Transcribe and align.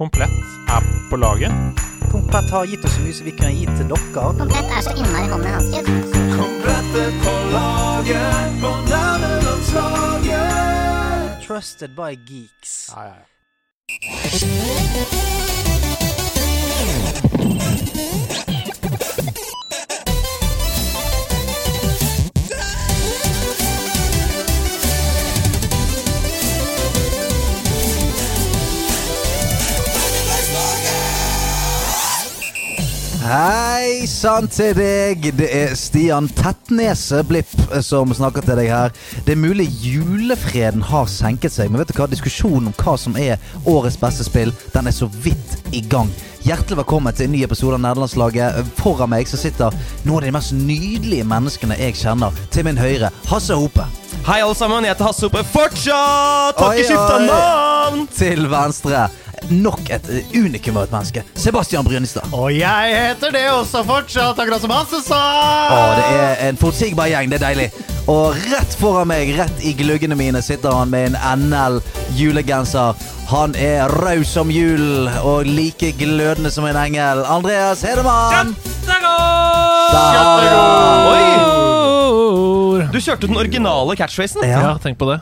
Komplett 0.00 0.30
er 0.68 0.82
på 1.10 1.16
laget. 1.16 1.52
Komplett 2.10 2.50
har 2.50 2.64
gitt 2.64 2.84
oss 2.84 2.94
så 2.94 3.00
mye 3.04 3.12
som 3.12 3.26
vi 3.28 3.32
kunne 3.36 3.52
gitt 3.52 3.76
til 3.76 3.88
dere. 3.90 4.32
Komplett 4.38 4.70
er 4.72 4.80
så 4.86 4.92
innmari 4.96 5.28
hånden 5.28 5.52
hans. 5.52 5.68
Komplett 6.38 6.94
er 7.02 7.10
på 7.20 7.32
laget 7.52 8.56
på 8.62 8.70
nærmelandslaget. 8.88 11.44
Trusted 11.44 11.90
by 11.98 12.16
geeks. 12.16 12.72
Ja, 12.96 13.02
ja, 13.04 13.12
ja. 17.24 17.29
Hei 33.30 34.08
sann 34.10 34.48
til 34.50 34.72
deg. 34.74 35.28
Det 35.38 35.46
er 35.54 35.76
Stian 35.78 36.26
Tettnese 36.34 37.20
Blipp 37.22 37.52
som 37.86 38.10
snakker 38.10 38.42
til 38.42 38.58
deg 38.58 38.66
her. 38.72 38.90
Det 39.22 39.36
er 39.36 39.38
mulig 39.38 39.68
julefreden 39.84 40.82
har 40.88 41.06
senket 41.06 41.54
seg, 41.54 41.70
men 41.70 41.78
vet 41.78 41.92
du 41.92 42.00
hva? 42.00 42.08
Diskusjonen 42.10 42.72
om 42.72 42.74
hva 42.74 42.96
som 42.98 43.14
er 43.14 43.38
årets 43.70 44.00
beste 44.02 44.26
spill, 44.26 44.50
den 44.74 44.90
er 44.90 44.96
så 44.96 45.06
vidt 45.22 45.70
i 45.70 45.84
gang. 45.92 46.10
Hjertelig 46.42 46.80
velkommen 46.80 47.14
til 47.14 47.28
en 47.28 47.34
ny 47.36 47.44
episode 47.46 47.78
av 47.78 47.84
Nederlandslaget. 47.84 48.74
Foran 48.80 49.14
meg 49.14 49.30
så 49.30 49.38
sitter 49.38 49.78
noen 50.02 50.24
av 50.24 50.26
de 50.26 50.34
mest 50.34 50.56
nydelige 50.56 51.30
menneskene 51.30 51.78
jeg 51.78 52.00
kjenner. 52.02 52.34
Til 52.50 52.66
min 52.66 52.82
høyre, 52.82 53.14
Hasse 53.30 53.54
Hope. 53.54 53.86
Hei, 54.26 54.40
alle 54.42 54.58
sammen. 54.58 54.82
Jeg 54.84 54.96
heter 54.96 55.06
Hasse 55.06 55.28
Hope 55.30 55.46
fortsatt! 55.54 56.58
Har 56.58 56.74
Oi, 56.74 56.82
ikke 56.82 56.96
skifta 56.96 57.22
navn! 57.30 58.08
Til 58.10 58.50
venstre, 58.50 59.06
nok 59.50 59.90
et 59.90 60.10
unikum 60.34 60.76
av 60.76 60.88
et 60.88 60.94
menneske. 60.94 61.24
Sebastian 61.34 61.86
Brynestad. 61.86 62.28
Og 62.36 62.52
jeg 62.54 62.96
heter 62.96 63.32
det 63.34 63.46
også 63.52 63.84
fortsatt, 63.88 64.38
akkurat 64.38 64.62
som 64.62 64.74
Hasse 64.74 65.00
sa! 65.06 65.20
Å, 65.70 65.80
det 65.98 66.10
er 66.10 66.44
en 66.50 66.60
forutsigbar 66.60 67.10
gjeng. 67.12 67.32
Det 67.32 67.40
er 67.40 67.46
deilig. 67.48 67.70
Og 68.10 68.34
rett 68.50 68.76
foran 68.80 69.10
meg, 69.10 69.32
rett 69.38 69.64
i 69.66 69.74
gluggene 69.78 70.16
mine, 70.18 70.42
sitter 70.42 70.74
han 70.74 70.90
med 70.92 71.12
en 71.12 71.48
NL 71.50 71.80
julegenser. 72.18 72.98
Han 73.30 73.54
er 73.54 73.86
raus 74.02 74.32
som 74.34 74.50
jul 74.50 75.06
og 75.22 75.46
like 75.46 75.92
glødende 76.00 76.50
som 76.50 76.66
en 76.66 76.80
engel. 76.80 77.22
Andreas 77.30 77.84
Hedemann! 77.86 78.54
Kjempegod! 78.58 79.90
Kjempegod! 79.94 81.66
vi 81.66 81.69
han. 82.86 82.92
Du 82.94 82.98
kjørte 83.02 83.28
den 83.28 83.36
originale 83.40 83.96
catchphrasen. 83.98 84.42
Ja, 84.46 84.60
Ja. 84.60 84.72
tenk 84.82 84.98
på 84.98 85.08
det. 85.10 85.18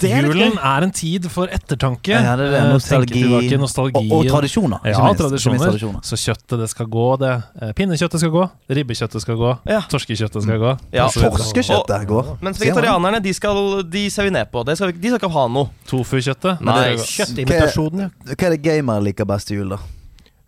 Det 0.00 0.10
er 0.10 0.22
Julen 0.28 0.58
er 0.58 0.86
en 0.86 0.90
tid 0.94 1.28
for 1.30 1.46
ettertanke. 1.52 2.12
Ja, 2.14 2.34
det 2.36 2.46
er 2.48 2.50
det. 2.54 2.60
Eh, 2.62 2.72
Nostalgi. 2.72 3.22
tilbake, 3.22 3.58
nostalgi. 3.60 4.04
Og, 4.10 4.18
og 4.18 4.30
tradisjoner. 4.30 4.80
Ja, 4.84 4.98
minst. 5.04 5.20
Tradisjoner. 5.20 5.58
tradisjoner. 5.64 6.00
Så 6.02 6.18
kjøttet 6.20 6.58
det 6.64 6.68
skal 6.70 6.86
gå, 6.86 7.06
det. 7.20 7.32
Eh, 7.60 7.72
Pinnekjøttet 7.72 8.20
skal 8.20 8.30
gå. 8.30 8.44
Ribbekjøttet 8.70 9.20
skal 9.26 9.36
gå. 9.36 9.58
Ja. 9.66 9.80
Torskekjøttet 9.90 10.42
skal 10.42 10.58
gå. 10.58 10.76
Ja. 10.92 11.08
Torskekjøttet 11.08 12.06
går. 12.08 12.38
Mens 12.40 12.58
vegetarianerne 12.60 13.22
de, 13.22 13.34
skal, 13.34 13.82
de 13.88 14.06
ser 14.10 14.24
vi 14.24 14.30
ned 14.30 14.50
på. 14.52 14.64
De 14.64 14.76
skal, 14.76 14.92
de 14.92 15.08
skal 15.12 15.20
ikke 15.20 15.32
ha 15.34 15.46
noe. 15.48 15.70
Tofukjøttet. 15.90 16.60
Nei, 16.64 16.96
Kjøttimitasjonen, 16.96 18.06
ja. 18.08 18.08
Hva 18.34 18.48
er 18.48 18.56
det 18.56 18.62
gamer 18.64 19.00
liker 19.04 19.28
best 19.28 19.48
til 19.48 19.62
jul, 19.62 19.76
da? 19.76 19.82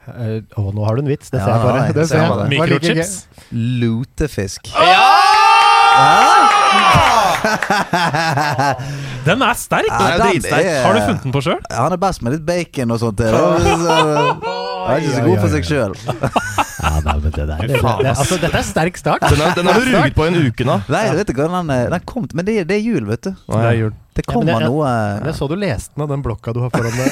Uh, 0.06 0.38
Å, 0.54 0.70
nå 0.70 0.84
har 0.86 0.94
du 0.94 1.02
en 1.02 1.08
vits. 1.10 1.32
Det 1.34 1.40
ser 1.42 2.06
ser 2.06 2.20
jeg 2.22 2.30
bare. 2.30 2.46
Mikrochips. 2.52 3.26
Lutefisk. 3.50 4.70
Ja! 4.78 5.06
gøy. 5.96 6.45
Den 9.26 9.42
er 9.42 9.54
sterk! 9.58 9.86
Ja, 9.90 9.96
Den 9.98 10.12
er 10.12 10.18
dritsterk. 10.30 10.64
er- 10.64 10.84
Har 10.86 10.92
du 10.94 11.00
funnet 11.02 11.22
den 11.26 11.32
på 11.34 11.40
sjøl? 11.44 11.58
Han 11.72 11.92
er 11.96 12.00
best 12.02 12.22
med 12.22 12.32
litt 12.36 12.44
bacon 12.46 12.90
og 12.94 12.98
sånt. 13.02 13.20
Han 13.26 13.34
er 14.94 14.98
ikke 15.02 15.14
så 15.16 15.22
god 15.26 15.38
for 15.42 15.50
seg 15.50 15.64
sjøl. 15.66 15.92
Ja, 16.06 16.90
nei, 17.02 17.16
men 17.18 17.24
det 17.24 17.32
der, 17.34 17.42
det, 17.58 17.66
det, 17.72 17.80
det, 17.82 18.06
altså, 18.12 18.36
dette 18.38 18.58
er 18.60 18.66
sterk 18.68 18.94
start. 19.00 19.22
Den, 19.26 19.40
er, 19.42 19.50
den 19.56 19.66
har 19.66 19.74
du 19.80 19.84
ruget 19.90 20.14
på 20.14 20.24
en 20.28 20.36
uke 20.46 20.62
nå. 20.68 20.76
Nei, 20.92 21.00
vet 21.18 21.26
du 21.26 21.32
hva, 21.40 21.48
den, 21.50 21.66
den 21.96 22.02
kom 22.06 22.28
Men 22.36 22.44
det, 22.46 22.54
det 22.70 22.76
er 22.78 22.82
jul, 22.84 23.02
vet 23.08 23.22
du. 23.26 23.32
Det 23.50 23.58
er 23.64 23.74
jul. 23.80 23.90
Det 24.16 24.22
Ja, 24.24 24.30
kommer 24.32 24.60
det- 24.62 24.70
noe 24.70 24.86
Jeg 25.26 25.34
så 25.36 25.44
du 25.50 25.56
leste 25.60 25.90
den 25.96 26.02
av 26.06 26.10
den 26.14 26.22
blokka 26.24 26.48
du 26.56 26.60
har 26.62 26.70
foran 26.70 26.94
deg. 26.94 27.10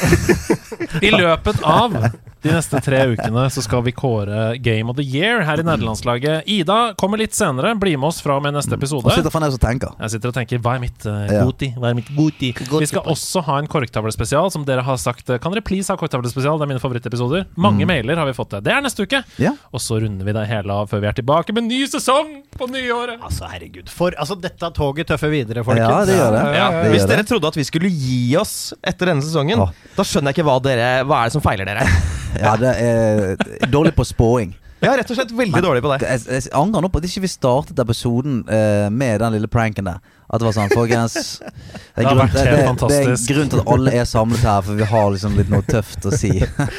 I 1.09 1.11
løpet 1.13 1.59
av 1.67 1.99
de 2.45 2.53
neste 2.53 2.81
tre 2.85 2.99
ukene 3.15 3.47
så 3.53 3.63
skal 3.65 3.81
vi 3.87 3.93
kåre 3.97 4.59
Game 4.63 4.91
of 4.93 4.99
the 4.99 5.05
Year 5.05 5.41
her 5.49 5.61
i 5.63 5.65
nederlandslaget. 5.65 6.45
Ida 6.53 6.79
kommer 7.01 7.21
litt 7.21 7.33
senere. 7.37 7.73
Bli 7.81 7.95
med 7.97 8.11
oss 8.11 8.21
fra 8.25 8.37
og 8.37 8.45
med 8.45 8.53
neste 8.57 8.77
episode. 8.77 9.09
Jeg 9.09 9.23
sitter 9.23 9.33
for 9.33 9.47
og 9.49 9.61
tenker. 9.63 9.95
Jeg 10.03 10.13
sitter 10.15 10.29
og 10.33 10.37
tenker 10.37 10.61
hva 10.65 10.75
er 10.77 10.83
mitt 10.85 11.07
uh, 11.09 11.25
Ja. 11.33 11.45
goti? 11.49 11.71
Hva 11.79 11.91
er 11.91 11.97
mitt 11.97 12.11
goti? 12.17 12.53
Vi 12.55 12.89
skal 12.91 13.09
også 13.11 13.43
ha 13.49 13.57
en 13.63 13.69
korktavlespesial, 13.71 14.51
som 14.53 14.67
dere 14.69 14.85
har 14.85 15.01
sagt. 15.01 15.31
eh, 15.31 15.39
Kan 15.41 15.55
dere 15.57 15.65
please 15.65 15.89
ha 15.93 15.97
korktavlespesial? 16.01 16.59
Det 16.61 16.67
er 16.69 16.73
mine 16.75 16.83
favorittepisoder. 16.85 17.47
Mange 17.57 17.89
mailer 17.89 18.21
har 18.21 18.29
vi 18.29 18.37
fått 18.37 18.53
det. 18.59 18.63
Det 18.69 18.75
er 18.77 18.85
neste 18.85 19.07
uke. 19.09 19.23
Ja. 19.41 19.55
Og 19.73 19.81
så 19.81 20.01
runder 20.05 20.29
vi 20.29 20.37
det 20.37 20.45
hele 20.51 20.77
av 20.85 20.91
før 20.93 21.01
vi 21.05 21.09
er 21.11 21.17
tilbake 21.17 21.57
med 21.57 21.65
ny 21.71 21.81
sesong 21.89 22.43
på 22.59 22.69
nyåret. 22.71 23.21
Altså, 23.25 23.49
herregud. 23.51 23.89
For 23.89 24.13
altså, 24.21 24.37
dette 24.41 24.71
toget 24.77 25.09
tøffer 25.09 25.33
videre, 25.33 25.65
folkens. 25.65 25.89
Ja, 25.89 26.05
det 26.05 26.19
gjør 26.21 26.37
det. 26.37 26.45
Ja. 26.61 26.69
Det 26.85 26.93
Hvis 26.95 27.09
dere 27.09 27.25
trodde 27.29 27.49
at 27.55 27.57
vi 27.57 27.65
skulle 27.65 27.89
gi 27.89 28.21
oss 28.41 28.75
etter 28.85 29.13
denne 29.15 29.25
sesongen, 29.25 29.65
Åh. 29.65 29.73
da 29.97 30.07
skjønner 30.07 30.33
jeg 30.33 30.39
ikke 30.43 30.49
hva, 30.51 30.59
dere, 30.69 30.91
hva 31.09 31.23
er 31.25 31.33
det 31.33 31.37
som 31.39 31.45
feiler 31.45 31.73
dere. 31.73 31.89
Ja, 32.41 32.57
det 32.61 32.75
er 32.81 33.73
dårlig 33.73 33.95
på 33.97 34.07
spåing. 34.09 34.55
Er 34.85 34.99
rett 35.01 35.11
og 35.11 35.17
slett 35.17 35.33
veldig 35.33 35.63
dårlig 35.65 35.83
på 35.85 35.93
det. 35.95 36.05
Jeg, 36.05 36.25
jeg 36.29 36.51
angrer 36.57 36.85
nå 36.85 36.91
på 36.93 37.01
at 37.01 37.07
ikke 37.09 37.25
vi 37.25 37.31
startet 37.33 37.79
episoden 37.81 38.43
uh, 38.49 38.91
med 38.93 39.23
den 39.23 39.39
lille 39.39 39.49
pranken 39.49 39.89
der. 39.89 40.03
At 40.25 40.41
det 40.41 40.47
var 40.49 40.55
sånn, 40.57 40.71
folkens 40.73 41.15
Det 41.45 42.01
Det 42.01 42.09
er, 42.09 42.17
det, 42.17 42.43
det, 42.43 42.95
er 42.97 43.11
en 43.13 43.19
grunn 43.29 43.51
til 43.53 43.61
at 43.61 43.69
alle 43.71 43.93
er 43.95 44.07
samlet 44.09 44.41
her, 44.43 44.63
for 44.67 44.79
vi 44.79 44.87
har 44.89 45.11
liksom 45.15 45.37
litt 45.39 45.51
noe 45.53 45.63
tøft 45.69 46.09
å 46.09 46.13
si. 46.17 46.33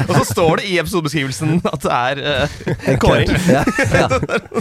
Og 0.09 0.11
så 0.11 0.23
står 0.31 0.59
det 0.59 0.65
i 0.73 0.75
episodebeskrivelsen 0.81 1.61
at 1.71 1.85
det 1.85 1.99
er 1.99 2.21
uh, 2.25 2.57
en 2.91 2.99
kåring. 3.01 3.31
Ja, 3.47 3.63
ja, 3.93 4.07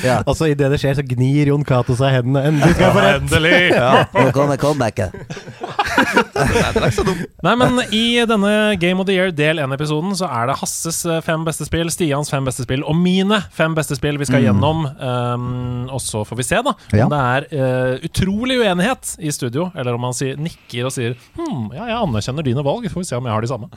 ja. 0.04 0.18
Altså, 0.22 0.48
Idet 0.52 0.70
det 0.72 0.80
skjer, 0.82 0.94
så 1.00 1.06
gnir 1.08 1.50
Jon 1.50 1.64
Cato 1.66 1.96
seg 1.98 2.12
i 2.12 2.20
hendene. 2.20 2.44
Endelig 2.52 2.76
skal 2.76 2.86
jeg 2.86 2.96
få 2.96 3.04
rett! 3.04 3.24
Endelig! 3.24 3.58
Nå 4.14 4.26
kommer 4.36 4.60
comebacket. 4.62 5.16
Nei, 5.94 6.46
den 6.74 6.82
er 6.82 6.88
ikke 6.88 6.96
så 6.98 7.04
dum. 7.06 7.20
Nei, 7.46 7.54
men 7.60 7.80
i 7.94 8.02
denne 8.28 8.52
Game 8.82 9.00
of 9.02 9.06
the 9.08 9.14
Year 9.16 9.30
del 9.34 9.60
1-episoden 9.62 10.14
så 10.18 10.28
er 10.30 10.48
det 10.50 10.56
Hasses 10.60 11.00
eh, 11.08 11.20
fem 11.24 11.44
beste 11.46 11.66
spill, 11.68 11.90
Stians 11.92 12.30
fem 12.32 12.44
beste 12.46 12.64
spill 12.66 12.82
og 12.88 12.96
mine 12.98 13.38
fem 13.54 13.74
beste 13.76 13.96
spill 13.98 14.18
vi 14.20 14.28
skal 14.28 14.44
gjennom. 14.44 14.84
Um, 14.98 15.88
og 15.94 16.00
så 16.02 16.24
får 16.26 16.40
vi 16.40 16.46
se, 16.48 16.60
da, 16.66 16.74
om 16.74 16.98
Ja. 16.98 17.08
det 17.12 17.20
er 17.20 17.46
uh, 17.54 18.06
utrolig 18.08 18.58
uenighet 18.62 19.14
i 19.24 19.32
studio, 19.34 19.68
eller 19.76 19.96
om 19.98 20.06
han 20.08 20.16
sier, 20.16 20.38
nikker 20.40 20.88
og 20.88 20.94
sier 20.94 21.14
hm, 21.38 21.70
ja, 21.76 21.88
jeg 21.92 21.98
anerkjenner 22.00 22.46
dine 22.46 22.64
valg, 22.66 22.88
får 22.92 23.04
vi 23.04 23.08
se 23.10 23.18
om 23.18 23.28
jeg 23.28 23.34
har 23.36 23.44
de 23.46 23.50
samme. 23.52 23.70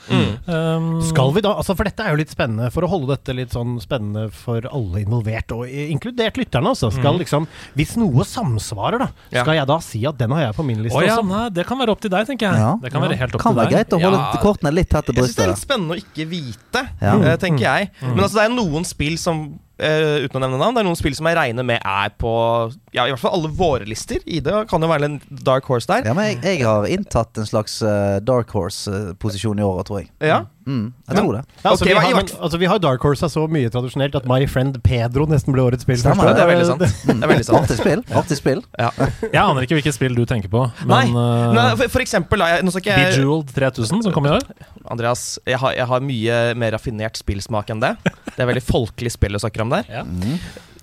Um, 0.47 0.89
Skal 1.05 1.33
vi 1.35 1.43
da, 1.45 1.53
altså 1.59 1.75
For 1.77 1.87
dette 1.87 2.03
er 2.05 2.13
jo 2.15 2.21
litt 2.21 2.31
spennende, 2.33 2.69
for 2.73 2.85
å 2.87 2.91
holde 2.91 3.11
dette 3.13 3.35
litt 3.37 3.53
sånn 3.55 3.77
spennende 3.83 4.27
for 4.33 4.65
alle 4.71 5.03
involvert, 5.03 5.51
og 5.55 5.67
inkludert 5.69 6.37
lytterne. 6.39 6.71
altså 6.73 6.89
Skal 6.95 7.19
liksom, 7.21 7.47
Hvis 7.77 7.95
noe 7.99 8.25
samsvarer, 8.27 9.05
da, 9.05 9.09
Ja. 9.33 9.43
skal 9.43 9.57
jeg 9.59 9.67
da 9.69 9.77
si 9.83 10.03
at 10.07 10.17
den 10.19 10.31
har 10.35 10.47
jeg 10.47 10.55
på 10.57 10.65
min 10.67 10.81
liste 10.83 10.97
Oh, 10.97 11.03
ja, 11.05 11.17
også? 11.19 11.27
nei, 11.29 11.43
det 11.53 11.65
kan 11.67 11.77
være 11.79 11.91
opp 11.93 12.01
til 12.03 12.06
deg, 12.13 12.25
tenker 12.27 12.47
jeg. 12.49 12.59
Ja. 12.63 12.73
Det 12.81 12.91
kan 12.93 13.01
være 13.01 13.17
helt 13.19 13.35
opp 13.35 13.41
Kan 13.41 13.53
til 13.55 13.61
være 13.63 13.71
greit 13.75 13.93
å 13.93 14.01
holde 14.01 14.17
Ja. 14.17 14.41
kortene 14.41 14.73
litt 14.73 14.89
tett 14.89 15.05
til 15.05 15.15
Jeg 15.15 15.23
synes 15.23 15.35
det 15.35 15.45
er 15.45 15.53
litt 15.53 15.63
spennende 15.63 15.95
å 15.95 16.01
ikke 16.01 16.27
vite, 16.29 16.83
Ja. 17.01 17.15
eh, 17.21 17.37
tenker 17.37 17.65
jeg. 17.67 17.91
Men 18.01 18.19
altså, 18.19 18.35
det 18.41 18.45
er 18.51 18.55
noen 18.55 18.85
spill 18.85 19.17
som 19.17 19.59
Uh, 19.77 20.25
uten 20.25 20.39
å 20.39 20.41
nevne 20.41 20.57
navn, 20.57 20.73
det 20.73 20.81
er 20.81 20.85
noen 20.87 20.97
spill 20.97 21.13
som 21.13 21.27
jeg 21.29 21.35
regner 21.37 21.63
med 21.63 21.77
er 21.85 22.09
på 22.17 22.73
Ja, 22.95 23.03
i 23.05 23.11
hvert 23.11 23.19
fall 23.21 23.35
alle 23.37 23.51
våre 23.53 23.85
lister. 23.85 24.17
Ida 24.25 24.63
kan 24.65 24.81
jo 24.81 24.87
være 24.89 25.05
en 25.05 25.21
dark 25.29 25.65
horse 25.69 25.85
der. 25.85 26.01
Ja, 26.03 26.15
men 26.17 26.31
jeg, 26.31 26.41
jeg 26.41 26.65
har 26.65 26.87
inntatt 26.89 27.37
en 27.37 27.45
slags 27.45 27.75
uh, 27.85 28.17
dark 28.25 28.49
horse-posisjon 28.49 29.59
i 29.59 29.61
året, 29.61 29.85
tror 29.85 29.99
jeg. 30.01 30.09
Ja. 30.25 30.39
Mm, 30.67 30.87
jeg 31.07 31.15
tror 31.15 31.37
det. 31.37 31.41
Ja, 31.63 31.69
altså, 31.71 31.85
okay, 31.85 31.93
vi, 31.93 31.99
har, 32.03 32.15
men, 32.17 32.31
altså, 32.43 32.59
vi 32.59 32.67
har 32.67 32.79
Dark 32.83 33.05
Horse 33.07 33.29
så 33.31 33.45
mye 33.51 33.69
tradisjonelt 33.71 34.17
at 34.19 34.27
My 34.27 34.41
Friend 34.51 34.75
Pedro 34.83 35.27
nesten 35.31 35.55
ble 35.55 35.63
årets 35.63 35.87
spill. 35.87 35.99
Stemmer. 36.01 36.33
Det 36.35 36.43
er 36.43 36.51
veldig 36.51 36.67
sant. 36.67 36.83
Det 37.07 37.15
er 37.15 37.31
veldig 37.31 37.47
sant. 37.47 37.59
Artig 37.61 37.79
spill. 37.79 38.03
Artig 38.21 38.39
spill. 38.41 38.61
Ja. 38.77 38.89
Jeg 39.23 39.39
aner 39.43 39.63
ikke 39.63 39.79
hvilket 39.79 39.95
spill 39.95 40.17
du 40.17 40.25
tenker 40.29 40.51
på, 40.51 40.65
men 40.83 41.13
Nei, 41.15 41.55
nei 41.55 41.65
for, 41.79 41.87
for 41.95 42.03
eksempel 42.03 42.43
jeg, 42.43 42.65
Nå 42.67 42.73
skal 42.75 42.83
ikke 42.83 42.97
jeg 42.99 43.15
Bejeweled 43.15 43.55
3000, 43.55 44.03
som 44.09 44.15
kom 44.15 44.27
i 44.27 44.35
år. 44.35 44.43
Andreas, 44.91 45.25
jeg 45.47 45.59
har, 45.63 45.75
jeg 45.79 45.87
har 45.89 46.03
mye 46.11 46.39
mer 46.59 46.75
raffinert 46.75 47.19
spillsmak 47.19 47.71
enn 47.73 47.83
det. 47.83 47.95
Det 48.33 48.39
er 48.43 48.49
veldig 48.51 48.63
folkelig 48.67 49.15
spill 49.15 49.37
du 49.37 49.41
snakker 49.41 49.63
om 49.63 49.71
der. 49.77 49.87
Ja. 49.91 50.03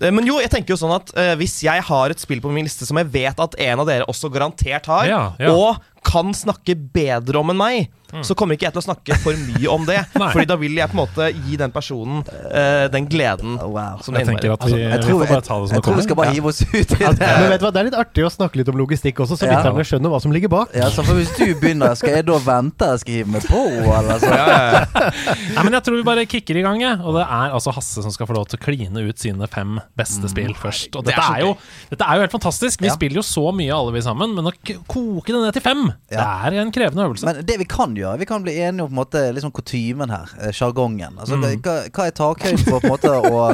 Eh, 0.01 0.11
Men 0.11 0.27
jo, 0.27 0.39
jeg 0.43 0.51
tenker 0.53 0.75
jo 0.75 0.79
sånn 0.79 0.93
at 0.95 1.11
uh, 1.15 1.33
hvis 1.39 1.59
jeg 1.65 1.83
har 1.87 2.13
et 2.13 2.21
spill 2.21 2.41
på 2.43 2.51
min 2.53 2.67
liste 2.67 2.87
som 2.87 2.99
jeg 2.99 3.11
vet 3.13 3.39
at 3.41 3.57
en 3.67 3.83
av 3.83 3.89
dere 3.89 4.07
også 4.11 4.31
garantert 4.33 4.89
har, 4.91 5.07
Ja, 5.09 5.21
ja. 5.41 5.53
og 5.53 5.81
kan 6.05 6.33
snakke 6.37 6.75
bedre 6.77 7.39
om 7.41 7.49
enn 7.53 7.57
meg, 7.57 7.87
så 8.23 8.35
kommer 8.37 8.55
ikke 8.55 8.67
jeg 8.67 8.73
til 8.75 8.81
å 8.81 8.85
snakke 8.85 9.17
for 9.23 9.33
mye 9.35 9.67
om 9.71 9.85
det. 9.87 9.97
Fordi 10.33 10.45
da 10.47 10.55
vil 10.61 10.75
jeg 10.77 10.87
på 10.91 10.95
en 10.97 11.01
måte 11.01 11.29
gi 11.45 11.57
den 11.59 11.71
personen 11.75 12.21
uh, 12.25 12.85
den 12.93 13.07
gleden 13.11 13.57
Oh, 13.61 13.71
wow. 13.73 13.99
som 14.03 14.13
det 14.15 14.23
innebærer. 14.25 14.53
at 14.55 14.65
vi, 14.69 14.79
Jeg 14.81 14.91
vi 14.91 15.03
tror, 15.05 15.19
får 15.19 15.25
jeg, 15.25 15.31
bare 15.33 15.45
ta 15.47 15.57
det 15.61 15.67
som 15.69 15.75
jeg 15.75 15.83
tror 15.85 15.95
vi 15.99 16.05
skal 16.05 16.17
bare 16.19 16.33
hive 16.35 16.49
oss 16.51 16.61
ut 16.65 16.93
i 16.95 16.99
Men 17.01 17.15
det. 17.19 17.29
vet 17.49 17.59
du 17.61 17.65
hva, 17.65 17.71
Det 17.75 17.81
er 17.81 17.87
litt 17.89 17.97
artig 17.99 18.25
å 18.27 18.31
snakke 18.33 18.59
litt 18.61 18.69
om 18.71 18.77
logistikk 18.79 19.19
også, 19.25 19.37
så 19.39 19.47
Ja. 19.49 19.57
lytterne 19.59 19.85
skjønner 19.87 20.13
hva 20.13 20.19
som 20.21 20.31
ligger 20.35 20.51
bak. 20.53 20.73
Ja, 20.75 20.89
så 20.93 21.03
for 21.05 21.15
Hvis 21.19 21.31
du 21.37 21.45
begynner, 21.59 21.95
skal 21.99 22.15
jeg 22.19 22.25
da 22.27 22.37
vente 22.45 22.89
jeg 22.93 22.99
skal 23.03 23.13
hive 23.19 23.31
meg 23.35 23.47
på? 23.49 23.61
Eller 23.95 24.19
så? 24.21 24.31
Ja, 24.31 24.45
ja, 24.45 24.69
ja. 24.75 25.11
Nei, 25.55 25.63
men 25.63 25.73
jeg 25.77 25.83
tror 25.87 25.97
vi 25.99 26.05
bare 26.07 26.25
kicker 26.29 26.59
i 26.59 26.63
gang, 26.65 26.81
jeg. 26.83 26.99
Og 27.01 27.15
det 27.17 27.23
er 27.25 27.55
altså 27.55 27.73
Hasse 27.75 28.03
som 28.05 28.11
skal 28.13 28.27
få 28.29 28.35
lov 28.37 28.47
til 28.51 28.59
å 28.59 28.63
kline 28.65 29.05
ut 29.09 29.19
sine 29.21 29.47
fem 29.51 29.79
beste 29.97 30.29
spill 30.31 30.53
først. 30.59 30.93
Og 30.95 31.05
Det 31.07 31.13
er 31.15 31.19
dette 31.21 31.39
er, 31.39 31.41
jo, 31.45 31.55
dette 31.91 32.05
er 32.05 32.19
jo 32.19 32.25
helt 32.27 32.35
fantastisk. 32.35 32.81
Vi 32.83 32.87
Ja. 32.91 32.93
spiller 32.95 33.19
jo 33.21 33.25
så 33.25 33.49
mye 33.55 33.71
alle 33.73 33.91
vi 33.95 34.01
sammen, 34.05 34.35
men 34.35 34.45
å 34.45 34.53
koke 34.87 35.31
det 35.33 35.41
ned 35.41 35.53
til 35.57 35.63
fem, 35.65 35.85
det 36.11 36.19
er 36.21 36.59
en 36.61 36.71
krevende 36.75 37.07
øvelse. 37.09 37.25
Men 37.25 37.41
det 37.45 37.57
vi 37.57 37.65
kan 37.65 37.95
gjøre, 37.95 38.04
gjøre? 38.05 38.19
Vi 38.23 38.27
kan 38.29 38.43
bli 38.45 38.55
enige 38.61 38.85
om 38.85 38.89
på 38.89 38.95
en 38.95 38.99
måte 39.01 39.23
liksom 39.35 39.51
kutymen 39.55 40.09
her. 40.13 40.29
eh, 40.41 40.51
Sjargongen. 40.55 41.17
Altså, 41.19 41.35
Mm. 41.35 41.61
hva, 41.61 41.75
hva 41.89 42.05
er 42.07 42.11
takhøyden 42.15 42.65
for 42.69 42.79
på 42.79 42.85
en 42.87 42.95
måte 42.95 43.11
å, 43.11 43.45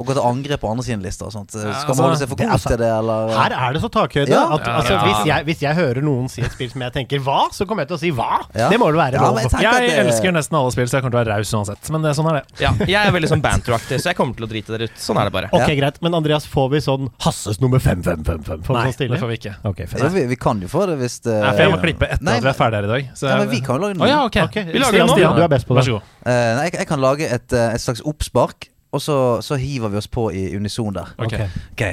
å 0.00 0.06
gå 0.06 0.14
til 0.16 0.22
angrep 0.24 0.60
på 0.62 0.70
andre 0.72 0.84
sine 0.86 1.02
lister? 1.04 1.26
Og 1.28 1.34
sånt? 1.34 1.50
Skal 1.52 1.68
altså, 1.68 1.94
man 1.96 2.06
holde 2.06 2.18
seg 2.22 2.28
for 2.30 2.36
det 2.40 2.46
god 2.46 2.54
altså- 2.56 2.72
til 2.72 2.80
det, 2.82 2.90
eller? 2.98 3.32
Her 3.36 3.52
er 3.58 3.72
det 3.76 3.82
så 3.82 3.90
takhøyde 3.92 4.32
Ja. 4.32 4.42
at 4.54 4.68
altså, 4.72 4.92
ja. 4.92 5.02
hvis, 5.06 5.26
jeg, 5.26 5.44
hvis 5.44 5.60
jeg 5.62 5.74
hører 5.76 6.02
noen 6.02 6.28
si 6.32 6.42
et 6.42 6.52
spill 6.52 6.70
som 6.70 6.80
jeg 6.82 6.92
tenker 6.92 7.18
'hva', 7.20 7.52
så 7.52 7.66
kommer 7.68 7.82
jeg 7.84 7.88
til 7.92 7.96
å 7.96 8.00
si 8.00 8.10
'hva'. 8.10 8.40
Ja. 8.54 8.68
Det 8.72 8.78
må 8.80 8.86
vel 8.90 8.96
være 9.00 9.20
lov. 9.20 9.36
jeg 9.38 9.50
Jeg 9.62 9.88
det- 9.90 9.98
elsker 10.06 10.32
nesten 10.32 10.56
alle 10.58 10.72
spill, 10.72 10.88
så 10.88 10.96
jeg 10.98 11.02
kommer 11.02 11.12
til 11.12 11.20
å 11.20 11.24
være 11.24 11.36
raus 11.36 11.52
uansett. 11.52 11.90
Men 11.90 12.02
det, 12.02 12.16
sånn 12.16 12.28
er 12.30 12.40
det. 12.40 12.44
Ja, 12.60 12.72
jeg 12.72 13.06
er 13.06 13.12
veldig 13.12 13.28
sånn 13.28 13.42
banteraktig, 13.42 14.00
så 14.00 14.10
jeg 14.10 14.16
kommer 14.16 14.34
til 14.36 14.46
å 14.46 14.50
drite 14.50 14.72
dere 14.72 14.84
ut. 14.88 14.96
Sånn 14.96 15.20
er 15.20 15.24
det 15.24 15.32
bare. 15.32 15.48
Ok, 15.52 15.68
greit. 15.76 16.00
Men 16.02 16.14
Andreas, 16.14 16.46
får 16.46 16.70
vi 16.70 16.78
sånn 16.80 17.10
Hasses 17.20 17.60
nummer 17.60 17.78
5555? 17.78 18.62
Får 18.64 18.74
vi 18.74 18.80
Nei, 18.80 18.86
sånn 18.88 18.94
stille? 18.94 19.12
det 19.12 19.20
får 19.20 19.28
vi 19.28 19.36
ikke. 19.38 19.54
Okay, 19.64 19.86
Ja, 19.98 20.08
vi, 20.08 20.26
vi 20.26 20.36
kan 20.36 20.60
jo 20.60 20.68
få 20.68 20.86
det 20.86 20.98
hvis 20.98 21.20
det 21.22 21.36
Nei, 21.40 21.52
for 21.52 21.62
jeg 21.62 21.72
må 21.72 21.80
klippe 21.82 22.08
etter 22.08 22.24
Nei, 22.24 22.36
at 22.38 22.42
vi 22.42 22.48
er 22.48 22.58
ferdige 22.58 22.80
her 22.80 22.84
i 22.84 22.92
dag. 22.92 23.10
Så 23.14 23.28
Ja, 23.28 23.36
men 23.38 23.50
vi 23.50 23.60
kan 23.60 23.76
jo 23.76 23.86
lage 23.86 23.98
noe. 23.98 24.08
ja, 24.08 24.24
okay. 24.24 24.42
okay. 24.44 24.64
Vi 24.64 24.78
lager 24.78 25.04
Stian. 25.04 25.08
Stian, 25.08 25.36
du 25.36 25.42
er 25.42 25.48
best 25.48 25.68
på 25.68 25.74
Vær 25.76 25.82
så 25.86 25.98
god. 25.98 26.02
Eh, 26.26 26.70
jeg, 26.72 26.86
kan 26.88 27.00
lage 27.00 27.26
eh, 27.28 27.34
et 27.74 27.80
slags 27.80 28.02
oppspark, 28.06 28.68
og 28.92 29.00
så, 29.00 29.40
så 29.40 29.54
hiver 29.56 29.88
vi 29.88 29.96
oss 29.96 30.08
på 30.08 30.30
i 30.30 30.56
unison 30.56 30.94
der. 30.94 31.14
Ok. 31.18 31.32
Ok. 31.32 31.40
Ok. 31.72 31.86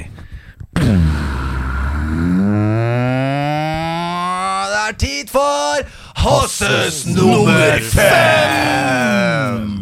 Det 4.70 4.78
er 4.88 4.92
tid 4.98 5.28
for 5.28 5.76
Hasses 6.16 7.06
nummer 7.06 7.78
fem! 7.82 9.80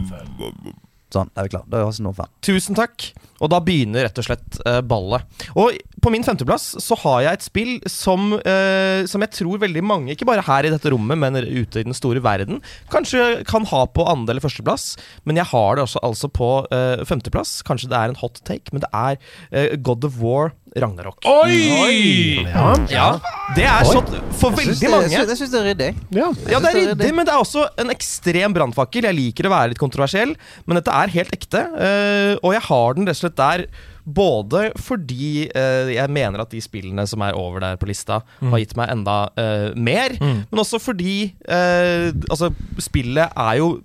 Sånn, 1.14 1.30
er 1.36 1.46
vi 1.46 1.54
klar. 1.54 1.64
Da 1.72 1.86
nummer 1.88 2.16
fem. 2.18 2.30
Tusen 2.44 2.76
takk. 2.76 3.10
Og 3.38 3.50
da 3.52 3.60
begynner 3.62 4.04
rett 4.04 4.18
og 4.18 4.26
slett 4.26 4.58
eh, 4.66 4.80
ballet. 4.84 5.22
Og 5.54 5.76
på 6.02 6.10
min 6.12 6.24
femteplass 6.26 6.72
så 6.82 6.96
har 7.04 7.22
jeg 7.24 7.38
et 7.38 7.46
spill 7.46 7.70
som, 7.90 8.32
eh, 8.42 9.04
som 9.10 9.22
jeg 9.22 9.32
tror 9.38 9.62
veldig 9.62 9.84
mange, 9.86 10.12
ikke 10.14 10.26
bare 10.28 10.44
her 10.46 10.66
i 10.66 10.72
dette 10.74 10.90
rommet, 10.92 11.20
men 11.22 11.38
ute 11.38 11.80
i 11.80 11.86
den 11.86 11.96
store 11.96 12.22
verden, 12.24 12.60
kanskje 12.92 13.44
kan 13.48 13.66
ha 13.70 13.84
på 13.86 14.06
andre- 14.10 14.34
eller 14.34 14.44
førsteplass. 14.44 14.96
Men 15.24 15.38
jeg 15.38 15.48
har 15.52 15.78
det 15.78 15.86
også 15.86 16.02
altså 16.02 16.30
på 16.34 16.50
eh, 16.74 17.04
femteplass. 17.08 17.62
Kanskje 17.66 17.92
det 17.92 17.98
er 18.00 18.12
en 18.12 18.20
hot 18.20 18.42
take, 18.44 18.74
men 18.74 18.82
det 18.84 18.90
er 18.92 19.16
eh, 19.52 19.76
God 19.78 20.04
of 20.04 20.18
War 20.20 20.52
Ragnarok. 20.76 21.18
Oi! 21.24 22.44
Ja. 22.44 22.66
Ja, 22.92 23.08
det 23.56 23.64
er 23.64 23.84
Oi. 23.86 23.92
så 23.92 24.02
For 24.38 24.50
veldig 24.56 24.90
mange 24.92 25.10
jeg 25.10 25.26
syns- 25.28 25.50
det 25.52 25.60
er 25.60 25.68
ryddig. 25.72 25.90
Ja. 26.14 26.28
Ja, 26.50 26.58
det 26.60 26.70
er 26.74 26.80
ryddig, 26.94 27.12
men 27.14 27.26
det 27.26 27.34
er 27.34 27.40
også 27.42 27.66
en 27.78 27.90
ekstrem 27.94 28.54
brannfakkel. 28.56 29.02
Jeg 29.08 29.14
liker 29.16 29.48
å 29.48 29.54
være 29.54 29.68
litt 29.74 29.78
kontroversiell, 29.82 30.34
men 30.66 30.76
dette 30.80 30.92
er 30.94 31.08
helt 31.08 31.32
ekte. 31.32 31.62
eh, 31.78 32.36
og 32.42 32.52
jeg 32.52 32.62
har 32.68 32.94
den 32.94 33.06
rett 33.06 33.16
og 33.16 33.22
slett 33.24 33.36
der 33.36 33.66
både 34.08 34.72
fordi 34.80 35.50
eh, 35.54 35.90
jeg 35.92 36.08
mener 36.08 36.40
at 36.40 36.48
de 36.50 36.60
spillene 36.64 37.04
som 37.06 37.20
er 37.20 37.36
over 37.36 37.60
der 37.60 37.76
på 37.76 37.86
lista, 37.90 38.22
har 38.40 38.58
gitt 38.62 38.74
meg 38.76 38.88
enda 38.90 39.28
eh, 39.36 39.74
mer, 39.76 40.16
Mm. 40.20 40.46
men 40.50 40.60
også 40.64 40.80
fordi 40.80 41.32
Altså, 41.48 42.52
spillet 42.78 43.32
er 43.36 43.56
jo 43.58 43.82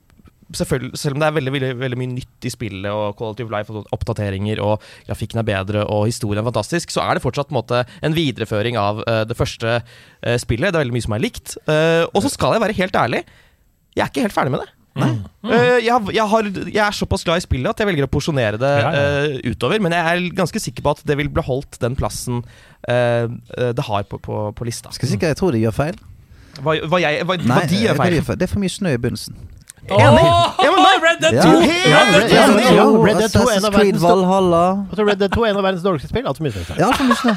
Selv 0.57 1.15
om 1.15 1.21
det 1.21 1.27
er 1.27 1.35
veldig, 1.37 1.51
veldig, 1.55 1.71
veldig 1.81 1.97
mye 1.99 2.11
nytt 2.13 2.47
i 2.47 2.51
spillet, 2.53 2.89
og 2.91 3.15
Quality 3.19 3.45
of 3.45 3.51
Life 3.53 3.73
og 3.73 3.87
oppdateringer, 3.95 4.61
og 4.63 4.83
grafikken 5.07 5.41
er 5.41 5.47
bedre, 5.47 5.83
og 5.89 6.05
historien 6.09 6.41
er 6.43 6.47
fantastisk, 6.49 6.93
så 6.93 7.03
er 7.07 7.17
det 7.17 7.23
fortsatt 7.25 7.49
en, 7.51 7.57
måte, 7.57 7.81
en 8.05 8.15
videreføring 8.17 8.77
av 8.79 9.01
uh, 9.07 9.23
det 9.29 9.37
første 9.39 9.79
uh, 9.81 10.37
spillet. 10.41 10.69
Det 10.71 10.77
er 10.79 10.83
veldig 10.85 10.95
mye 10.97 11.07
som 11.07 11.17
er 11.17 11.23
likt. 11.25 11.57
Uh, 11.67 12.05
og 12.13 12.21
så 12.25 12.31
skal 12.33 12.55
jeg 12.57 12.63
være 12.65 12.77
helt 12.79 12.95
ærlig, 13.03 13.23
jeg 13.93 14.05
er 14.05 14.09
ikke 14.13 14.25
helt 14.27 14.35
ferdig 14.37 14.55
med 14.55 14.63
det. 14.65 14.71
Mm. 14.93 15.21
jeg, 15.81 15.89
har- 15.89 16.11
jeg, 16.13 16.25
har, 16.29 16.47
jeg 16.69 16.81
er 16.85 16.93
såpass 16.93 17.23
glad 17.25 17.39
i 17.41 17.45
spillet 17.47 17.71
at 17.71 17.79
jeg 17.81 17.87
velger 17.89 18.05
å 18.05 18.11
porsjonere 18.13 18.59
det 18.61 18.73
Ja, 18.77 18.91
ja. 18.93 19.39
utover. 19.49 19.81
Men 19.81 19.95
jeg 19.97 20.05
er 20.05 20.27
ganske 20.37 20.61
sikker 20.61 20.85
på 20.85 20.93
at 20.93 21.01
det 21.09 21.17
vil 21.17 21.31
beholdt 21.33 21.79
den 21.81 21.95
plassen 21.97 22.43
det 22.85 23.85
har 23.87 24.03
på, 24.05 24.19
på, 24.21 24.41
på 24.53 24.67
lista. 24.67 24.91
Skal 24.93 25.09
sikkert 25.09 25.33
jeg 25.33 25.39
tror 25.39 25.55
de 25.55 25.63
gjør 25.63 25.73
feil. 25.79 25.97
Hva, 26.61 26.75
hva, 26.85 26.99
jeg, 27.01 27.23
hva, 27.25 27.37
Nei, 27.41 27.47
hva 27.57 27.65
de 27.71 27.79
gjør 27.87 27.97
feil. 27.97 28.19
Det 28.37 28.45
er 28.45 28.51
for 28.51 28.61
mye 28.61 28.73
snø 28.75 28.91
i 28.93 28.99
begynnelsen. 29.01 29.37
Enig! 29.89 30.23
Ja, 30.63 30.69
men 30.71 30.79
nei, 30.83 30.93
Red 31.03 31.19
Dead 31.21 31.35
2! 31.43 31.49
Ja, 31.91 32.03
Red, 32.13 32.31
ja, 32.31 32.43
enig. 32.47 32.65
ja, 32.77 32.85
Red 33.03 33.17
Dead 33.19 33.33
2 33.33 33.41
er 33.49 33.57
en 33.57 33.65
av 33.67 33.73
verdens. 33.75 34.03
Altså, 34.07 35.05
Red 35.09 35.19
Dead 35.19 35.31
2 35.35 35.43
er 35.45 35.49
en 35.51 35.59
av 35.59 35.65
verdens 35.67 35.83
dårligste 35.83 36.09
spill. 36.13 36.27
Altfor 36.29 36.47
mye. 36.47 36.65
Ja, 36.79 36.91
for 36.95 37.09
mye 37.09 37.19
snø. 37.19 37.35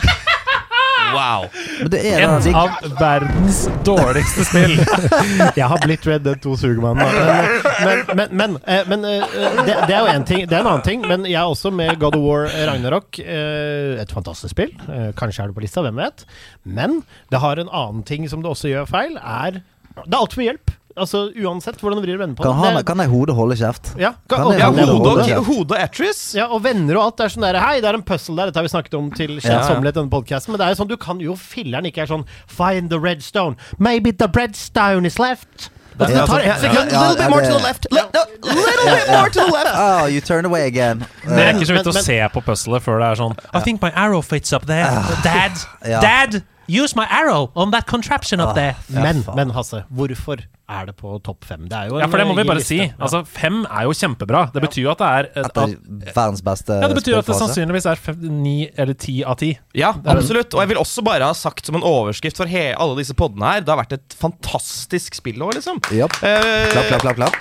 Wow. 1.16 1.44
Men 1.80 1.90
det 1.92 2.00
er 2.10 2.22
da 2.26 2.52
av 2.58 2.86
verdens 2.98 3.58
dårligste 3.86 4.44
spill. 4.48 4.72
Jeg 5.58 5.68
har 5.70 5.82
blitt 5.84 6.06
Red 6.08 6.24
Dead 6.26 6.40
2-sugermann. 6.42 6.98
Men, 6.98 8.02
men, 8.18 8.32
men, 8.40 8.56
eh, 8.66 8.82
men 8.90 9.04
eh, 9.06 9.36
det, 9.66 9.76
det 9.86 9.94
er 9.94 10.00
jo 10.02 10.10
en 10.14 10.24
ting 10.26 10.42
Det 10.48 10.56
er 10.56 10.64
en 10.64 10.70
annen 10.72 10.86
ting. 10.86 11.04
Men 11.06 11.26
jeg 11.28 11.38
er 11.38 11.46
også 11.50 11.70
med 11.74 11.94
God 12.02 12.16
of 12.18 12.24
War 12.26 12.48
Ragnarok. 12.70 13.20
eh, 13.22 14.00
Et 14.02 14.12
fantastisk 14.12 14.54
spill. 14.56 14.72
Eh, 14.90 15.10
Kanskje 15.18 15.44
er 15.46 15.52
det 15.52 15.58
på 15.58 15.62
lista, 15.66 15.82
hvem 15.86 15.98
vet. 16.02 16.26
Men 16.64 17.00
det 17.32 17.42
har 17.42 17.62
en 17.62 17.70
annen 17.70 18.02
ting 18.06 18.26
som 18.30 18.42
det 18.42 18.50
også 18.50 18.70
gjør 18.74 18.90
feil. 18.90 19.14
Er 19.22 19.60
Det 20.02 20.10
er 20.10 20.18
altfor 20.20 20.42
mye 20.42 20.50
hjelp. 20.52 20.74
Altså 20.96 21.26
Uansett 21.44 21.76
hvordan 21.82 21.98
du 22.00 22.06
vrir 22.06 22.16
og 22.16 22.22
vender 22.22 22.36
på 22.38 22.44
Kan, 22.46 22.56
det. 22.62 22.70
han, 22.72 22.84
kan 22.88 23.00
jeg 23.04 23.10
hodet 23.12 23.34
holde 23.36 23.56
kjeft? 23.60 23.90
ja, 24.00 24.14
kan, 24.28 24.38
kan 24.38 24.46
og, 24.46 24.52
jeg 24.54 24.60
Ja, 24.62 24.66
holde 24.70 24.86
hode 24.86 25.10
hodet? 25.10 25.36
og, 25.36 25.44
hode 25.50 25.78
Atris. 25.84 26.20
ja, 26.38 26.46
og 26.48 26.62
venner 26.64 26.96
og 26.96 27.02
alt. 27.04 27.16
Det 27.18 27.24
er 27.26 27.34
sånn 27.36 27.44
der 27.44 27.58
Hei, 27.60 27.74
det 27.84 27.90
er 27.90 27.98
en 28.00 28.02
puzzle 28.08 28.36
der. 28.38 28.48
Dette 28.48 28.62
har 28.62 28.64
vi 28.64 28.72
snakket 28.72 28.94
om 28.96 29.10
til 29.12 29.36
kjedsommelighet 29.36 29.96
i 29.96 30.00
denne 30.00 30.10
podcasten. 30.14 30.54
Men 30.54 30.62
det 30.62 30.66
er 30.66 30.72
jo 30.74 30.80
sånn 30.80 30.88
du 30.88 30.96
kan 30.96 31.20
jo 31.20 31.36
filleren 31.36 31.84
ikke 31.90 32.06
er 32.06 32.10
sånn 32.14 32.24
Find 32.48 32.88
the 32.90 32.98
red 32.98 33.20
stone. 33.22 33.56
Maybe 33.78 34.10
the 34.12 34.28
red 34.32 34.56
stone 34.56 35.04
is 35.04 35.18
left. 35.20 35.68
Altså, 35.98 36.12
det 36.16 36.26
tar 36.28 36.40
ett 36.44 36.60
sekund. 36.60 36.90
little 36.92 37.16
bit 37.16 37.30
more 37.30 37.40
to 37.44 37.52
the 37.56 37.62
left. 37.64 37.86
Li- 37.90 38.00
little 38.44 38.96
bit 38.96 39.08
more 39.12 39.30
to 39.30 39.40
the 39.40 39.52
left. 39.52 39.76
Oh, 39.76 40.04
you 40.06 40.20
turn 40.20 40.44
away 40.44 40.66
again. 40.66 41.04
Det 41.24 41.40
er 41.44 41.54
ikke 41.54 41.66
så 41.70 41.76
vidt 41.78 41.86
å 41.88 41.94
se 42.04 42.18
på 42.34 42.42
puzzlet 42.44 42.84
før 42.84 43.00
det 43.00 43.12
er 43.12 43.20
sånn 43.20 43.36
I 43.54 43.60
think 43.64 43.80
my 43.84 43.92
arrow 43.96 44.20
fits 44.22 44.52
up 44.52 44.66
there. 44.68 44.90
Dad! 45.24 45.56
Dad! 45.84 46.42
Use 46.68 46.96
my 46.96 47.06
arrow 47.08 47.50
on 47.54 47.70
that 47.70 47.86
contraption 47.86 48.40
up 48.40 48.54
there. 48.56 48.74
Men, 48.90 49.24
men 49.36 49.50
Hasse, 49.56 49.84
hvorfor 49.88 50.40
er 50.68 50.86
det 50.88 50.96
på 50.98 51.12
topp 51.22 51.44
fem? 51.46 51.68
Det 51.70 51.76
er 51.78 51.90
jo 51.92 51.98
Ja, 52.00 52.06
for 52.10 52.18
det 52.18 52.26
må 52.26 52.34
vi 52.34 52.42
bare 52.48 52.58
liste. 52.58 52.74
si. 52.74 52.92
Altså, 52.98 53.20
fem 53.30 53.60
er 53.70 53.84
jo 53.86 53.92
kjempebra. 53.94 54.40
Det 54.54 54.62
betyr 54.64 54.82
jo 54.82 54.90
at 54.90 54.98
det 54.98 55.10
er 55.10 55.28
At 55.44 55.54
det 55.54 55.66
er 56.08 56.14
verdens 56.16 56.42
beste 56.42 56.78
Ja, 56.82 56.88
det 56.90 56.96
betyr 56.98 57.18
at 57.20 57.26
det 57.30 57.36
sannsynligvis 57.38 57.86
er 57.92 58.00
fem, 58.02 58.18
ni 58.42 58.56
eller 58.76 58.94
ti 58.98 59.20
av 59.22 59.36
ti. 59.38 59.52
Ja, 59.78 59.92
absolutt. 60.04 60.54
Og 60.56 60.64
jeg 60.64 60.72
vil 60.74 60.82
også 60.82 61.04
bare 61.06 61.28
ha 61.30 61.36
sagt 61.38 61.66
som 61.70 61.78
en 61.78 61.86
overskrift 61.86 62.36
for 62.42 62.50
he 62.50 62.72
alle 62.74 62.98
disse 62.98 63.14
podene 63.14 63.46
her 63.46 63.60
Det 63.62 63.70
har 63.74 63.78
vært 63.84 63.94
et 64.00 64.18
fantastisk 64.18 65.14
spillår, 65.20 65.60
liksom. 65.60 65.78
Yep. 65.94 66.18
Eh, 66.22 66.70
Klapp, 66.74 66.90
klapp, 66.90 67.02
klapp. 67.06 67.16
klapp. 67.22 67.36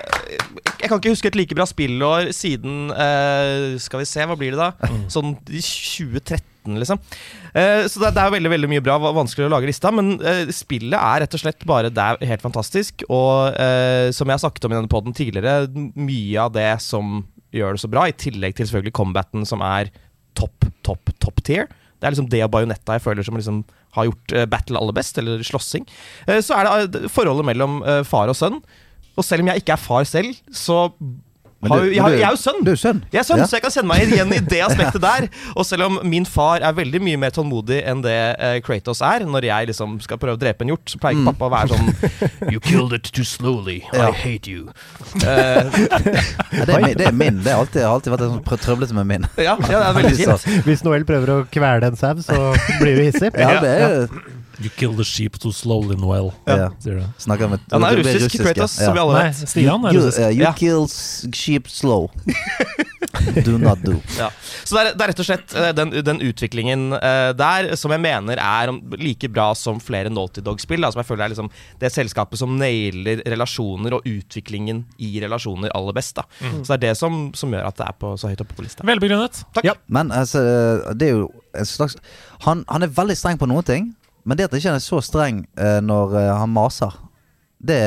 Jeg 0.82 0.90
kan 0.92 1.00
ikke 1.02 1.14
huske 1.16 1.30
et 1.32 1.38
like 1.40 1.56
bra 1.58 1.66
spillår 1.66 2.30
siden 2.36 2.92
eh, 2.94 3.78
Skal 3.82 4.04
vi 4.04 4.06
se, 4.10 4.22
hva 4.30 4.38
blir 4.38 4.54
det 4.54 4.60
da? 4.62 4.72
Mm. 4.86 5.06
Sånn 5.10 5.32
i 5.50 5.62
2013, 5.66 6.76
liksom. 6.82 7.00
Uh, 7.56 7.86
så 7.88 8.02
det, 8.02 8.10
det 8.18 8.22
er 8.24 8.32
veldig 8.34 8.50
veldig 8.52 8.70
mye 8.72 8.84
bra. 8.84 8.96
og 9.00 9.16
Vanskelig 9.16 9.46
å 9.48 9.52
lage 9.54 9.70
lista. 9.70 9.92
Men 9.96 10.16
uh, 10.20 10.50
spillet 10.54 10.98
er 10.98 11.22
rett 11.24 11.38
og 11.38 11.42
slett 11.42 11.64
bare 11.70 11.92
Det 11.94 12.04
er 12.04 12.26
helt 12.34 12.44
fantastisk. 12.44 13.06
Og 13.08 13.15
eh, 13.62 14.10
som 14.16 14.28
jeg 14.28 14.38
har 14.38 14.44
snakket 14.44 14.68
om 14.68 14.74
i 14.74 14.78
denne 14.80 14.92
poden 14.92 15.16
tidligere, 15.16 15.70
mye 15.96 16.42
av 16.42 16.54
det 16.56 16.70
som 16.84 17.24
gjør 17.56 17.76
det 17.76 17.84
så 17.84 17.92
bra, 17.92 18.06
i 18.10 18.18
tillegg 18.20 18.58
til 18.58 18.68
selvfølgelig 18.68 18.96
combaten, 18.98 19.48
som 19.48 19.64
er 19.66 19.92
topp, 20.38 20.68
topp, 20.86 21.14
topp 21.24 21.44
tier. 21.48 21.70
Det 21.96 22.08
er 22.08 22.16
liksom 22.16 22.30
det 22.32 22.44
og 22.46 22.52
Bajonetta 22.54 22.98
jeg 22.98 23.06
føler 23.06 23.26
som 23.26 23.38
liksom 23.40 23.62
har 23.96 24.10
gjort 24.10 24.34
eh, 24.36 24.48
battle 24.52 24.80
aller 24.82 24.96
best, 24.96 25.20
eller 25.22 25.44
slåssing. 25.48 25.88
Eh, 26.28 26.42
så 26.44 26.58
er 26.58 26.68
det 26.68 27.06
eh, 27.06 27.12
forholdet 27.12 27.48
mellom 27.48 27.80
eh, 27.88 28.02
far 28.08 28.32
og 28.32 28.38
sønn. 28.38 28.60
Og 29.16 29.24
selv 29.24 29.46
om 29.46 29.52
jeg 29.52 29.64
ikke 29.64 29.78
er 29.78 29.82
far 29.82 30.08
selv, 30.10 30.36
så 30.52 30.90
har, 31.72 31.80
du- 31.82 31.86
jo- 31.88 31.94
jeg, 31.96 32.04
du- 32.06 32.18
jeg 32.20 32.28
er 32.28 32.36
jo 32.36 32.42
sønn. 32.42 32.60
Du 32.66 32.72
er 32.72 32.80
sønn. 32.82 33.02
Jeg 33.14 33.20
er 33.20 33.28
sønn, 33.28 33.38
Ja. 33.42 33.46
så 33.46 33.56
jeg 33.58 33.62
kan 33.66 33.72
kjenne 33.76 33.88
meg 33.88 34.02
igjen 34.14 34.34
i 34.34 34.40
det 34.40 34.62
aspektet 34.70 35.02
der. 35.02 35.28
Og 35.56 35.66
selv 35.66 35.86
om 35.88 36.00
min 36.04 36.26
far 36.26 36.60
er 36.62 36.74
veldig 36.78 37.02
mye 37.02 37.18
mer 37.18 37.30
tålmodig 37.36 37.82
enn 37.88 38.02
det 38.06 38.16
uh, 38.40 38.60
Kratos 38.66 39.02
er, 39.02 39.26
når 39.26 39.48
jeg 39.50 39.68
liksom 39.72 39.98
skal 40.04 40.18
prøve 40.22 40.38
å 40.38 40.42
drepe 40.42 40.62
en 40.66 40.74
hjort, 40.74 40.86
så 40.92 41.00
pleier 41.02 41.18
ikke 41.20 41.34
pappa 41.34 41.50
å 41.50 41.54
være 41.56 41.76
sånn 41.76 41.90
You 42.54 42.60
killed 42.60 42.94
it 42.94 43.10
too 43.16 43.24
slowly. 43.26 43.82
Ja. 43.94 44.10
I 44.10 44.12
hate 44.12 44.48
you. 44.52 44.70
Uh, 45.24 45.72
Ja, 46.56 46.64
det, 46.66 46.74
er 46.76 46.82
min, 46.86 46.98
det 46.98 47.08
er 47.08 47.12
min. 47.16 47.38
Det 47.44 47.52
har 47.52 47.60
alltid, 47.66 47.82
alltid 47.84 48.14
vært 48.14 48.24
sånn 48.30 48.62
trøblete 48.64 48.96
med 48.96 49.08
min. 49.10 49.26
ja, 49.38 49.56
ja, 49.60 49.80
det 49.80 49.88
er 49.90 49.96
veldig 49.98 50.16
fint. 50.22 50.66
Hvis 50.68 50.84
Noel 50.86 51.04
prøver 51.08 51.32
å 51.34 51.38
kvele 51.52 51.90
en 51.92 51.98
sau, 52.00 52.14
så 52.24 52.38
blir 52.80 52.96
du 53.00 53.04
hissig. 53.08 53.32
Ja, 53.36 53.58
det 53.64 53.74
er 53.76 54.08
You 54.64 54.70
kill 54.78 54.94
the 54.96 55.04
sheep 55.04 55.38
too 55.40 55.52
slowly, 55.52 55.96
Noel. 56.00 56.32
Ja. 56.48 56.56
Ja. 56.58 56.70
du. 56.84 57.04
Snakker 57.20 57.50
med 57.50 57.60
Han 57.72 57.84
er 57.84 57.98
russisk, 58.00 58.26
russisk. 58.26 58.44
Kratos, 58.44 58.78
Ja. 58.80 58.86
som 58.86 58.94
vi 58.96 59.00
alle 59.00 59.14
Nei. 59.24 59.32
Stian 59.34 59.86
er 59.86 59.94
You, 59.94 60.08
uh, 60.08 60.30
you 60.32 60.44
Ja. 60.46 60.54
kill 60.54 60.88
sheep 60.88 61.68
slow. 61.68 62.10
Do 63.46 63.58
not 63.58 63.82
do. 63.84 63.96
Ja. 64.20 64.30
Så 64.64 64.76
det 64.76 64.82
er, 64.82 64.94
det 64.98 65.04
er 65.04 65.10
rett 65.12 65.20
og 65.22 65.28
slett 65.28 65.54
eh, 65.60 65.72
den, 65.76 65.92
den 66.06 66.20
utviklingen 66.24 66.94
uh, 66.96 67.32
der 67.38 67.76
som 67.80 67.92
jeg 67.94 68.02
mener 68.04 68.40
er 68.42 68.72
like 69.02 69.28
bra 69.32 69.50
som 69.58 69.80
flere 69.84 70.10
Naughty 70.14 70.42
Dog-spill. 70.46 70.82
da, 70.84 70.92
Som 70.94 71.02
jeg 71.04 71.10
føler 71.10 71.26
er 71.28 71.34
liksom 71.34 71.50
det 71.82 71.92
selskapet 71.94 72.40
som 72.40 72.56
nailer 72.60 73.22
relasjoner 73.28 73.98
og 73.98 74.08
utviklingen 74.10 74.86
i 75.00 75.14
relasjoner 75.24 75.74
aller 75.76 75.96
best. 75.96 76.16
da 76.20 76.26
Så 76.64 76.76
det 76.76 76.78
er 76.78 76.84
det 76.90 76.96
som, 77.00 77.32
som 77.36 77.52
gjør 77.56 77.68
at 77.70 77.78
det 77.82 77.88
er 77.90 77.98
på, 78.00 78.14
så 78.20 78.32
høyt 78.32 78.42
oppe 78.46 78.56
på 78.58 78.66
lista. 78.68 78.86
Velbegrunnet. 78.88 79.44
Takk. 79.56 79.68
Ja. 79.68 79.76
Men 79.88 80.12
altså, 80.16 80.42
det 80.96 81.12
er 81.12 81.18
jo 81.20 81.30
en 81.56 81.66
slags 81.70 81.96
han, 82.46 82.66
han 82.70 82.84
er 82.84 82.92
veldig 82.92 83.16
streng 83.18 83.40
på 83.40 83.48
noen 83.48 83.64
ting, 83.68 83.94
men 84.26 84.38
det 84.38 84.48
at 84.50 84.56
ikke 84.58 84.72
han 84.74 84.80
er 84.80 84.84
så 84.84 85.02
streng 85.06 85.44
eh, 85.58 85.80
når 85.86 86.16
eh, 86.20 86.32
han 86.42 86.52
maser, 86.54 86.94
det, 87.66 87.80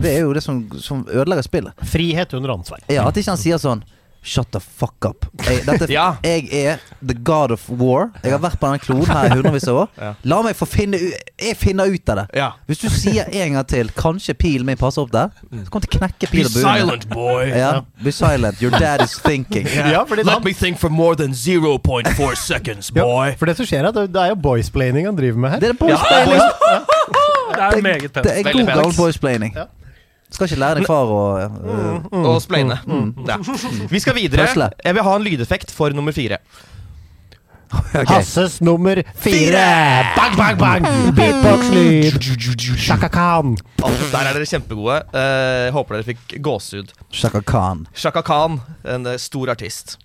det 0.00 0.14
er 0.16 0.24
jo 0.24 0.32
det 0.36 0.42
som, 0.44 0.62
som 0.82 1.04
ødelegger 1.08 1.44
spillet. 1.46 1.84
Frihet 1.88 2.34
under 2.36 2.54
ansvar. 2.56 2.82
Ja, 2.92 3.06
At 3.08 3.16
ikke 3.16 3.32
han 3.32 3.40
sier 3.40 3.60
sånn 3.62 3.84
Shut 4.22 4.52
the 4.54 4.60
fuck 4.62 5.04
up. 5.08 5.26
Jeg, 5.48 5.64
dette, 5.66 5.88
Ja. 5.96 6.12
jeg 6.22 6.44
er 6.54 6.76
the 7.02 7.14
god 7.26 7.50
of 7.50 7.64
war. 7.70 8.10
Jeg 8.22 8.30
har 8.30 8.38
vært 8.38 8.54
på 8.60 8.68
denne 8.70 8.78
kloden 8.78 9.08
her 9.10 9.24
i 9.26 9.32
hundrevis 9.34 9.66
av 9.68 9.80
år. 9.80 9.88
Ja. 10.02 10.12
La 10.30 10.38
meg 10.46 10.54
få 10.56 10.66
finne 10.70 10.98
Jeg 11.42 11.56
finner 11.58 11.90
ut 11.90 12.08
av 12.14 12.20
det. 12.20 12.24
Ja. 12.38 12.50
Hvis 12.70 12.78
du 12.84 12.86
sier 12.94 13.26
en 13.34 13.56
gang 13.58 13.66
til 13.66 13.90
Kanskje 13.98 14.34
pilen 14.38 14.66
min 14.68 14.78
passer 14.78 15.02
opp 15.02 15.10
der, 15.12 15.34
så 15.42 15.66
kommer 15.74 15.88
til 15.88 15.98
å 15.98 15.98
knekke 15.98 16.28
Be 16.28 16.30
pil 16.36 16.46
og 16.46 16.54
bue. 16.54 16.62
silent, 16.62 17.08
boy. 17.10 17.50
Ja, 17.50 17.72
be 18.02 18.14
silent. 18.14 18.62
Your 18.62 18.70
dad 18.78 19.02
is 19.02 19.18
thinking. 19.26 19.66
Let 20.22 20.26
han, 20.28 20.44
me 20.44 20.52
think 20.54 20.78
for 20.78 20.88
more 20.90 21.16
than 21.18 21.32
0.4 21.34 22.36
seconds, 22.38 22.92
ja, 22.94 23.02
boy. 23.02 23.34
for 23.38 23.50
det 23.50 23.56
som 23.58 23.66
skjer 23.66 23.82
er 23.82 23.90
at 23.90 23.98
det, 23.98 24.06
det 24.14 24.22
er 24.22 24.32
jo 24.36 24.38
boysplaining 24.46 25.06
han 25.10 25.18
driver 25.18 25.38
med 25.42 25.56
her. 25.56 25.60
Det 25.66 25.72
er 25.74 25.78
boys 25.82 25.98
Ja, 25.98 26.06
planning. 26.08 26.42
Det 27.52 27.62
er 27.62 27.82
meget 27.82 28.14
Det 28.14 28.32
er 28.38 28.52
god 28.52 28.66
gammel 28.70 28.96
boysplaining. 28.96 29.54
Ja. 29.58 29.66
Skal 30.32 30.48
ikke 30.48 30.60
lære 30.62 30.80
din 30.80 30.88
far 30.88 31.10
å 31.12 31.22
øh, 31.38 32.20
Og 32.24 32.38
spleine. 32.42 32.78
Ja. 33.28 33.36
Vi 33.92 34.00
skal 34.00 34.16
videre. 34.16 34.48
Jeg 34.48 34.96
vil 34.96 35.04
ha 35.04 35.16
en 35.18 35.26
lydeffekt 35.26 35.74
for 35.76 35.92
nummer 35.96 36.14
fire. 36.16 36.40
Okay. 37.92 38.04
Hasses 38.04 38.60
nummer 38.60 39.02
fire! 39.16 40.04
Bang, 40.16 40.36
bang, 40.36 40.58
bang! 40.58 40.86
Beatbox-lyd. 41.16 42.76
Shaka 42.76 43.08
Khan. 43.08 43.56
Alt, 43.84 44.02
der 44.12 44.28
er 44.28 44.36
dere 44.36 44.48
kjempegode. 44.48 44.98
Eh, 45.16 45.68
håper 45.74 45.98
dere 45.98 46.06
fikk 46.12 46.36
gåsehud. 46.44 46.92
Shaka 47.12 47.42
Khan. 47.48 47.86
Shaka 47.96 48.22
Khan, 48.26 48.60
en 48.84 49.08
eh, 49.08 49.18
stor 49.20 49.52
artist. 49.52 49.96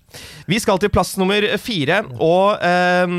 Vi 0.48 0.60
skal 0.60 0.80
til 0.80 0.92
plass 0.92 1.16
nummer 1.20 1.44
fire, 1.60 2.02
og 2.16 2.56
ehm, 2.64 3.18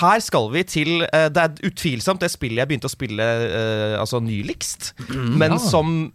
her 0.00 0.22
skal 0.24 0.48
vi 0.52 0.62
til 0.68 1.02
uh, 1.04 1.26
Det 1.32 1.42
er 1.42 1.66
utvilsomt 1.68 2.22
det 2.22 2.30
spillet 2.32 2.62
jeg 2.62 2.70
begynte 2.70 2.90
å 2.90 2.92
spille 2.92 3.26
uh, 3.26 4.00
altså 4.00 4.22
nyligst, 4.22 4.94
men 5.10 5.58
som 5.62 6.12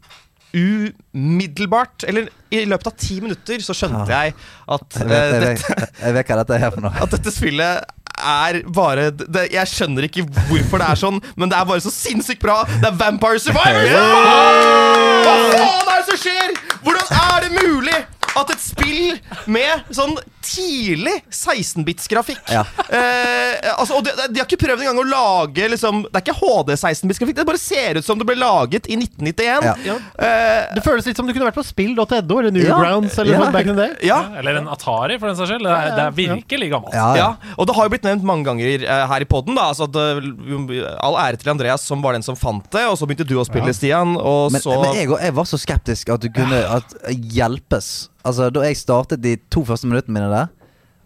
umiddelbart 0.56 2.06
Eller 2.08 2.30
i 2.50 2.64
løpet 2.66 2.88
av 2.88 2.96
ti 3.00 3.20
minutter 3.22 3.62
så 3.64 3.76
skjønte 3.76 4.08
jeg 4.08 4.34
at 4.78 5.00
Jeg 5.02 5.06
eh, 5.06 5.12
vet, 5.12 5.44
jeg, 5.44 5.60
dette, 5.60 5.88
jeg 6.02 6.18
vet 6.18 6.32
hva 6.32 6.38
dette 6.42 6.58
er 6.58 6.74
for 6.74 6.86
noe. 6.88 6.94
at 7.04 7.16
dette 7.18 7.34
spillet 7.36 7.94
er 8.18 8.62
bare 8.74 9.10
det, 9.12 9.44
Jeg 9.54 9.70
skjønner 9.70 10.08
ikke 10.08 10.26
hvorfor 10.48 10.82
det 10.82 10.88
er 10.90 11.02
sånn, 11.04 11.20
men 11.38 11.52
det 11.52 11.60
er 11.60 11.68
bare 11.70 11.84
så 11.84 11.92
sinnssykt 11.94 12.42
bra. 12.42 12.64
Det 12.80 12.90
er 12.90 12.96
Vampire 12.98 13.38
Survivors! 13.44 13.92
Hva 13.94 15.36
faen 15.52 15.92
er 15.92 16.00
det 16.00 16.06
som 16.08 16.22
skjer?! 16.24 16.56
Hvordan 16.88 17.12
er 17.20 17.46
det 17.46 17.52
mulig 17.54 18.00
at 18.42 18.52
et 18.56 18.62
spill 18.64 19.18
med 19.52 19.88
sånn 19.94 20.16
tidlig 20.48 21.16
16-bits-grafikk 21.34 22.52
Ja. 22.54 22.62
eh, 22.88 23.72
altså, 23.78 23.98
og 24.00 24.06
de, 24.08 24.14
de 24.32 24.40
har 24.40 24.48
ikke 24.48 24.60
prøvd 24.62 24.84
engang 24.86 25.02
å 25.02 25.06
lage 25.08 25.68
liksom, 25.74 26.04
Det 26.08 26.22
er 26.22 26.24
ikke 26.26 26.38
HD 26.40 26.72
16-bits-grafikk. 26.78 27.36
Det 27.42 27.46
bare 27.50 27.60
ser 27.62 28.00
ut 28.00 28.06
som 28.08 28.20
det 28.20 28.28
ble 28.30 28.38
laget 28.40 28.88
i 28.88 28.96
1991. 29.00 29.68
Ja. 29.88 29.98
Eh, 30.18 30.76
Det 30.78 30.84
føles 30.86 31.06
litt 31.10 31.18
som 31.20 31.28
du 31.28 31.34
kunne 31.36 31.50
vært 31.50 31.58
på 31.60 31.66
spill.no 31.68 32.40
eller 32.40 32.52
Newgrounds 32.56 33.18
eller 33.20 33.34
Ja. 33.34 33.40
noe 33.44 33.52
back 33.52 33.68
in 33.68 33.76
the 33.76 33.82
day. 33.88 33.96
ja. 34.08 34.22
Eller 34.40 34.62
en 34.62 34.68
Atari, 34.72 35.18
for 35.20 35.28
den 35.32 35.36
saks 35.40 35.52
skyld. 35.52 35.66
Det 35.68 35.74
er, 35.76 35.92
det 35.98 36.06
er 36.06 36.16
virkelig 36.18 36.70
gammelt. 36.72 36.94
Ja, 36.96 37.08
ja. 37.16 37.28
Ja, 37.28 37.54
og 37.58 37.68
det 37.68 37.76
har 37.76 37.88
jo 37.88 37.92
blitt 37.92 38.06
nevnt 38.08 38.24
mange 38.24 38.46
ganger 38.48 38.84
uh, 38.88 39.08
her 39.12 39.24
i 39.26 39.28
poden. 39.28 39.58
Altså 39.60 39.88
eh, 39.92 40.96
all 41.04 41.18
ære 41.20 41.42
til 41.42 41.52
Andreas, 41.52 41.84
som 41.84 42.02
var 42.06 42.14
den 42.16 42.24
som 42.24 42.36
fant 42.40 42.64
det. 42.72 42.86
Og 42.88 42.96
så 43.00 43.08
begynte 43.10 43.28
du 43.28 43.36
å 43.42 43.46
spille, 43.48 43.74
Stian. 43.76 44.16
Og 44.18 44.52
Men, 44.56 44.62
så 44.64 44.78
men 44.82 44.96
jeg, 44.96 45.10
jeg 45.12 45.34
var 45.36 45.50
så 45.50 45.60
skeptisk 45.60 46.14
at 46.16 46.24
du 46.24 46.30
kunne 46.32 46.64
at 46.78 46.96
hjelpes. 47.12 48.10
Altså 48.28 48.50
Da 48.54 48.66
jeg 48.68 48.78
startet 48.80 49.22
de 49.24 49.36
to 49.54 49.64
første 49.68 49.88
minuttene 49.90 50.18
mine 50.20 50.30
der, 50.34 50.52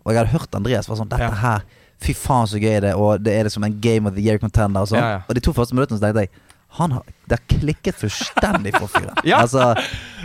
og 0.04 0.14
jeg 0.16 0.24
hadde 0.24 0.34
hørt 0.34 0.56
Andreas 0.58 0.90
var 0.90 0.98
sånn 1.00 1.10
Dette 1.12 1.28
Ja. 1.30 1.42
her, 1.46 1.66
fy 2.02 2.14
faen 2.18 2.48
så 2.50 2.58
gøy 2.58 2.80
det 2.82 2.96
og 2.98 3.22
det 3.22 3.36
er 3.38 3.44
det 3.46 3.52
som 3.54 3.64
en 3.68 3.76
Game 3.84 4.10
of 4.10 4.16
the 4.18 4.24
Year 4.26 4.40
contender 4.42 4.82
og 4.82 4.90
sånn. 4.90 4.98
Ja, 5.04 5.10
ja. 5.20 5.20
Og 5.30 5.38
de 5.38 5.44
to 5.46 5.54
første 5.54 5.78
minuttene 5.78 6.00
så 6.02 6.08
tenkte 6.10 6.26
jeg 6.28 6.34
han 6.72 6.94
har, 6.96 7.02
Det 7.28 7.36
har 7.36 7.58
klikket 7.60 7.98
fullstendig 8.00 8.72
for 8.78 8.88
fyren. 8.88 9.12
Ja. 9.28 9.42
Altså, 9.44 9.74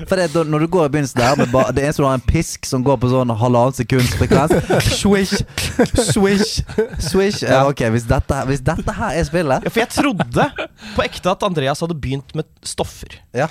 for 0.06 0.14
det, 0.14 0.28
da- 0.32 0.44
når 0.46 0.62
du 0.62 0.66
går 0.76 0.84
i 0.86 0.92
begynnelsen 0.94 1.18
der 1.18 1.34
med 1.40 1.50
ba, 1.50 1.64
Det 1.74 1.82
eneste 1.82 2.04
du 2.04 2.06
har, 2.06 2.14
en 2.14 2.22
pisk 2.22 2.64
som 2.70 2.84
går 2.86 3.00
på 3.02 3.10
sånn 3.10 3.32
halvannen 3.34 3.74
sekunds 3.74 4.14
frekvens. 4.14 4.54
Swish, 5.02 5.42
swish, 6.12 6.62
swish. 7.02 7.42
Ja, 7.42 7.64
ok, 7.66 7.82
hvis 7.96 8.06
dette, 8.06 8.38
hvis 8.46 8.62
dette 8.62 8.94
her 8.94 9.18
er 9.18 9.26
spillet 9.26 9.66
ja, 9.66 9.72
For 9.74 9.82
jeg 9.82 9.90
trodde 9.96 10.46
på 10.94 11.04
ekte 11.04 11.32
at 11.34 11.42
Andreas 11.50 11.82
hadde 11.82 11.98
begynt 11.98 12.30
med 12.38 12.46
stoffer. 12.62 13.18
Ja. 13.34 13.48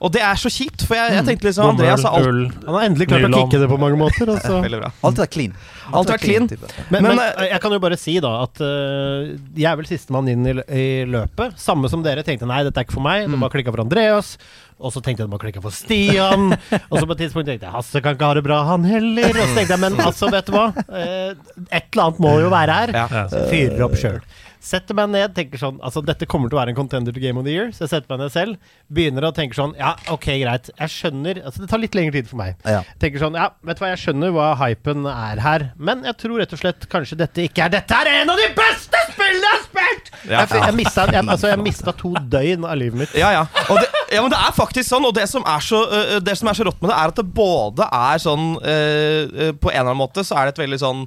Og 0.00 0.08
det 0.14 0.22
er 0.24 0.38
så 0.40 0.48
kjipt, 0.48 0.86
for 0.88 0.96
jeg, 0.96 1.12
jeg 1.12 1.24
tenkte 1.26 1.44
liksom 1.50 1.66
Andreas 1.74 2.00
har 2.08 2.14
alt. 2.16 2.54
Han 2.64 2.76
har 2.78 2.84
endelig 2.88 3.06
klart 3.10 3.26
å 3.26 3.28
Nylon. 3.28 3.42
kicke 3.50 3.58
det 3.60 3.66
på 3.68 3.76
mange 3.82 3.98
måter. 4.00 4.30
Altså. 4.34 4.60
Veldig 4.64 4.78
bra. 4.80 4.88
Alt 5.04 5.18
er 5.20 5.28
clean. 5.28 5.52
Alt 5.92 6.12
er 6.14 6.20
clean. 6.22 6.46
type. 6.48 6.70
Men, 6.88 7.02
Men, 7.04 7.18
men, 7.18 7.42
jeg 7.50 7.60
kan 7.60 7.74
jo 7.76 7.80
bare 7.82 7.98
si 8.00 8.14
da 8.24 8.30
at 8.46 8.62
øh, 8.64 9.34
jeg 9.58 9.68
er 9.68 9.76
vel 9.76 9.88
sistemann 9.90 10.30
inn 10.32 10.46
i, 10.48 10.54
lø- 10.56 10.64
i 10.72 10.86
løpet. 11.10 11.58
Samme 11.60 11.90
som 11.92 12.00
dere 12.06 12.24
tenkte 12.24 12.48
nei, 12.48 12.62
dette 12.64 12.80
er 12.80 12.86
ikke 12.88 12.96
for 12.96 13.04
meg. 13.04 13.26
Det 13.28 13.40
bare 13.42 13.52
klikka 13.58 13.74
for 13.76 13.84
Andreas. 13.84 14.32
Og 14.80 14.94
så 14.94 15.02
tenkte 15.04 15.20
jeg 15.20 15.28
det 15.28 15.34
bare 15.34 15.44
klikka 15.44 15.60
for 15.66 15.76
Stian. 15.76 16.54
og 16.56 16.94
så 16.96 17.04
på 17.04 17.12
et 17.18 17.20
tidspunkt 17.26 17.50
tenkte 17.50 17.68
jeg 17.68 17.74
Hasse 17.74 18.00
kan 18.00 18.16
ikke 18.16 18.30
ha 18.30 18.38
det 18.40 18.44
bra, 18.46 18.62
han 18.70 18.86
heller. 18.88 19.34
Og 19.36 19.42
så 19.50 19.58
tenkte 19.58 19.76
jeg 19.76 19.82
men 19.84 20.00
altså, 20.00 20.30
vet 20.32 20.48
du 20.48 20.56
hva. 20.56 20.68
Eh, 20.88 21.34
et 21.68 21.90
eller 21.92 22.06
annet 22.06 22.22
må 22.24 22.32
jo 22.40 22.48
være 22.54 22.78
her. 22.84 22.94
Ja. 22.96 23.04
Ja. 23.12 23.26
Så 23.28 23.42
jeg 23.44 23.50
fyrer 23.52 23.84
opp 23.90 23.98
sjøl. 24.00 24.22
Setter 24.60 24.96
meg 24.96 25.08
ned, 25.08 25.32
tenker 25.32 25.60
sånn 25.60 25.78
Altså, 25.80 26.02
dette 26.04 26.26
kommer 26.28 26.50
til 26.50 26.58
å 26.58 26.60
være 26.60 26.74
en 26.74 26.76
contender 26.76 27.14
til 27.16 27.22
Game 27.24 27.40
of 27.40 27.46
the 27.46 27.54
Year. 27.54 27.70
Så 27.72 27.86
jeg 27.86 27.92
setter 27.94 28.12
meg 28.12 28.20
ned 28.20 28.34
selv. 28.34 28.72
Begynner 28.92 29.24
å 29.30 29.32
tenke 29.36 29.56
sånn 29.56 29.72
Ja, 29.78 29.94
ok, 30.12 30.26
greit. 30.42 30.68
Jeg 30.74 30.92
skjønner 30.92 31.40
Altså, 31.46 31.62
det 31.64 31.70
tar 31.72 31.80
litt 31.80 31.96
lengre 31.96 32.18
tid 32.18 32.28
for 32.28 32.40
meg. 32.42 32.58
Ja. 32.68 32.82
Tenker 33.00 33.24
sånn 33.24 33.38
Ja, 33.40 33.50
vet 33.64 33.80
du 33.80 33.84
hva, 33.84 33.92
jeg 33.94 34.02
skjønner 34.04 34.34
hva 34.36 34.50
hypen 34.60 35.08
er 35.08 35.40
her. 35.40 35.66
Men 35.80 36.04
jeg 36.08 36.18
tror 36.20 36.42
rett 36.42 36.52
og 36.56 36.60
slett 36.60 36.84
kanskje 36.92 37.18
dette 37.22 37.46
ikke 37.48 37.66
er 37.66 37.74
Dette 37.78 38.02
er 38.02 38.12
en 38.18 38.34
av 38.34 38.40
de 38.40 38.50
beste 38.58 39.00
spillene 39.14 39.48
jeg 39.48 39.56
har 39.56 39.64
spilt! 39.64 40.12
Ja. 40.28 40.44
Jeg, 40.44 40.60
jeg, 40.60 40.76
mista, 40.76 41.06
jeg, 41.08 41.24
altså, 41.24 41.48
jeg 41.48 41.62
mista 41.64 41.96
to 41.96 42.12
døgn 42.32 42.66
av 42.68 42.76
livet 42.76 43.00
mitt. 43.00 43.16
Ja, 43.16 43.30
ja. 43.32 43.46
Det, 43.48 43.88
ja, 44.12 44.20
men 44.20 44.32
det 44.32 44.38
er 44.42 44.52
faktisk 44.52 44.90
sånn, 44.90 45.06
og 45.08 45.14
det 45.16 45.24
som 45.30 45.46
er 45.48 45.64
så, 45.64 45.80
det 46.20 46.36
som 46.36 46.50
er 46.50 46.58
så 46.58 46.66
rått 46.68 46.80
med 46.82 46.92
det, 46.92 46.96
er 46.98 47.12
at 47.14 47.20
det 47.20 47.26
både 47.40 47.86
er 47.86 48.20
sånn 48.20 48.48
uh, 48.60 49.52
På 49.56 49.72
en 49.72 49.80
eller 49.80 49.92
annen 49.92 50.02
måte 50.02 50.24
så 50.26 50.36
er 50.36 50.48
det 50.48 50.58
et 50.58 50.64
veldig 50.66 50.80
sånn 50.82 51.06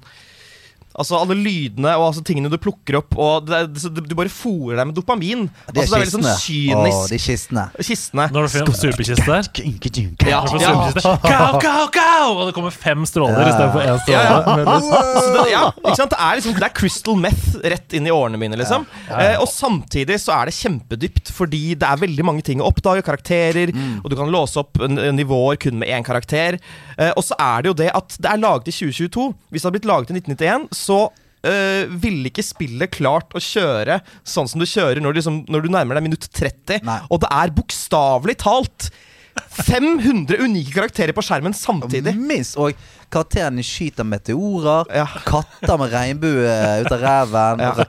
Altså 0.94 1.18
alle 1.18 1.34
lydene 1.40 1.90
og 1.98 2.04
altså 2.12 2.22
tingene 2.26 2.52
du 2.52 2.58
plukker 2.62 3.00
opp, 3.00 3.16
og 3.18 3.48
det, 3.48 3.64
det, 3.74 4.04
du 4.06 4.14
bare 4.18 4.30
fôrer 4.30 4.78
deg 4.78 4.90
med 4.92 4.98
dopamin. 4.98 5.48
Det 5.72 5.74
er 5.74 5.80
altså, 5.82 5.96
det 5.96 5.98
er 5.98 6.04
veldig 6.04 6.14
sånn. 6.14 6.28
Åh, 6.30 6.42
kynisk. 6.44 7.08
de 7.14 7.20
kistene. 7.24 7.64
Kistene. 7.80 8.28
Når 8.36 8.46
du 8.46 8.52
får 8.54 8.68
en 8.68 8.78
superkiste 8.78 9.26
der. 9.26 9.50
Ja, 10.30 10.42
ja. 10.62 10.74
Kau, 11.24 11.58
kau, 11.64 11.88
kau! 11.96 12.28
Og 12.38 12.44
det 12.50 12.54
kommer 12.56 12.74
fem 12.76 13.06
stråler 13.10 13.42
Ja. 13.42 13.48
istedenfor 13.50 13.82
én 13.82 14.12
Ja, 14.14 14.22
ja. 14.28 14.76
Så 15.24 15.32
det, 15.34 15.46
ja, 15.52 15.64
ikke 15.82 15.96
sant? 15.98 16.14
Det 16.14 16.20
er 16.20 16.38
liksom 16.40 16.54
Det 16.60 16.68
er 16.68 16.76
crystal 16.78 17.18
meth 17.24 17.58
rett 17.74 17.98
inn 17.98 18.08
i 18.08 18.14
årene 18.14 18.38
mine, 18.42 18.58
liksom. 18.60 18.86
Eh, 19.10 19.36
og 19.42 19.48
samtidig 19.50 20.20
så 20.22 20.36
er 20.38 20.52
det 20.52 20.56
kjempedypt, 20.60 21.32
fordi 21.34 21.64
det 21.80 21.90
er 21.90 22.02
veldig 22.04 22.26
mange 22.28 22.46
ting 22.46 22.62
å 22.62 22.70
oppdage, 22.70 23.02
karakterer, 23.06 23.74
og 24.04 24.10
du 24.14 24.16
kan 24.20 24.30
låse 24.34 24.62
opp 24.62 24.78
nivåer 24.78 25.58
kun 25.62 25.80
med 25.82 25.90
én 25.90 26.06
karakter. 26.06 26.60
Eh, 26.98 27.12
og 27.18 27.24
så 27.26 27.36
er 27.40 27.64
det 27.66 27.72
jo 27.74 27.78
det 27.82 27.90
at 27.98 28.18
det 28.22 28.30
er 28.30 28.42
laget 28.42 28.70
i 28.70 28.76
2022. 28.78 29.28
Hvis 29.50 29.62
det 29.64 29.68
hadde 29.70 29.78
blitt 29.80 29.90
laget 29.90 30.14
i 30.14 30.20
1991, 30.22 30.83
så 30.84 31.06
Uh, 31.44 31.90
ville 32.00 32.30
ikke 32.30 32.40
spillet 32.40 32.88
klart 32.96 33.34
å 33.36 33.40
kjøre 33.44 33.98
sånn 34.24 34.48
som 34.48 34.62
du 34.62 34.64
kjører 34.64 35.04
når 35.04 35.12
du, 35.12 35.18
liksom, 35.18 35.40
når 35.52 35.66
du 35.66 35.74
nærmer 35.74 35.98
deg 36.00 36.06
minutt 36.06 36.30
30. 36.32 36.86
Nei. 36.88 36.96
Og 37.12 37.20
det 37.20 37.28
er 37.36 37.52
bokstavelig 37.58 38.38
talt 38.40 38.88
500 39.34 40.40
unike 40.40 40.72
karakterer 40.72 41.12
på 41.12 41.24
skjermen 41.26 41.52
samtidig. 41.58 42.16
Minst. 42.16 42.56
Og 42.56 42.78
karakteren 43.12 43.60
skyter 43.66 44.08
meteorer. 44.08 44.88
Ja. 44.94 45.08
Katter 45.28 45.76
med 45.82 45.92
regnbue 45.94 46.58
ut 46.86 46.92
av 46.94 47.04
ræven. 47.04 47.66
Ja. 47.68 47.74
og 47.76 47.84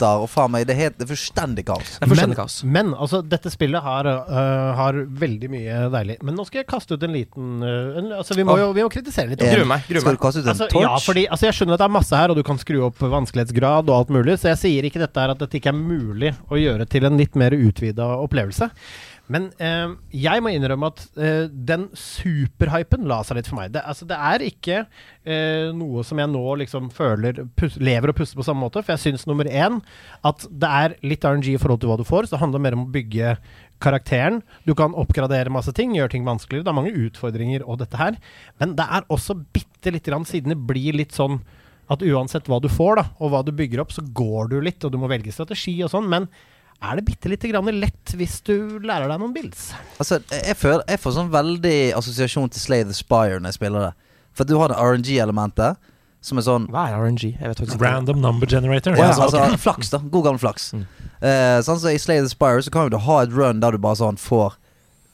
Raketter. 0.00 0.24
Og 0.24 0.30
faen 0.30 0.50
meg, 0.52 0.66
det 0.66 0.74
er 0.74 0.80
helt 0.84 0.98
det 0.98 1.06
er 1.06 1.10
fullstendig 1.12 1.64
kaos. 1.68 1.92
Det 1.98 2.04
er 2.06 2.10
fullstendig 2.10 2.36
Men, 2.36 2.40
kaos. 2.40 2.56
men 2.64 2.92
altså, 2.94 3.20
dette 3.22 3.50
spillet 3.52 3.82
har, 3.84 4.06
uh, 4.06 4.74
har 4.78 4.94
veldig 5.20 5.50
mye 5.52 5.80
deilig. 5.94 6.18
Men 6.26 6.34
nå 6.38 6.46
skal 6.48 6.62
jeg 6.62 6.68
kaste 6.70 6.94
ut 6.96 7.02
en 7.06 7.14
liten 7.14 7.62
uh, 7.64 7.98
en, 8.00 8.12
Altså, 8.20 8.34
vi 8.38 8.44
må 8.44 8.56
jo 8.60 8.70
vi 8.76 8.84
må 8.86 8.90
kritisere 8.92 9.30
litt. 9.32 9.40
Gruer 9.40 9.68
meg. 9.68 9.84
Gruer 9.88 10.00
Skal 10.04 10.16
du 10.18 10.22
kaste 10.22 10.40
ut 10.40 10.46
en 10.46 10.54
Altså, 10.54 10.68
torch? 10.72 10.86
ja, 10.86 10.96
fordi 11.04 11.26
altså, 11.28 11.46
Jeg 11.46 11.58
skjønner 11.60 11.76
at 11.78 11.84
det 11.84 11.88
er 11.88 11.96
masse 11.98 12.16
her, 12.22 12.32
og 12.32 12.36
du 12.40 12.44
kan 12.46 12.58
skru 12.60 12.80
opp 12.88 12.98
vanskelighetsgrad 13.00 13.90
og 13.90 13.96
alt 13.96 14.10
mulig, 14.14 14.38
så 14.40 14.52
jeg 14.54 14.60
sier 14.64 14.88
ikke 14.88 15.02
dette 15.02 15.20
her 15.20 15.34
at 15.34 15.40
dette 15.42 15.60
ikke 15.60 15.72
er 15.72 15.78
mulig 15.78 16.34
å 16.50 16.58
gjøre 16.60 16.86
til 16.90 17.06
en 17.08 17.16
litt 17.20 17.36
mer 17.38 17.54
utvida 17.56 18.06
opplevelse. 18.24 18.70
Men 19.30 19.48
eh, 19.62 19.92
jeg 20.24 20.42
må 20.42 20.50
innrømme 20.50 20.90
at 20.90 21.02
eh, 21.20 21.44
den 21.50 21.86
superhypen 21.94 23.06
la 23.10 23.20
seg 23.26 23.38
litt 23.38 23.50
for 23.50 23.60
meg. 23.60 23.70
Det, 23.76 23.84
altså, 23.86 24.08
det 24.10 24.18
er 24.18 24.44
ikke 24.46 24.80
eh, 24.82 25.70
noe 25.76 26.02
som 26.06 26.18
jeg 26.18 26.32
nå 26.32 26.42
liksom 26.64 26.90
føler 26.94 27.44
pus 27.58 27.78
lever 27.78 28.10
og 28.10 28.18
puster 28.18 28.40
på 28.40 28.46
samme 28.46 28.64
måte. 28.66 28.82
For 28.82 28.96
jeg 28.96 29.04
syns 29.04 29.28
nummer 29.30 29.46
én 29.46 29.78
at 30.26 30.46
det 30.50 30.72
er 30.82 30.96
litt 31.06 31.26
RNG 31.26 31.52
i 31.54 31.60
forhold 31.62 31.84
til 31.84 31.92
hva 31.92 32.00
du 32.00 32.06
får. 32.08 32.26
Så 32.26 32.36
det 32.36 32.42
handler 32.42 32.64
mer 32.66 32.78
om 32.78 32.88
å 32.88 32.92
bygge 32.98 33.36
karakteren. 33.80 34.42
Du 34.66 34.74
kan 34.78 34.98
oppgradere 34.98 35.52
masse 35.54 35.72
ting, 35.78 35.94
gjøre 35.96 36.16
ting 36.16 36.26
vanskeligere. 36.26 36.66
Det 36.66 36.74
er 36.74 36.80
mange 36.82 37.06
utfordringer 37.06 37.64
og 37.64 37.80
dette 37.84 38.00
her. 38.02 38.18
Men 38.60 38.74
det 38.78 38.90
er 38.98 39.08
også 39.14 39.38
bitte 39.54 39.94
lite 39.94 40.10
grann, 40.10 40.28
siden 40.28 40.56
det 40.56 40.60
blir 40.68 40.98
litt 40.98 41.16
sånn 41.16 41.40
at 41.90 42.02
uansett 42.06 42.46
hva 42.50 42.60
du 42.62 42.68
får, 42.70 43.00
da, 43.00 43.04
og 43.18 43.32
hva 43.32 43.40
du 43.42 43.50
bygger 43.56 43.82
opp, 43.82 43.94
så 43.94 44.04
går 44.14 44.52
du 44.52 44.60
litt, 44.62 44.84
og 44.86 44.92
du 44.94 44.98
må 45.00 45.08
velge 45.10 45.32
strategi 45.34 45.74
og 45.82 45.90
sånn. 45.90 46.06
Men 46.10 46.28
er 46.80 46.96
det 46.96 47.04
bitte 47.04 47.28
lite 47.28 47.50
grann 47.50 47.68
lett 47.76 48.14
hvis 48.16 48.38
du 48.46 48.80
lærer 48.80 49.10
deg 49.10 49.20
noen 49.20 49.34
bilds. 49.34 49.70
Altså, 50.00 50.20
jeg, 50.32 50.56
føler, 50.56 50.84
jeg 50.88 51.00
får 51.02 51.16
sånn 51.18 51.32
veldig 51.32 51.78
assosiasjon 51.98 52.52
til 52.52 52.62
Slay 52.62 52.86
the 52.88 52.96
Spire 52.96 53.40
når 53.40 53.52
jeg 53.52 53.58
spiller 53.60 53.90
det. 53.90 53.92
For 54.36 54.48
du 54.48 54.56
har 54.60 54.72
det 54.72 54.78
RNG-elementet, 54.80 55.80
som 56.24 56.40
er 56.40 56.46
sånn 56.46 56.68
Hva 56.72 56.86
er 56.88 56.96
RNG? 57.00 57.26
Jeg 57.34 57.52
vet 57.52 57.62
ikke. 57.64 57.80
Random 57.82 58.20
number 58.22 58.48
generator. 58.48 58.96
Ja, 58.96 59.10
altså, 59.12 59.42
okay. 59.42 59.60
flaks, 59.66 59.92
da. 59.92 60.00
God 60.00 60.28
gammel 60.28 60.40
flaks. 60.40 60.70
Eh, 61.20 61.60
sånn 61.66 61.80
så 61.82 61.92
I 61.92 62.00
Slay 62.00 62.24
the 62.24 62.32
Spire 62.32 62.64
så 62.64 62.72
kan 62.72 62.88
du 62.92 63.00
ha 63.04 63.20
et 63.24 63.36
run 63.36 63.60
der 63.60 63.76
du 63.76 63.82
bare 63.82 64.00
sånn 64.00 64.20
får 64.20 64.56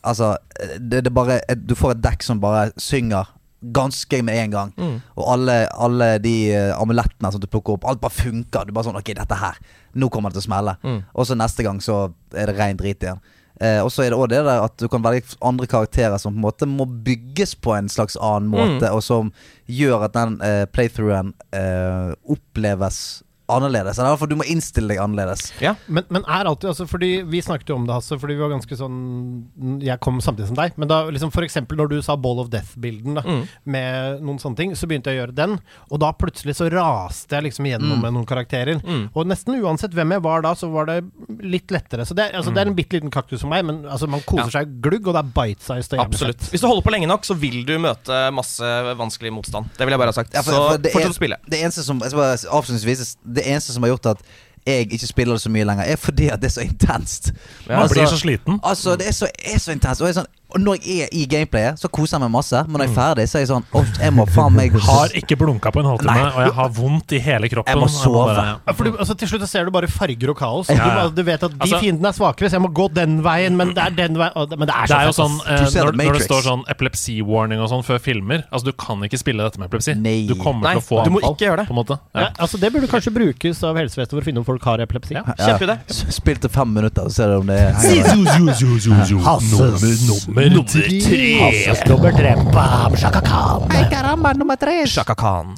Altså, 0.07 0.37
det, 0.79 1.01
det 1.03 1.11
bare 1.11 1.41
Du 1.67 1.73
får 1.75 1.97
et 1.97 2.03
dekk 2.05 2.23
som 2.23 2.39
bare 2.39 2.69
synger 2.79 3.27
ganske 3.61 4.23
med 4.23 4.45
en 4.45 4.51
gang. 4.51 4.73
Mm. 4.77 4.99
Og 5.17 5.33
alle, 5.33 5.57
alle 5.73 6.11
de 6.23 6.35
uh, 6.53 6.75
amulettene 6.81 7.33
som 7.33 7.43
du 7.43 7.49
plukker 7.51 7.77
opp, 7.77 7.87
alt 7.89 8.03
bare 8.03 8.15
funker. 8.15 8.67
Du 8.67 8.75
bare 8.77 8.89
sånn 8.89 8.99
Ok, 9.01 9.15
dette 9.17 9.41
her. 9.41 9.59
Nå 9.97 10.11
kommer 10.13 10.31
det 10.31 10.39
til 10.41 10.47
å 10.47 10.49
smelle. 10.51 10.77
Mm. 10.85 11.01
Og 11.15 11.29
så 11.29 11.39
neste 11.39 11.67
gang 11.67 11.81
så 11.85 12.07
er 12.37 12.51
det 12.51 12.57
rein 12.59 12.79
drit 12.81 13.03
igjen. 13.03 13.23
Uh, 13.57 13.81
og 13.87 13.91
så 13.93 14.05
er 14.05 14.13
det 14.13 14.19
også 14.19 14.33
det 14.35 14.43
der 14.45 14.65
at 14.67 14.75
du 14.77 14.89
kan 14.93 15.05
velge 15.05 15.39
andre 15.41 15.69
karakterer 15.71 16.21
som 16.21 16.35
på 16.35 16.37
en 16.37 16.45
måte 16.45 16.69
må 16.69 16.85
bygges 16.85 17.57
på 17.57 17.73
en 17.73 17.89
slags 17.89 18.19
annen 18.21 18.51
måte, 18.53 18.91
og 18.93 19.01
som 19.05 19.33
gjør 19.73 20.05
at 20.11 20.17
den 20.17 20.37
uh, 20.45 20.65
playthroughen 20.69 21.33
oppleves 22.29 23.23
annerledes. 23.49 23.99
Eller 23.99 24.17
i 24.17 24.27
du 24.31 24.37
må 24.37 24.45
innstille 24.51 24.89
deg 24.91 24.99
annerledes. 25.03 25.53
Ja. 25.63 25.75
Men, 25.87 26.05
men 26.11 26.25
er 26.27 26.49
alltid 26.51 26.71
altså, 26.73 26.87
fordi 26.91 27.23
Vi 27.31 27.41
snakket 27.43 27.69
jo 27.71 27.77
om 27.77 27.87
det, 27.87 27.95
Hasse, 27.95 28.19
fordi 28.19 28.35
vi 28.35 28.43
var 28.43 28.51
ganske 28.55 28.77
sånn 28.79 29.81
Jeg 29.85 30.01
kom 30.03 30.19
samtidig 30.25 30.49
som 30.51 30.59
deg. 30.59 30.73
Men 30.77 30.89
da 30.91 31.03
liksom 31.11 31.31
for 31.35 31.47
eksempel 31.47 31.79
når 31.79 31.89
du 31.93 31.97
sa 32.03 32.17
Ball 32.17 32.41
of 32.43 32.51
Death-bilden 32.51 33.17
Mm. 33.27 33.43
med 33.65 34.21
noen 34.23 34.39
sånne 34.39 34.57
ting, 34.59 34.73
så 34.77 34.87
begynte 34.87 35.11
jeg 35.11 35.19
å 35.19 35.23
gjøre 35.27 35.35
den. 35.35 35.55
Og 35.91 35.99
da 36.03 36.11
plutselig 36.13 36.55
så 36.59 36.69
raste 36.71 37.33
jeg 37.39 37.47
liksom 37.49 37.67
gjennom 37.67 38.01
med 38.03 38.13
noen 38.15 38.27
karakterer. 38.29 38.81
Mm. 38.85 39.09
Og 39.17 39.27
nesten 39.27 39.57
uansett 39.63 39.95
hvem 39.97 40.13
jeg 40.17 40.23
var 40.23 40.43
da, 40.45 40.53
så 40.59 40.69
var 40.71 40.87
det 40.91 40.99
litt 41.43 41.71
lettere. 41.75 42.05
Så 42.07 42.15
det, 42.15 42.29
altså, 42.37 42.53
det 42.55 42.63
er 42.63 42.71
en 42.71 42.77
bitte 42.77 42.99
liten 42.99 43.11
kaktus 43.15 43.41
for 43.43 43.49
meg, 43.53 43.65
men 43.67 43.85
altså, 43.87 44.07
man 44.11 44.21
koser 44.27 44.51
Ja. 44.53 44.61
seg 44.61 44.77
glugg, 44.85 45.07
og 45.09 45.15
det 45.17 45.23
er 45.25 45.33
bite-sized 45.39 45.97
Absolutt. 45.99 46.45
Hvis 46.53 46.61
du 46.61 46.67
holder 46.69 46.83
på 46.87 46.93
lenge 46.95 47.09
nok, 47.09 47.25
så 47.27 47.35
vil 47.39 47.65
du 47.67 47.75
møte 47.83 48.21
masse 48.37 48.63
vanskelig 49.01 49.33
motstand. 49.33 49.71
Det 49.77 49.87
vil 49.87 49.97
jeg 49.97 50.03
bare 50.03 50.13
ha 50.13 50.19
sagt. 50.21 50.35
Ja, 50.35 50.43
for- 50.43 50.53
så 50.53 50.69
for 50.73 50.79
det 50.79 50.93
fortsett 50.93 51.15
å 51.17 51.19
spille. 51.21 51.37
Det 51.49 51.63
eneste 51.63 51.83
som 51.87 51.99
jeg 52.01 52.11
skal 52.13 52.21
bare 52.21 52.37
avslutningsvis 52.61 53.17
Det 53.37 53.45
eneste 53.47 53.73
som 53.77 53.83
har 53.87 53.93
gjort 53.95 54.07
at 54.17 54.27
jeg 54.67 54.89
ikke 54.93 55.07
spiller 55.07 55.37
det 55.37 55.43
så 55.45 55.51
mye 55.55 55.65
lenger, 55.69 55.85
er 55.87 55.97
fordi 55.97 56.27
at 56.33 56.41
det 56.43 56.49
er 56.49 56.55
så 56.57 56.65
intenst. 56.67 57.29
Ja. 57.69 57.75
Man 57.77 57.83
Altså- 57.83 57.95
blir 57.95 58.07
så 58.11 58.19
sliten. 58.19 58.61
Altså, 58.65 58.97
det 58.99 59.07
er 59.09 59.13
så, 59.15 59.29
er 59.45 59.59
så 59.63 59.73
intenst. 59.77 60.01
Og, 60.03 60.09
jeg 60.09 60.17
er 60.17 60.21
sånn, 60.23 60.33
og 60.55 60.61
når 60.63 60.79
jeg 60.87 61.01
er 61.07 61.09
i 61.13 61.25
gameplayet, 61.27 61.79
så 61.79 61.89
koser 61.91 62.17
jeg 62.17 62.23
meg 62.23 62.31
masse. 62.31 62.61
Men 62.69 62.79
når 62.79 62.87
jeg 62.87 62.93
er 62.93 62.97
ferdig, 63.01 63.25
så 63.29 63.37
er 63.39 63.41
jeg 63.45 63.49
sånn 63.51 63.65
oh, 63.75 63.85
jeg 64.01 64.13
må 64.15 64.27
faen 64.31 64.55
meg 64.55 64.73
Har 64.87 65.09
ikke 65.19 65.37
blunka 65.41 65.73
på 65.75 65.81
en 65.83 65.89
halvtime, 65.91 66.15
Nei. 66.15 66.31
og 66.33 66.41
jeg 66.47 66.53
har 66.59 66.69
vondt 66.77 67.13
i 67.13 67.19
hele 67.19 67.49
kroppen. 67.53 67.73
Jeg 67.75 67.83
må 67.83 67.89
sove. 67.91 68.27
bare- 68.31 68.45
Ja, 68.67 68.73
for 68.73 68.85
du, 68.85 68.91
altså, 68.97 69.17
til 69.19 69.29
slutt 69.29 69.49
ser 69.51 69.65
du 69.67 69.71
bare 69.75 69.89
farger 69.91 70.31
og 70.31 70.37
kaos. 70.39 70.69
Ja, 70.71 70.77
Du, 70.77 70.91
ja. 71.01 71.09
du 71.19 71.23
vet 71.27 71.43
at 71.43 71.51
de 71.51 71.59
Altså- 71.67 71.81
fiendene 71.83 72.09
er 72.09 72.17
svakere, 72.17 72.49
så 72.49 72.57
jeg 72.61 72.63
må 72.63 72.71
gå 72.73 72.87
den 72.95 73.19
veien, 73.27 73.57
men 73.57 73.75
det 73.75 73.83
er 73.83 73.91
den 73.91 74.15
veien 74.17 74.33
og 74.37 74.51
Men 74.59 74.69
det 74.69 74.75
er 74.77 74.87
Det 74.87 74.97
er 74.97 75.07
jo 75.11 75.17
sånn 75.19 75.37
eh, 75.47 75.61
når, 75.67 75.93
The 75.97 76.05
når 76.07 76.13
det 76.21 76.23
står 76.29 76.43
sånn 76.47 76.65
epilepsi-warning 76.73 77.61
og 77.61 77.69
sånn 77.71 77.85
før 77.85 77.99
filmer 78.01 78.45
Altså, 78.53 78.65
du 78.71 78.73
kan 78.73 79.03
ikke 79.03 79.19
spille 79.19 79.43
dette 79.43 79.59
med 79.59 79.69
epilepsi. 79.71 79.95
Nei. 79.99 80.27
Du 80.31 80.35
kommer 80.39 80.63
Nei, 80.71 80.75
til 80.77 80.83
å 80.83 80.87
få 80.87 80.99
anfall. 81.01 81.05
du 81.05 81.11
må 81.11 81.21
anfall. 81.21 81.35
ikke 81.37 81.47
gjøre 81.51 81.57
det. 81.63 81.67
På 81.69 81.75
en 81.75 81.81
måte. 81.83 81.99
Ja, 82.15 82.21
Ja. 82.21 82.31
altså 82.39 82.61
Det 82.61 82.73
burde 82.73 82.87
kanskje 82.89 83.13
brukes 83.13 83.63
av 83.65 83.77
helsevesenet 83.77 84.11
for 84.11 84.21
å 84.21 84.25
finne 84.25 84.39
om 84.39 84.45
folk 84.45 84.63
har 84.65 84.79
epilepsi. 84.79 85.13
Ja. 85.19 85.23
Kjempeidé. 85.37 85.79
S- 85.91 86.05
Spilte 86.21 86.49
fem 86.51 86.73
minutter, 86.73 87.05
så 87.11 87.13
ser 87.13 87.27
du 87.29 87.41
om 87.41 87.47
det 87.47 87.59
henger 87.59 88.07
Hasses 90.37 90.53
Nummer 90.53 90.69
tre. 90.69 91.41
Hasses 91.41 91.81
nummer 91.89 92.13
tre. 92.13 92.37
Bam, 92.53 92.93
shaka 92.95 93.23
khan. 93.25 93.65
Shaka 94.85 95.15
Khan. 95.17 95.57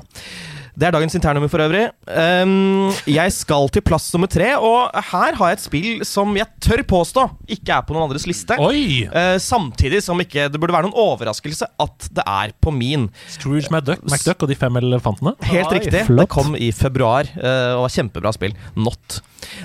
Det 0.79 0.87
er 0.87 0.95
dagens 0.95 1.17
internummer 1.19 1.51
for 1.51 1.59
øvrig. 1.65 1.89
Um, 2.07 2.93
jeg 3.11 3.33
skal 3.35 3.67
til 3.75 3.83
plass 3.83 4.07
nummer 4.15 4.31
tre, 4.31 4.53
og 4.63 4.93
her 5.11 5.35
har 5.35 5.51
jeg 5.51 5.59
et 5.59 5.65
spill 5.65 6.05
som 6.07 6.37
jeg 6.39 6.47
tør 6.63 6.85
påstå 6.87 7.25
ikke 7.51 7.75
er 7.75 7.87
på 7.87 7.97
noen 7.97 8.07
andres 8.07 8.29
liste. 8.29 8.55
Oi! 8.63 9.09
Eh, 9.09 9.37
samtidig 9.43 10.05
som 10.05 10.21
ikke 10.23 10.47
det 10.53 10.61
burde 10.61 10.77
være 10.77 10.87
noen 10.87 11.01
overraskelse 11.03 11.67
at 11.83 12.09
det 12.15 12.23
er 12.23 12.55
på 12.63 12.71
min. 12.75 13.09
Scrooge 13.33 13.73
McDuck, 13.73 14.05
McDuck 14.07 14.45
og 14.47 14.53
de 14.53 14.59
fem 14.61 14.79
elefantene. 14.79 15.35
Helt 15.51 15.75
riktig. 15.75 16.05
flott. 16.07 16.29
Det 16.29 16.31
kom 16.37 16.55
i 16.55 16.71
februar 16.71 17.27
uh, 17.41 17.81
og 17.81 17.89
var 17.89 17.97
kjempebra 17.97 18.35
spill. 18.37 18.55
Not. 18.79 19.19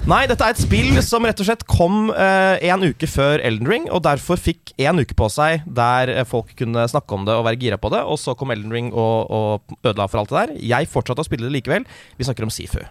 Nei, 0.07 0.23
dette 0.29 0.45
er 0.45 0.53
et 0.53 0.61
spill 0.61 0.97
som 1.05 1.25
rett 1.27 1.39
og 1.41 1.47
slett 1.47 1.65
kom 1.69 2.09
uh, 2.13 2.55
en 2.57 2.85
uke 2.87 3.07
før 3.09 3.41
Elden 3.43 3.69
Ring, 3.69 3.87
og 3.93 4.03
derfor 4.05 4.39
fikk 4.39 4.73
en 4.81 5.01
uke 5.01 5.15
på 5.17 5.29
seg 5.31 5.65
der 5.65 6.11
eh, 6.11 6.25
folk 6.27 6.53
kunne 6.57 6.85
snakke 6.89 7.15
om 7.15 7.25
det 7.27 7.35
og 7.37 7.45
være 7.47 7.59
gira 7.61 7.77
på 7.81 7.91
det, 7.93 8.01
og 8.01 8.19
så 8.21 8.35
kom 8.37 8.53
Elden 8.53 8.73
Ring 8.73 8.91
og, 8.91 9.29
og 9.33 9.77
ødela 9.83 10.07
for 10.09 10.23
alt 10.23 10.33
det 10.33 10.39
der. 10.39 10.55
Jeg 10.73 10.89
fortsatte 10.91 11.02
å 11.11 11.27
spille 11.27 11.49
det 11.49 11.55
likevel. 11.59 11.83
Vi 12.17 12.23
snakker 12.23 12.47
om 12.47 12.53
Sifu. 12.53 12.83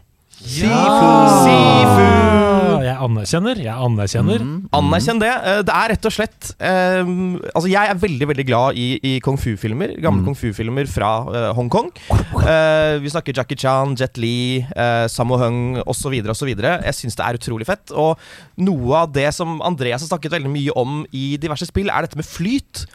Sifu! 0.43 2.09
Jeg 2.83 2.97
anerkjenner, 2.99 3.59
jeg 3.63 3.73
anerkjenner. 3.73 4.43
Anerkjenn 4.75 5.21
det. 5.23 5.31
Eh, 5.31 5.61
Det 5.67 5.75
er 5.75 5.93
rett 5.93 6.09
og 6.09 6.15
slett 6.15 6.49
um, 6.59 7.37
Altså, 7.53 7.69
jeg 7.71 7.91
er 7.93 8.01
veldig 8.01 8.29
veldig 8.33 8.47
glad 8.49 8.79
i, 8.81 8.87
i 9.07 9.13
kung 9.23 9.39
fu-filmer. 9.39 9.95
Gamle 10.03 10.25
kung 10.27 10.35
fu-filmer 10.39 10.89
fra 10.91 11.11
uh, 11.29 11.51
Hongkong. 11.55 11.93
Uh, 12.11 12.99
vi 13.03 13.13
snakker 13.13 13.37
Jackie 13.39 13.59
Chan, 13.61 13.95
Jet 13.99 14.19
Li, 14.19 14.65
uh, 14.75 15.07
Sammo 15.13 15.39
Hung 15.39 15.79
osv. 15.87 16.17
osv. 16.35 16.51
Jeg 16.57 16.99
syns 16.99 17.19
det 17.19 17.27
er 17.27 17.39
utrolig 17.39 17.69
fett. 17.69 17.95
Og 17.95 18.19
noe 18.63 19.05
av 19.05 19.13
det 19.15 19.29
som 19.37 19.61
Andreas 19.63 20.03
har 20.03 20.11
snakket 20.11 20.35
veldig 20.41 20.51
mye 20.53 20.75
om 20.79 21.05
i 21.15 21.37
diverse 21.41 21.69
spill, 21.71 21.93
er 21.93 22.09
dette 22.09 22.19
med 22.19 22.27
flyt. 22.27 22.87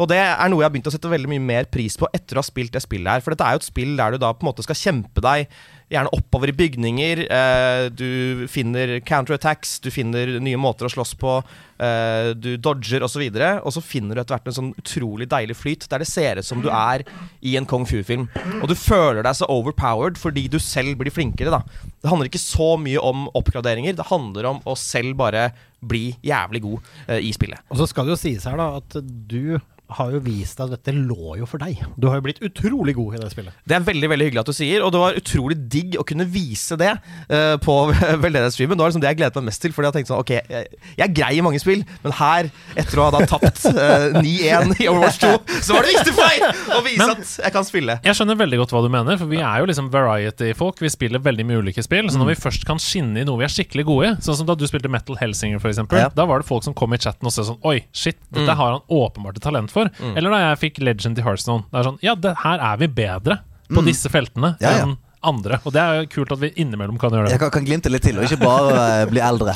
Og 0.00 0.08
det 0.10 0.18
er 0.20 0.50
noe 0.50 0.62
jeg 0.62 0.68
har 0.68 0.74
begynt 0.74 0.90
å 0.90 0.94
sette 0.94 1.12
veldig 1.12 1.30
mye 1.32 1.44
mer 1.44 1.68
pris 1.72 1.96
på 2.00 2.08
etter 2.16 2.38
å 2.38 2.42
ha 2.42 2.46
spilt 2.46 2.74
det 2.74 2.82
spillet 2.84 3.12
her. 3.12 3.24
For 3.24 3.34
dette 3.34 3.46
er 3.46 3.56
jo 3.56 3.62
et 3.62 3.68
spill 3.68 3.94
der 3.98 4.14
du 4.16 4.22
da 4.22 4.32
på 4.34 4.44
en 4.44 4.50
måte 4.50 4.66
skal 4.66 4.78
kjempe 4.78 5.24
deg 5.24 5.50
gjerne 5.90 6.12
oppover 6.14 6.52
i 6.52 6.54
bygninger. 6.54 7.24
Eh, 7.26 7.84
du 7.90 8.46
finner 8.50 9.00
counterattacks, 9.00 9.78
du 9.82 9.90
finner 9.90 10.36
nye 10.42 10.60
måter 10.60 10.86
å 10.86 10.92
slåss 10.92 11.16
på. 11.18 11.40
Eh, 11.82 12.30
du 12.38 12.54
dodger 12.62 13.02
osv. 13.06 13.24
Og, 13.26 13.40
så 13.40 13.50
og 13.64 13.74
så 13.74 13.82
finner 13.84 14.14
du 14.14 14.22
etter 14.22 14.36
hvert 14.36 14.50
en 14.50 14.58
sånn 14.58 14.70
utrolig 14.78 15.26
deilig 15.30 15.58
flyt 15.58 15.88
der 15.90 16.04
det 16.04 16.10
ser 16.10 16.40
ut 16.40 16.46
som 16.46 16.62
du 16.62 16.70
er 16.70 17.04
i 17.42 17.56
en 17.58 17.66
kung 17.68 17.86
fu-film. 17.88 18.28
Og 18.60 18.68
du 18.70 18.76
føler 18.78 19.24
deg 19.26 19.38
så 19.38 19.48
overpowered 19.50 20.20
fordi 20.20 20.46
du 20.52 20.60
selv 20.62 21.00
blir 21.00 21.14
flinkere. 21.14 21.50
da 21.50 21.62
Det 21.98 22.12
handler 22.12 22.30
ikke 22.30 22.42
så 22.42 22.76
mye 22.80 23.02
om 23.02 23.26
oppgraderinger, 23.34 23.98
det 23.98 24.10
handler 24.12 24.52
om 24.54 24.62
å 24.68 24.78
selv 24.78 25.18
bare 25.18 25.50
bli 25.80 26.10
jævlig 26.22 26.62
god 26.62 26.88
eh, 27.08 27.20
i 27.24 27.34
spillet. 27.34 27.66
Og 27.72 27.80
så 27.80 27.88
skal 27.90 28.06
det 28.06 28.14
jo 28.14 28.22
sies 28.22 28.46
her 28.46 28.60
da 28.60 28.76
at 28.78 29.00
du 29.02 29.58
har 29.96 30.12
jo 30.14 30.20
vist 30.24 30.60
at 30.62 30.70
dette 30.72 30.92
lå 30.94 31.36
jo 31.40 31.46
for 31.48 31.58
deg. 31.62 31.80
Du 32.00 32.08
har 32.10 32.18
jo 32.20 32.24
blitt 32.28 32.40
utrolig 32.46 32.94
god 32.96 33.16
i 33.16 33.20
det 33.22 33.30
spillet. 33.32 33.56
Det 33.66 33.76
er 33.76 33.84
veldig 33.86 34.10
veldig 34.12 34.26
hyggelig 34.28 34.42
at 34.44 34.50
du 34.50 34.56
sier, 34.56 34.84
og 34.86 34.92
det 34.94 35.00
var 35.02 35.18
utrolig 35.18 35.56
digg 35.72 35.96
å 36.00 36.04
kunne 36.06 36.26
vise 36.30 36.76
det 36.80 36.92
uh, 36.96 37.56
på 37.62 37.76
veldedighetsstreamen. 38.24 38.76
Det 38.78 38.84
var 38.84 38.92
liksom 38.92 39.04
det 39.04 39.10
jeg 39.12 39.20
gledet 39.20 39.40
meg 39.40 39.48
mest 39.50 39.62
til. 39.64 39.74
Fordi 39.76 39.90
jeg 39.90 39.96
tenkte 39.98 40.12
sånn 40.12 40.20
Ok, 40.24 40.32
jeg, 40.36 40.70
jeg 40.98 41.04
er 41.06 41.14
grei 41.16 41.32
i 41.38 41.44
mange 41.44 41.60
spill, 41.62 41.82
men 42.04 42.14
her, 42.20 42.50
etter 42.78 43.00
å 43.00 43.08
ha 43.08 43.14
da 43.18 43.22
tapt 43.30 43.64
uh, 43.70 44.20
9-1 44.20 44.76
i 44.84 44.88
Overwatch 44.90 45.20
2, 45.22 45.32
så 45.64 45.76
var 45.76 45.86
det 45.88 45.94
viktig 45.96 46.14
for 46.16 46.26
meg 46.26 46.76
å 46.76 46.82
vise 46.86 47.00
Men- 47.00 47.14
at 47.16 47.34
jeg 47.46 47.54
kan 47.56 47.66
spille. 47.68 47.98
Jeg 48.04 48.18
skjønner 48.18 48.38
veldig 48.40 48.60
godt 48.62 48.74
hva 48.76 48.82
du 48.84 48.90
mener, 48.92 49.18
for 49.20 49.30
vi 49.30 49.40
er 49.42 49.62
jo 49.62 49.68
liksom 49.70 49.90
variety-folk. 49.94 50.80
Vi 50.84 50.90
spiller 50.92 51.22
veldig 51.24 51.46
mye 51.48 51.62
ulike 51.64 51.82
spill. 51.86 52.10
Så 52.12 52.20
når 52.20 52.32
vi 52.34 52.38
først 52.42 52.66
kan 52.68 52.80
skinne 52.82 53.22
i 53.22 53.26
noe 53.28 53.40
vi 53.40 53.46
er 53.46 53.52
skikkelig 53.52 53.84
gode 53.88 54.10
i, 54.10 54.14
sånn 54.24 54.36
som 54.40 54.48
da 54.48 54.56
du 54.58 54.66
spilte 54.68 54.90
Metal 54.92 55.16
Helsinger, 55.20 55.60
for 55.62 55.72
eksempel, 55.72 56.00
Ja. 56.02 56.08
da 56.14 56.26
var 56.28 56.42
det 56.42 56.48
folk 56.48 56.64
som 56.66 56.74
kom 56.76 56.92
i 56.94 56.98
chatten 57.00 57.26
og 57.28 57.32
sa 57.34 57.44
sånn 57.46 57.58
Oi, 57.66 57.78
shit, 57.96 58.18
dette 58.34 58.52
har 58.56 58.74
han 58.76 58.82
åpenbart 58.92 59.36
et 59.40 59.44
talent 59.44 59.72
for. 59.72 59.79
Eller 60.14 60.34
da 60.34 60.40
jeg 60.42 60.58
fikk 60.66 60.82
Legend 60.84 61.20
i 61.20 61.24
Heartstone. 61.24 61.66
Det 61.70 61.80
er 61.80 61.88
sånn 61.88 62.02
Ja, 62.04 62.16
det, 62.18 62.34
her 62.44 62.66
er 62.72 62.82
vi 62.82 62.90
bedre 63.00 63.40
på 63.70 63.86
disse 63.86 64.10
feltene 64.12 64.56
Ja, 64.60 64.74
ja. 64.74 64.88
enn 64.88 64.98
andre. 65.20 65.58
Og 65.68 65.74
det 65.74 65.80
er 65.82 65.98
jo 66.00 66.08
kult 66.14 66.32
at 66.34 66.40
vi 66.40 66.50
innimellom 66.62 66.98
kan 67.00 67.12
gjøre 67.12 67.28
det. 67.28 67.34
Jeg 67.34 67.42
kan, 67.42 67.52
kan 67.52 67.66
glimte 67.66 67.92
litt 67.92 68.04
til, 68.06 68.18
og 68.18 68.24
ikke 68.24 68.40
bare 68.40 68.70
uh, 68.72 69.02
bli 69.12 69.20
eldre. 69.24 69.54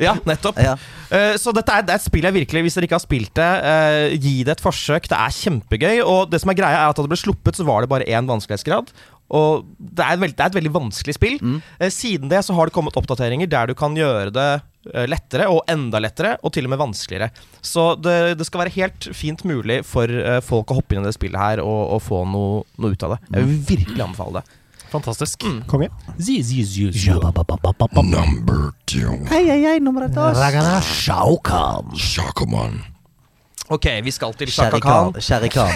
Ja, 0.00 0.14
nettopp. 0.24 0.60
Ja. 0.64 0.74
Uh, 1.10 1.34
så 1.40 1.52
dette 1.56 1.74
er, 1.74 1.84
det 1.84 1.92
er 1.92 2.00
et 2.00 2.06
spill 2.06 2.24
jeg 2.24 2.36
virkelig, 2.38 2.64
hvis 2.66 2.78
dere 2.78 2.88
ikke 2.88 2.96
har 2.96 3.04
spilt 3.04 3.34
det, 3.36 3.50
uh, 3.68 4.14
gi 4.16 4.36
det 4.46 4.56
et 4.56 4.64
forsøk. 4.64 5.08
Det 5.12 5.18
er 5.18 5.36
kjempegøy. 5.38 5.96
Og 6.08 6.32
det 6.32 6.40
som 6.42 6.52
er 6.52 6.58
greia, 6.60 6.84
er 6.86 6.94
at 6.94 6.96
da 6.96 7.04
det 7.04 7.12
ble 7.12 7.20
sluppet, 7.20 7.60
så 7.60 7.68
var 7.68 7.84
det 7.84 7.92
bare 7.92 8.08
én 8.08 8.30
vanskelighetsgrad. 8.30 8.94
Og 9.34 9.64
det 9.78 10.04
er, 10.04 10.16
et 10.16 10.22
veldig, 10.24 10.36
det 10.36 10.44
er 10.44 10.52
et 10.52 10.58
veldig 10.60 10.74
vanskelig 10.74 11.16
spill. 11.16 11.38
Eh, 11.80 11.90
siden 11.92 12.30
det 12.32 12.42
så 12.44 12.56
har 12.56 12.68
det 12.68 12.74
kommet 12.76 12.96
oppdateringer 13.00 13.48
der 13.50 13.70
du 13.70 13.76
kan 13.78 13.96
gjøre 13.96 14.32
det 14.34 14.48
lettere, 15.08 15.48
og 15.50 15.62
enda 15.70 16.00
lettere, 16.02 16.34
og 16.44 16.52
til 16.54 16.66
og 16.68 16.74
med 16.74 16.80
vanskeligere. 16.82 17.30
Så 17.64 17.94
det, 18.00 18.38
det 18.40 18.46
skal 18.48 18.64
være 18.64 18.74
helt 18.76 19.08
fint 19.16 19.44
mulig 19.48 19.80
for 19.88 20.10
eh, 20.10 20.40
folk 20.44 20.70
å 20.74 20.78
hoppe 20.80 20.96
inn 20.96 21.04
i 21.04 21.08
det 21.08 21.16
spillet 21.16 21.40
her 21.40 21.62
og, 21.64 21.80
og 21.96 22.02
få 22.04 22.24
noe, 22.28 22.62
noe 22.80 22.94
ut 22.94 23.06
av 23.08 23.16
det. 23.16 23.20
Jeg 23.38 23.48
vil 23.48 23.62
virkelig 23.74 24.04
anbefale 24.08 24.40
det. 24.42 24.60
Fantastisk. 24.94 25.42
Konge. 25.66 25.88
Zi, 26.22 26.38
zi, 26.46 26.62
zi, 26.62 26.84
zi. 26.94 27.08
Hei, 29.32 29.42
hei, 29.50 29.60
hei, 29.66 29.76
nummeret 29.82 30.14
deres. 30.14 30.38
Ragana 30.38 30.78
Shao 30.86 31.38
Kahn. 31.42 31.94
Ok, 33.72 33.86
vi 34.04 34.10
skal 34.12 34.34
til 34.36 34.50
Shaka 34.52 34.78
Khan. 34.80 35.14
Shere 35.24 35.48
Khan. 35.48 35.70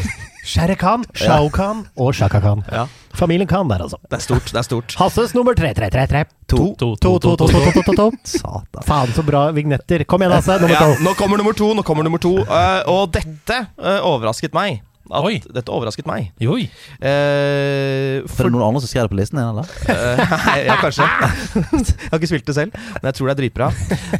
Shere 0.44 0.74
Khan, 0.83 1.05
Shao 1.16 1.48
Khan 1.48 1.87
og 1.96 2.14
Shaka 2.14 2.40
Khan. 2.44 2.61
Ja. 2.72 2.87
Familien 3.16 3.48
Khan 3.48 3.68
der, 3.70 3.83
altså. 3.87 3.96
Det 4.11 4.18
er 4.18 4.22
stort. 4.22 4.51
det 4.53 4.59
er 4.61 4.66
stort 4.66 4.94
Hasses 5.01 5.33
nummer 5.35 5.55
tre, 5.57 5.72
tre, 5.74 5.88
tre, 5.90 6.05
tre. 6.07 6.24
To. 6.53 6.74
To, 6.79 6.94
To, 6.96 7.18
to, 7.18 7.37
to, 7.37 7.48
to, 7.48 7.72
to, 7.72 7.83
to, 7.83 7.94
to. 7.96 8.11
Satan. 8.29 8.85
Faen, 8.87 9.12
så 9.16 9.24
bra 9.27 9.46
vignetter. 9.57 10.05
Kom 10.05 10.22
igjen, 10.22 10.37
Hasse. 10.37 10.59
Nummer 10.61 10.77
Ja, 10.77 10.90
nå 11.05 11.14
kommer 11.18 11.40
nummer 11.40 11.57
to. 11.57 11.72
Nå 11.74 11.83
kommer 11.87 12.05
nummer 12.07 12.20
to 12.22 12.35
Uh, 12.44 12.83
Og 12.92 13.09
dette 13.16 13.57
uh, 13.81 13.98
overrasket 14.05 14.55
meg. 14.57 14.83
At 15.11 15.25
Oi. 15.25 15.38
Dette 15.40 15.73
overrasket 15.73 16.07
meg. 16.07 16.31
Oi. 16.44 16.68
Eh, 17.01 18.21
Er 18.21 18.44
det 18.44 18.53
noen 18.53 18.66
andre 18.66 18.83
som 18.85 18.90
skrev 18.90 19.07
det 19.07 19.12
på 19.14 19.18
listen 19.18 19.38
din, 19.38 19.49
eller? 19.49 19.66
eh, 19.88 20.66
ja, 20.68 20.77
kanskje. 20.83 21.07
jeg 21.07 22.11
har 22.12 22.18
ikke 22.21 22.31
spilt 22.31 22.47
det 22.51 22.55
selv, 22.57 22.75
men 22.99 23.09
jeg 23.09 23.16
tror 23.18 23.31
det 23.31 23.35
er 23.35 23.40
dritbra. 23.42 23.68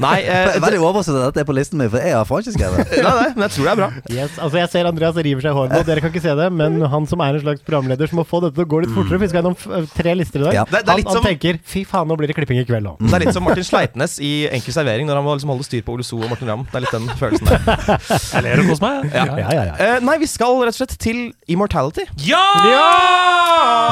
Nei, 0.01 0.15
eh, 0.25 0.55
er 0.57 0.63
Veldig 0.65 0.81
overrasket 0.83 1.19
at 1.19 1.27
dette 1.29 1.43
er 1.45 1.49
på 1.49 1.57
listen 1.59 1.81
min, 1.83 1.91
for 1.93 2.01
jeg 2.03 2.15
har 2.17 2.25
faen 2.29 2.45
ikke 2.45 2.55
skrevet 2.57 2.93
det. 2.93 3.03
nei, 3.07 3.13
nei, 3.21 3.29
men 3.37 3.45
jeg 3.47 3.55
tror 3.57 3.69
det 3.69 3.73
er 3.75 3.81
bra. 3.83 3.89
Yes, 4.17 4.39
altså 4.39 4.61
Jeg 4.63 4.73
ser 4.75 4.91
Andreas 4.91 5.21
river 5.29 5.45
seg 5.45 5.53
i 5.53 5.59
håret 5.59 5.75
nå. 5.77 5.83
Dere 5.89 6.05
kan 6.05 6.13
ikke 6.15 6.25
se 6.25 6.35
det, 6.41 6.49
men 6.59 6.81
han 6.95 7.09
som 7.11 7.25
er 7.27 7.39
en 7.39 7.45
slags 7.45 7.65
programleder, 7.69 8.11
som 8.11 8.21
må 8.23 8.27
få 8.29 8.41
dette 8.47 8.57
til 8.59 8.67
å 8.67 8.71
gå 8.73 8.83
litt 8.85 8.95
fortere. 8.97 9.19
For 9.19 9.25
vi 9.25 9.31
skal 9.33 9.43
gjennom 9.43 9.89
tre 9.99 10.15
lister 10.19 10.43
i 10.43 10.47
dag. 10.49 10.57
Ja. 10.61 10.65
Det- 10.69 10.83
det 10.83 10.89
er 10.89 10.93
han, 10.93 11.01
litt 11.03 11.09
han 11.13 11.19
som- 11.21 11.27
tenker 11.29 11.59
'fy 11.65 11.85
faen, 11.89 12.09
nå 12.09 12.17
blir 12.19 12.29
det 12.33 12.37
klipping 12.39 12.61
i 12.61 12.65
kveld' 12.69 12.89
òg. 12.93 12.99
Det 13.05 13.15
er 13.19 13.25
litt 13.27 13.35
som 13.37 13.45
Martin 13.45 13.65
Sleipnes 13.65 14.19
i 14.25 14.33
Enkel 14.49 14.73
servering, 14.75 15.07
når 15.09 15.21
han 15.21 15.25
må 15.29 15.37
liksom 15.37 15.51
holde 15.53 15.65
styr 15.69 15.83
på 15.85 15.93
Ole 15.97 16.05
So 16.07 16.17
og 16.23 16.29
Morten 16.33 16.49
Ramm. 16.49 16.65
Det 16.71 16.75
er 16.81 16.85
litt 16.87 16.95
den 16.97 17.09
følelsen 17.19 17.47
der. 17.49 18.01
Jeg 18.33 18.43
ler 18.45 18.63
hos 18.69 18.81
meg. 18.81 19.09
Ja. 19.13 19.25
Ja, 19.29 19.37
ja, 19.53 19.65
ja. 19.71 19.75
Eh, 19.79 20.01
nei, 20.05 20.17
vi 20.23 20.27
skal 20.31 20.57
rett 20.65 20.78
og 20.79 20.85
slett 20.85 20.99
til 21.03 21.19
Immortality. 21.51 22.05
Ja! 22.23 22.45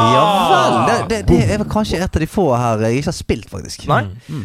Ja 0.07 0.25
vel. 0.51 0.77
Det, 0.87 0.97
det, 1.11 1.19
det 1.29 1.57
er 1.57 1.65
kanskje 1.71 1.99
et 1.99 2.19
av 2.19 2.23
de 2.23 2.29
få 2.31 2.47
her 2.55 2.85
jeg 2.87 3.01
ikke 3.01 3.11
har 3.11 3.17
spilt, 3.17 3.49
faktisk. 3.51 3.87
Nei, 3.91 4.03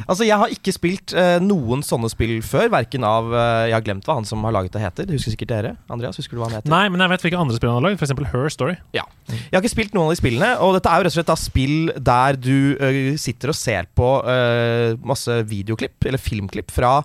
altså 0.08 0.26
jeg 0.28 0.40
har 0.42 0.54
ikke 0.54 0.74
spilt 0.76 1.14
uh, 1.18 1.38
noen 1.44 1.84
sånne 1.86 2.10
spill 2.12 2.38
før. 2.46 2.72
Verken 2.74 3.06
av 3.08 3.30
uh, 3.34 3.68
Jeg 3.68 3.76
har 3.76 3.86
glemt 3.86 4.08
hva 4.08 4.18
han 4.20 4.28
som 4.28 4.44
har 4.48 4.56
laget 4.56 4.76
det 4.76 4.84
heter. 4.84 5.10
Det 5.10 5.18
husker 5.18 5.36
sikkert 5.36 5.54
dere. 5.54 5.74
Andreas, 5.92 6.18
husker 6.22 6.38
du 6.38 6.42
hva 6.42 6.50
han 6.50 6.58
heter? 6.60 6.72
Nei, 6.74 6.86
men 6.94 7.04
jeg 7.04 7.14
vet 7.14 7.28
hvilke 7.28 7.44
andre 7.44 7.60
spill 7.60 7.72
han 7.74 7.82
har 7.82 7.88
lagd. 7.90 8.02
F.eks. 8.02 8.16
Her 8.32 8.54
Story. 8.54 8.78
Ja. 8.98 9.06
Jeg 9.30 9.54
har 9.54 9.62
ikke 9.62 9.76
spilt 9.76 9.98
noen 9.98 10.10
av 10.10 10.16
de 10.16 10.22
spillene, 10.22 10.54
og 10.64 10.78
dette 10.78 10.92
er 10.92 11.02
jo 11.02 11.08
rett 11.08 11.14
og 11.14 11.20
slett 11.20 11.32
da 11.32 11.38
spill 11.40 11.78
der 12.12 12.40
du 12.40 12.56
uh, 12.82 13.04
sitter 13.22 13.54
og 13.54 13.58
ser 13.58 13.92
på 13.98 14.10
masse 15.06 15.34
videoklipp, 15.48 15.98
eller 16.08 16.22
filmklipp, 16.22 16.72
fra 16.74 17.00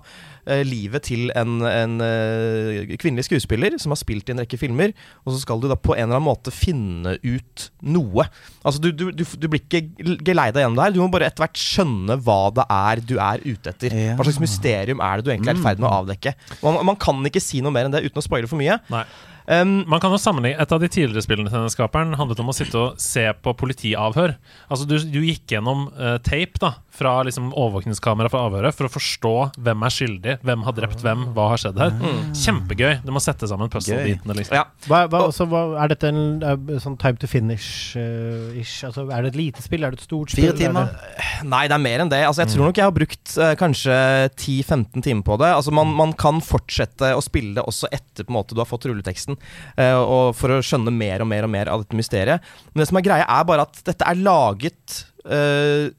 livet 0.67 1.03
til 1.09 1.31
en, 1.35 1.57
en 1.67 1.95
ø, 2.03 2.85
kvinnelig 3.01 3.27
skuespiller 3.27 3.75
som 3.81 3.91
har 3.93 3.99
spilt 3.99 4.29
i 4.29 4.35
en 4.35 4.41
rekke 4.43 4.59
filmer, 4.61 4.93
og 5.25 5.33
så 5.35 5.41
skal 5.43 5.59
du 5.63 5.67
da 5.71 5.75
på 5.75 5.95
en 5.95 6.05
eller 6.05 6.17
annen 6.19 6.27
måte 6.29 6.53
finne 6.55 7.17
ut 7.23 7.67
noe. 7.83 8.27
Altså 8.63 8.81
Du, 8.83 8.89
du, 8.95 9.05
du, 9.11 9.23
du 9.25 9.47
blir 9.51 9.63
ikke 9.65 9.83
geleida 10.25 10.63
gjennom 10.63 10.77
det 10.79 10.85
her, 10.87 10.95
du 10.95 11.01
må 11.03 11.09
bare 11.13 11.27
etter 11.29 11.43
hvert 11.45 11.59
skjønne 11.61 12.19
hva 12.23 12.39
det 12.55 12.67
er 12.79 13.03
du 13.07 13.15
er 13.19 13.43
ute 13.45 13.73
etter. 13.73 13.95
Ja. 13.95 14.15
Hva 14.19 14.27
slags 14.27 14.41
mysterium 14.43 15.03
er 15.03 15.19
det 15.19 15.27
du 15.27 15.33
egentlig 15.35 15.55
er 15.55 15.61
i 15.61 15.65
ferd 15.67 15.81
med 15.83 15.89
å 15.91 15.95
avdekke. 16.01 16.35
Man, 16.63 16.79
man 16.93 16.99
kan 17.01 17.19
ikke 17.27 17.43
si 17.43 17.59
noe 17.65 17.73
mer 17.75 17.89
enn 17.89 17.95
det 17.97 18.05
uten 18.07 18.21
å 18.21 18.25
spoile 18.25 18.47
for 18.49 18.59
mye. 18.61 18.79
Nei. 18.93 19.03
Um, 19.47 19.85
Man 19.87 20.01
kan 20.03 20.11
jo 20.11 20.17
sammenligne 20.19 20.59
Et 20.59 20.71
av 20.75 20.81
de 20.83 20.89
tidligere 20.91 21.21
spillene 21.23 21.47
til 21.47 21.55
denne 21.55 21.71
skaperen 21.71 22.09
handlet 22.19 22.41
om 22.43 22.49
å 22.51 22.55
sitte 22.57 22.75
og 22.81 22.97
se 22.99 23.23
på 23.39 23.53
politiavhør. 23.55 24.33
Altså 24.67 24.83
Du, 24.89 24.97
du 24.99 25.21
gikk 25.23 25.53
gjennom 25.55 25.85
uh, 25.95 26.17
tape 26.19 26.59
da 26.59 26.73
fra 26.97 27.13
liksom 27.27 27.51
overvåkningskamera 27.53 28.31
fra 28.33 28.41
avhøret 28.47 28.75
for 28.75 28.87
å 28.89 28.91
forstå 28.91 29.33
hvem 29.63 29.85
er 29.85 29.93
skyldig, 29.93 30.35
hvem 30.47 30.65
har 30.65 30.75
drept 30.77 31.03
hvem, 31.05 31.27
hva 31.35 31.49
har 31.53 31.61
skjedd 31.61 31.77
her. 31.81 31.93
Kjempegøy. 32.37 32.95
Du 33.05 33.11
må 33.15 33.21
sette 33.23 33.49
sammen 33.49 33.69
puzzle-bitene. 33.73 34.35
Liksom. 34.39 34.57
ja. 34.57 34.65
Hva, 34.89 35.03
hva, 35.11 35.23
altså, 35.29 35.45
hva, 35.51 35.61
er 35.83 35.93
dette 35.93 36.09
en 36.11 36.21
eh, 36.41 36.77
sånn 36.83 36.97
time 37.01 37.21
to 37.21 37.29
finish-ish? 37.29 38.81
altså, 38.87 39.05
er 39.13 39.25
det 39.27 39.33
et 39.33 39.39
lite 39.39 39.63
spill? 39.65 39.85
Er 39.85 39.93
det 39.93 40.01
et 40.01 40.07
stort 40.07 40.33
spill? 40.33 40.49
Fire 40.49 40.55
Er 40.55 40.61
timer? 40.65 40.91
det- 40.91 41.45
Nei, 41.47 41.63
det 41.69 41.75
er 41.77 41.83
mer 41.83 42.01
enn 42.03 42.09
det. 42.11 42.23
Altså, 42.25 42.43
jeg 42.43 42.55
tror 42.55 42.69
nok 42.71 42.79
jeg 42.81 42.87
har 42.87 42.95
brukt 42.95 43.33
uh, 43.37 43.53
kanskje 43.59 43.97
10-15 44.33 45.03
timer 45.05 45.23
på 45.27 45.37
det. 45.41 45.51
Altså, 45.53 45.73
man, 45.75 45.93
man 45.93 46.13
kan 46.17 46.41
fortsette 46.41 47.13
å 47.13 47.21
spille 47.23 47.53
det 47.59 47.65
også 47.67 47.89
etter 47.93 48.25
på 48.25 48.33
en 48.33 48.39
måte 48.39 48.57
du 48.57 48.61
har 48.63 48.69
fått 48.69 48.87
rulleteksten, 48.89 49.37
eh, 49.77 49.93
og 49.97 50.33
for 50.37 50.55
å 50.57 50.61
skjønne 50.65 50.93
mer 50.93 51.21
og 51.23 51.29
mer 51.29 51.45
og 51.47 51.53
mer 51.53 51.69
av 51.71 51.83
dette 51.83 51.97
mysteriet. 51.99 52.41
Men 52.73 52.81
det 52.83 52.89
som 52.89 52.97
er 52.99 53.05
greia, 53.05 53.27
er 53.29 53.47
bare 53.47 53.67
at 53.67 53.81
dette 53.87 54.07
er 54.07 54.17
laget 54.19 55.03
eh, 55.29 55.89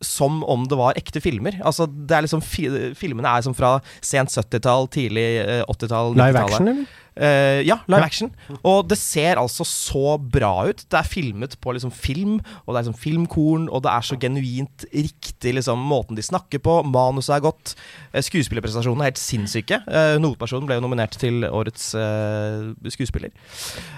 som 0.00 0.40
om 0.48 0.64
det 0.68 0.78
var 0.80 0.96
ekte 0.98 1.20
filmer. 1.20 1.58
Altså, 1.66 1.86
det 1.86 2.16
er 2.16 2.24
liksom 2.24 2.42
fi 2.44 2.68
Filmene 2.96 3.28
er 3.36 3.44
som 3.44 3.56
fra 3.56 3.76
sent 4.00 4.32
70-tall, 4.32 4.88
tidlig 4.92 5.26
eh, 5.42 5.62
80-tall, 5.66 6.16
90-tallet. 6.16 6.22
Live 6.22 6.44
action, 6.44 6.72
eller? 6.72 6.99
Eh, 7.16 7.62
ja, 7.66 7.76
live 7.88 8.00
Ja. 8.00 8.06
action. 8.06 8.30
Og 8.64 8.88
det 8.88 8.96
ser 8.98 9.36
altså 9.36 9.64
så 9.66 10.16
bra 10.20 10.68
ut. 10.68 10.84
Det 10.88 10.98
er 10.98 11.02
filmet 11.08 11.56
på 11.60 11.72
liksom 11.74 11.92
film, 11.92 12.40
og 12.66 12.74
det 12.74 12.78
er 12.78 12.84
liksom 12.90 12.98
filmkorn, 13.00 13.68
og 13.70 13.82
det 13.82 13.90
er 13.90 14.00
så 14.06 14.16
genuint 14.18 14.84
riktig 14.94 15.54
liksom 15.54 15.78
måten 15.78 16.16
de 16.16 16.22
snakker 16.22 16.58
på. 16.62 16.82
Manuset 16.86 17.36
er 17.36 17.40
godt. 17.40 17.74
Eh, 18.14 18.22
skuespillerprestasjonene 18.22 19.02
er 19.02 19.10
helt 19.10 19.18
sinnssyke. 19.18 19.80
Uh, 19.86 20.16
Hovedpersonen 20.20 20.66
ble 20.66 20.76
jo 20.78 20.84
nominert 20.84 21.16
til 21.18 21.42
årets 21.44 21.94
uh, 21.98 22.70
skuespiller. 22.88 23.30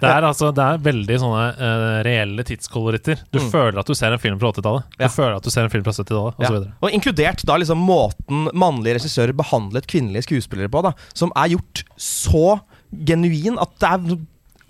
Det 0.01 0.09
er 0.09 0.22
altså 0.27 0.51
Det 0.53 0.62
er 0.64 0.79
veldig 0.83 1.18
sånne 1.20 1.44
uh, 1.61 2.03
reelle 2.07 2.42
tidskoloritter. 2.48 3.20
Du 3.33 3.38
Mm. 3.42 3.51
føler 3.51 3.79
at 3.79 3.87
du 3.87 3.94
ser 3.94 4.12
en 4.12 4.18
film 4.18 4.38
fra 4.38 4.53
80-tallet. 4.53 4.85
Du 4.98 5.05
Ja. 5.05 5.09
føler 5.09 5.37
at 5.37 5.42
du 5.42 5.51
ser 5.51 5.64
en 5.64 5.70
film 5.70 5.85
fra 5.85 5.92
70-tallet, 5.92 6.35
Ja. 6.40 6.48
osv. 6.48 6.72
Og 6.83 6.90
inkludert 6.90 7.44
da 7.44 7.57
liksom 7.57 7.79
måten 7.79 8.48
mannlige 8.55 8.96
regissører 8.98 9.33
behandlet 9.37 9.87
kvinnelige 9.87 10.25
skuespillere 10.27 10.68
på, 10.70 10.83
da, 10.83 10.92
som 11.14 11.31
er 11.37 11.48
gjort 11.57 11.85
så 11.98 12.61
genuin 12.92 13.59
at 13.62 13.74
det 13.81 13.90
er 13.90 14.20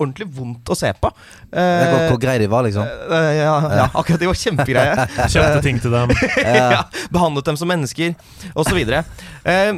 ordentlig 0.02 0.26
vondt 0.34 0.72
å 0.72 0.76
se 0.78 0.90
på. 0.98 1.10
Det 1.52 1.62
går 1.62 1.92
hvor, 1.92 2.16
Eh, 2.16 2.20
greie 2.24 2.42
de 2.42 2.48
var, 2.50 2.66
liksom. 2.66 2.82
Uh, 2.82 3.30
ja, 3.36 3.54
ja, 3.78 3.86
akkurat 3.92 4.20
De 4.20 4.28
var 4.30 4.38
kjempegreie. 4.38 5.06
Kjøpte 5.32 5.62
ting 5.64 5.78
til 5.82 5.94
dem. 5.94 6.12
ja, 6.42 6.84
behandlet 7.14 7.48
dem 7.52 7.58
som 7.60 7.70
mennesker, 7.70 8.14
osv. 8.58 8.80
Eh, 8.82 9.72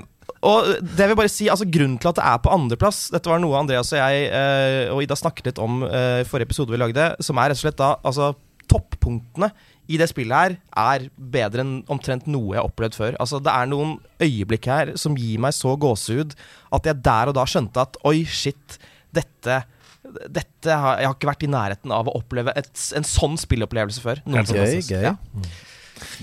og 0.45 0.71
det 0.81 1.09
vil 1.09 1.17
bare 1.17 1.33
si, 1.33 1.49
altså 1.49 1.67
Grunnen 1.69 1.97
til 2.01 2.11
at 2.11 2.19
det 2.19 2.25
er 2.29 2.41
på 2.45 2.51
andreplass 2.53 3.07
Dette 3.15 3.31
var 3.31 3.39
noe 3.41 3.57
Andreas 3.57 3.95
og 3.95 3.97
jeg 3.97 4.27
eh, 4.29 4.91
og 4.93 5.01
Ida 5.01 5.17
snakket 5.17 5.49
litt 5.49 5.61
om 5.63 5.79
i 5.89 6.27
forrige 6.29 6.51
episode 6.51 6.75
vi 6.75 6.81
lagde, 6.83 7.07
som 7.25 7.41
er 7.41 7.49
rett 7.49 7.57
og 7.57 7.63
slett 7.63 7.79
da 7.81 7.95
altså 8.05 8.35
toppunktene 8.69 9.49
i 9.89 9.99
det 10.01 10.09
spillet 10.09 10.35
her 10.35 10.57
er 10.81 11.07
bedre 11.17 11.65
enn 11.65 11.75
omtrent 11.93 12.27
noe 12.31 12.55
jeg 12.55 12.63
har 12.63 12.71
opplevd 12.71 12.97
før. 12.97 13.17
Altså 13.21 13.41
Det 13.45 13.53
er 13.53 13.69
noen 13.69 13.99
øyeblikk 14.23 14.69
her 14.71 14.95
som 15.01 15.17
gir 15.19 15.43
meg 15.45 15.53
så 15.57 15.75
gåsehud 15.81 16.33
at 16.75 16.89
jeg 16.89 17.03
der 17.05 17.31
og 17.33 17.37
da 17.37 17.45
skjønte 17.49 17.85
at 17.85 17.99
oi, 18.09 18.23
shit, 18.25 18.79
dette 19.15 19.63
dette 20.05 20.69
har, 20.69 20.99
Jeg 21.01 21.09
har 21.09 21.15
ikke 21.17 21.29
vært 21.31 21.45
i 21.47 21.49
nærheten 21.49 21.93
av 21.97 22.09
å 22.11 22.17
oppleve 22.19 22.53
et, 22.61 22.73
en 22.97 23.07
sånn 23.09 23.39
spillopplevelse 23.41 24.03
før. 24.05 24.21
Gøy, 24.29 24.83
gøy. 24.91 25.07
Ja. 25.07 25.15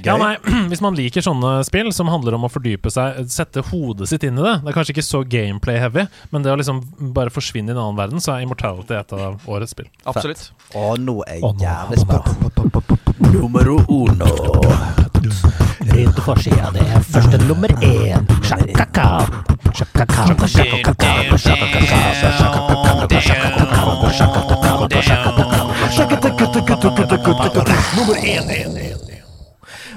Ja, 0.04 0.16
nei, 0.20 0.36
Hvis 0.72 0.82
man 0.84 0.96
liker 0.98 1.22
sånne 1.26 1.50
spill 1.68 1.90
som 1.96 2.08
handler 2.12 2.34
om 2.38 2.46
å 2.48 2.52
fordype 2.52 2.90
seg, 2.94 3.08
sette 3.32 3.60
hodet 3.72 4.08
sitt 4.12 4.24
inn 4.28 4.38
i 4.40 4.44
det 4.44 4.56
Det 4.64 4.70
er 4.72 4.76
kanskje 4.78 4.94
ikke 4.96 5.06
så 5.06 5.20
gameplay-heavy, 5.28 6.04
men 6.34 6.40
det 6.46 6.52
å 6.54 6.58
liksom 6.60 6.78
bare 7.16 7.32
forsvinne 7.34 7.70
i 7.72 7.74
en 7.76 7.82
annen 7.82 8.00
verden, 8.00 8.20
så 8.24 8.30
er 8.36 8.40
Immortality 8.46 8.94
et 8.98 9.12
av 9.16 9.32
årets 9.48 9.72
spill. 9.76 9.88
Absolutt. 10.10 10.42
Og 10.76 11.00
nå 11.00 11.16
er 11.28 11.34
jeg 11.40 11.44
jævlig 11.66 11.98
spent. 12.04 12.28
Numero 13.32 13.76
uno. 13.88 14.32
Rent 15.92 16.16
på 16.16 16.22
forsida, 16.26 16.68
det 16.76 16.84
er 16.88 17.02
første 17.14 17.38
nummer 17.46 17.72
én. 17.86 18.22
Sjakaka. 18.48 19.08
Sjakaka. 19.76 20.22
Sjakaka. 20.48 21.12
Sjakaka. 21.38 21.80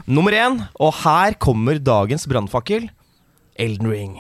Nummer 0.07 0.35
én, 0.37 0.59
og 0.77 0.93
her 1.01 1.33
kommer 1.41 1.79
dagens 1.81 2.27
brannfakkel. 2.29 2.91
Elden 3.57 3.89
Ring. 3.89 4.17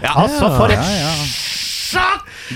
ja, 0.00 0.12
Altså, 0.14 0.48
for 0.56 0.72
et 0.72 0.78
ja. 0.80 2.06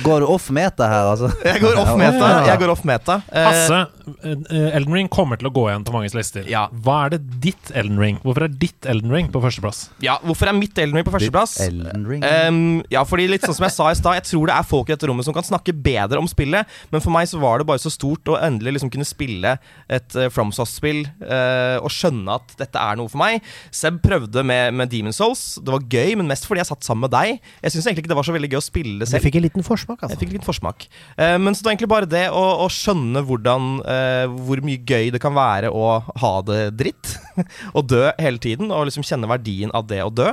Går 0.04 0.24
du 0.24 0.26
off 0.30 0.48
meta 0.54 0.86
her, 0.90 1.10
altså? 1.12 1.28
Jeg 1.44 1.60
går 1.62 1.76
off 1.82 1.92
meta. 1.98 2.30
Jeg 2.48 2.58
går 2.62 2.70
off 2.72 2.84
meta. 2.86 3.20
Eh, 3.30 3.44
Hasse, 3.46 3.80
Elden 4.24 4.94
Ring 4.94 5.08
kommer 5.12 5.38
til 5.40 5.48
å 5.48 5.52
gå 5.54 5.66
igjen 5.70 5.84
på 5.86 5.94
manges 5.94 6.14
lister. 6.16 6.46
Ja. 6.50 6.66
Hva 6.84 7.04
er 7.06 7.14
det 7.14 7.20
ditt 7.44 7.70
Elden 7.76 8.00
Ring? 8.00 8.18
Hvorfor 8.24 8.46
er 8.46 8.52
ditt 8.60 8.88
Elden 8.90 9.12
Ring 9.14 9.30
på 9.32 9.40
førsteplass? 9.44 9.86
ja, 10.04 10.16
hvorfor 10.24 10.50
er 10.50 10.56
mitt 10.56 10.78
Elden 10.78 10.98
Ring 10.98 11.06
på 11.06 11.14
førsteplass? 11.14 11.56
Elden 11.64 12.04
Ring. 12.08 12.24
Ehm, 12.26 12.82
ja, 12.92 13.04
fordi 13.08 13.28
litt 13.30 13.46
sånn 13.46 13.56
som 13.56 13.66
jeg 13.68 13.76
sa 13.76 13.90
i 13.92 13.98
stad, 13.98 14.18
jeg 14.18 14.26
tror 14.30 14.50
det 14.50 14.56
er 14.56 14.66
folk 14.68 14.90
i 14.90 14.94
dette 14.94 15.08
rommet 15.08 15.26
som 15.28 15.36
kan 15.36 15.46
snakke 15.46 15.74
bedre 15.86 16.20
om 16.20 16.28
spillet, 16.30 16.68
men 16.92 17.04
for 17.04 17.14
meg 17.14 17.28
så 17.30 17.40
var 17.42 17.62
det 17.62 17.68
bare 17.68 17.82
så 17.82 17.92
stort 17.92 18.28
å 18.32 18.38
endelig 18.40 18.76
liksom 18.76 18.92
kunne 18.92 19.08
spille 19.08 19.54
et 19.88 20.18
uh, 20.18 20.26
FromSoft-spill 20.32 21.04
uh, 21.24 21.78
og 21.80 21.90
skjønne 21.92 22.36
at 22.36 22.56
dette 22.60 22.80
er 22.80 23.00
noe 23.00 23.12
for 23.12 23.22
meg. 23.22 23.44
Seb 23.74 24.02
prøvde 24.04 24.44
med, 24.46 24.74
med 24.76 24.92
Demon 24.92 25.14
Souls. 25.16 25.60
Det 25.64 25.72
var 25.74 25.86
gøy, 25.88 26.16
men 26.20 26.28
mest 26.30 26.48
fordi 26.48 26.64
jeg 26.64 26.70
satt 26.72 26.86
sammen 26.86 27.06
med 27.06 27.14
deg. 27.14 27.40
Jeg 27.64 27.74
syns 27.76 27.88
egentlig 27.88 28.04
ikke 28.06 28.14
det 28.14 28.20
var 28.20 28.28
så 28.28 28.36
veldig 28.36 28.52
gøy 28.52 28.60
å 28.60 28.64
spille 28.64 29.04
Du 29.04 29.10
selv. 29.10 29.24
fikk 29.24 29.40
en 29.40 29.46
liten 29.46 29.66
forsmak, 29.66 30.02
altså. 30.02 30.12
Jeg 30.12 30.20
fikk 30.20 30.24
fikk 30.24 30.38
liten 30.38 30.48
forsmak. 30.48 30.86
Uh, 31.18 31.36
men 31.40 31.54
så 31.54 31.62
det 31.62 31.68
var 31.68 31.76
egentlig 31.76 31.92
bare 31.92 32.10
det 32.10 32.24
å, 32.34 32.44
å 32.64 32.68
skjønne 32.72 33.24
hvordan 33.28 33.70
eh, 33.94 34.26
hvor 34.46 34.62
mye 34.66 34.82
gøy 34.82 35.12
det 35.14 35.20
kan 35.22 35.36
være 35.36 35.70
å 35.72 36.00
ha 36.20 36.34
det 36.46 36.62
dritt. 36.80 37.14
og 37.76 37.86
dø 37.92 38.08
hele 38.18 38.42
tiden, 38.42 38.74
og 38.74 38.88
liksom 38.88 39.06
kjenne 39.06 39.30
verdien 39.30 39.72
av 39.74 39.86
det 39.90 40.02
å 40.04 40.12
dø. 40.12 40.32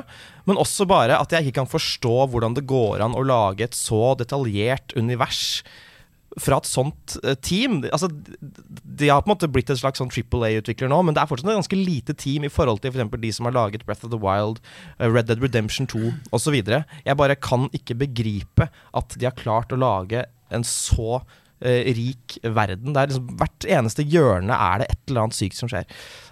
Men 0.49 0.59
også 0.61 0.87
bare 0.89 1.19
at 1.21 1.33
jeg 1.33 1.47
ikke 1.47 1.61
kan 1.61 1.71
forstå 1.71 2.17
hvordan 2.33 2.57
det 2.57 2.67
går 2.69 3.05
an 3.05 3.17
å 3.17 3.23
lage 3.25 3.67
et 3.67 3.77
så 3.77 4.15
detaljert 4.19 4.95
univers 4.97 5.61
fra 6.39 6.61
et 6.61 6.69
sånt 6.69 7.17
eh, 7.25 7.35
team. 7.43 7.81
Altså, 7.91 8.07
de 8.11 9.09
har 9.09 9.23
på 9.23 9.29
en 9.29 9.33
måte 9.33 9.49
blitt 9.51 9.71
et 9.71 9.79
slags 9.81 9.99
sånn 10.01 10.11
Triple 10.11 10.47
A-utvikler 10.47 10.91
nå, 10.91 11.01
men 11.03 11.15
det 11.15 11.23
er 11.23 11.29
fortsatt 11.29 11.51
et 11.51 11.59
ganske 11.59 11.79
lite 11.79 12.15
team 12.17 12.47
i 12.47 12.51
forhold 12.51 12.81
til 12.83 12.93
f.eks. 12.93 13.11
de 13.23 13.33
som 13.35 13.49
har 13.49 13.57
laget 13.57 13.85
Breath 13.87 14.07
of 14.07 14.13
the 14.13 14.21
Wild, 14.21 14.61
eh, 14.97 15.09
Red 15.11 15.29
Dead 15.31 15.43
Redemption 15.43 15.89
2 15.91 16.13
osv. 16.35 16.57
Jeg 16.61 17.19
bare 17.19 17.39
kan 17.39 17.67
ikke 17.75 17.99
begripe 18.05 18.69
at 18.71 19.17
de 19.17 19.27
har 19.27 19.37
klart 19.37 19.75
å 19.75 19.81
lage 19.81 20.25
en 20.51 20.65
så 20.67 21.21
rik 21.61 22.37
verden. 22.43 22.95
Der 22.95 23.09
liksom, 23.09 23.29
hvert 23.39 23.67
eneste 23.69 24.05
hjørne 24.07 24.55
er 24.55 24.83
det 24.83 24.91
et 24.91 25.01
eller 25.11 25.27
annet 25.27 25.37
sykt 25.37 25.59
som 25.59 25.71
skjer. 25.71 25.87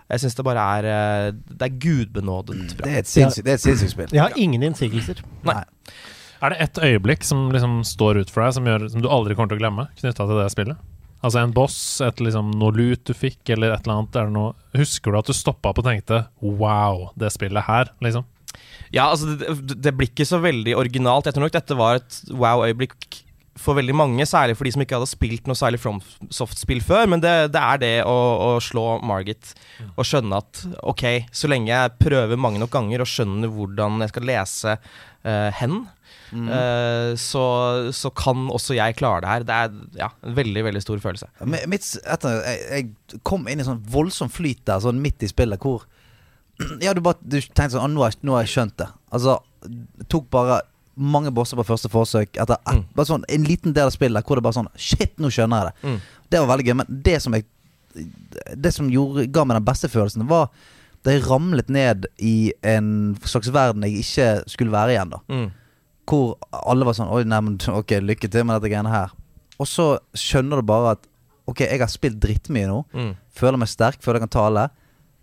Jeg 0.10 0.24
syns 0.24 0.38
det 0.40 0.46
bare 0.48 0.62
er 0.80 0.88
eh, 0.90 1.32
Det 1.50 1.68
er 1.68 1.76
gudbenådet 1.84 2.78
bra. 2.78 2.88
Det 2.88 2.94
er 2.94 3.04
et 3.04 3.10
sinnssykt, 3.10 3.46
det 3.46 3.92
spill. 3.92 4.14
Jeg 4.16 4.24
har 4.24 4.38
ingen 4.42 4.64
innsigelser. 4.66 5.22
Nei. 5.46 5.62
Er 6.40 6.54
det 6.54 6.62
ett 6.64 6.80
øyeblikk 6.80 7.26
som 7.28 7.50
liksom 7.52 7.82
står 7.86 8.22
ut 8.24 8.32
for 8.32 8.46
deg, 8.46 8.56
som, 8.56 8.68
gjør, 8.70 8.88
som 8.94 9.04
du 9.04 9.10
aldri 9.12 9.36
kommer 9.36 9.52
til 9.52 9.60
å 9.60 9.64
glemme, 9.66 9.86
knytta 10.00 10.26
til 10.26 10.40
det 10.40 10.48
spillet? 10.54 10.88
Altså 11.20 11.42
en 11.42 11.52
boss, 11.52 11.78
et 12.06 12.22
liksom, 12.24 12.54
noe 12.56 12.72
lut 12.72 13.02
du 13.04 13.12
fikk, 13.12 13.42
eller 13.52 13.74
et 13.76 13.84
eller 13.84 13.98
annet. 13.98 14.16
Er 14.16 14.30
det 14.30 14.36
noe, 14.38 14.54
husker 14.80 15.12
du 15.12 15.20
at 15.20 15.28
du 15.28 15.36
stoppa 15.36 15.74
opp 15.74 15.82
og 15.82 15.90
tenkte 15.90 16.24
'wow, 16.40 17.10
det 17.20 17.34
spillet 17.36 17.68
her', 17.68 17.92
liksom? 18.00 18.24
Ja, 18.96 19.12
altså 19.12 19.36
det, 19.36 19.76
det 19.84 19.94
blir 19.94 20.10
ikke 20.10 20.26
så 20.26 20.40
veldig 20.42 20.78
originalt. 20.80 21.28
Jeg 21.28 21.36
tror 21.36 21.46
nok 21.46 21.58
dette 21.58 21.78
var 21.78 22.00
et 22.00 22.22
wow-øyeblikk 22.32 23.20
for 23.60 23.78
veldig 23.80 23.96
mange, 23.98 24.26
særlig 24.28 24.56
for 24.58 24.68
de 24.68 24.74
som 24.74 24.84
ikke 24.84 24.98
hadde 24.98 25.12
spilt 25.12 25.50
noe 25.50 25.58
særlig 25.58 25.82
FromSoft-spill 25.84 26.82
før. 26.86 27.10
Men 27.12 27.24
det, 27.24 27.34
det 27.54 27.62
er 27.62 27.82
det 27.82 27.94
å, 28.08 28.16
å 28.46 28.50
slå 28.64 28.86
Margit 29.06 29.54
og 29.96 30.08
skjønne 30.08 30.40
at 30.40 30.64
ok, 30.88 31.06
så 31.36 31.52
lenge 31.52 31.72
jeg 31.74 31.96
prøver 32.02 32.40
mange 32.40 32.62
nok 32.62 32.74
ganger 32.74 33.04
og 33.04 33.12
skjønner 33.12 33.52
hvordan 33.52 34.00
jeg 34.06 34.14
skal 34.14 34.30
lese 34.30 34.76
uh, 34.80 35.50
hen, 35.60 35.82
eh, 36.32 37.12
så, 37.20 37.44
så 37.96 38.12
kan 38.16 38.48
også 38.54 38.78
jeg 38.78 38.98
klare 39.00 39.24
det 39.24 39.32
her. 39.34 39.48
Det 39.48 39.60
er 39.60 40.02
ja, 40.06 40.10
en 40.24 40.38
veldig, 40.40 40.66
veldig 40.70 40.84
stor 40.84 41.04
følelse. 41.04 41.30
Mitt, 41.70 41.88
etter, 42.04 42.42
jeg, 42.46 42.66
jeg 42.70 43.24
kom 43.28 43.48
inn 43.50 43.62
i 43.62 43.68
sånn 43.68 43.84
voldsom 43.92 44.32
flyt 44.34 44.64
der, 44.70 44.82
sånn 44.86 45.02
midt 45.04 45.26
i 45.26 45.32
spillet, 45.32 45.62
hvor 45.64 45.88
Ja, 46.84 46.92
du 46.96 47.04
bare 47.04 47.20
du 47.24 47.40
tenkte 47.40 47.78
sånn 47.78 47.86
ah, 47.86 47.92
nå, 47.92 48.04
har 48.04 48.12
jeg, 48.12 48.24
'Nå 48.24 48.36
har 48.36 48.44
jeg 48.44 48.56
skjønt 48.56 48.80
det'. 48.82 48.92
Altså, 49.16 49.40
tok 50.12 50.28
bare 50.34 50.62
mange 51.00 51.32
bosser 51.34 51.58
på 51.58 51.66
første 51.66 51.90
forsøk. 51.90 52.36
Etter 52.36 52.58
et, 52.60 52.84
Mm. 52.96 53.06
sånn 53.08 53.24
En 53.30 53.44
liten 53.48 53.74
del 53.74 53.86
av 53.88 53.92
spillet 53.96 54.26
hvor 54.26 54.36
det 54.36 54.44
bare 54.44 54.54
sånn 54.60 54.68
Shit, 54.76 55.16
nå 55.18 55.28
skjønner 55.32 55.64
jeg 55.64 55.72
det. 55.72 55.90
Mm. 55.90 56.00
Det 56.30 56.40
var 56.40 56.50
veldig 56.58 56.66
gøy. 56.68 56.76
Men 56.76 56.86
det 57.04 57.22
som 57.22 57.34
jeg 57.34 57.46
Det 58.56 58.72
som 58.74 58.90
gjorde, 58.90 59.32
ga 59.32 59.44
meg 59.46 59.58
den 59.58 59.66
beste 59.66 59.88
følelsen, 59.90 60.28
var 60.28 60.50
da 61.04 61.12
jeg 61.12 61.24
ramlet 61.26 61.70
ned 61.70 62.06
i 62.20 62.52
en 62.64 63.16
slags 63.24 63.48
verden 63.50 63.82
jeg 63.84 64.04
ikke 64.04 64.44
skulle 64.50 64.72
være 64.72 64.94
igjen. 64.98 65.10
da 65.10 65.20
Mm. 65.30 65.52
hvor 66.08 66.38
alle 66.52 66.86
var 66.86 66.94
sånn 66.94 67.10
Oi, 67.12 67.24
nei, 67.24 67.40
men 67.40 67.58
ok, 67.68 67.88
lykke 68.02 68.30
til 68.30 68.44
med 68.44 68.62
dette 68.62 68.72
greiene 68.72 68.90
her. 68.90 69.10
Og 69.60 69.66
så 69.68 70.00
skjønner 70.14 70.58
du 70.58 70.62
bare 70.64 70.92
at 70.92 71.08
Ok, 71.48 71.60
jeg 71.66 71.80
har 71.80 71.88
spilt 71.88 72.20
drittmye 72.20 72.68
nå. 72.68 72.86
Mm. 72.94 73.16
Føler 73.34 73.58
meg 73.58 73.68
sterk, 73.70 74.00
føler 74.04 74.20
jeg 74.20 74.30
kan 74.30 74.36
tale. 74.54 74.70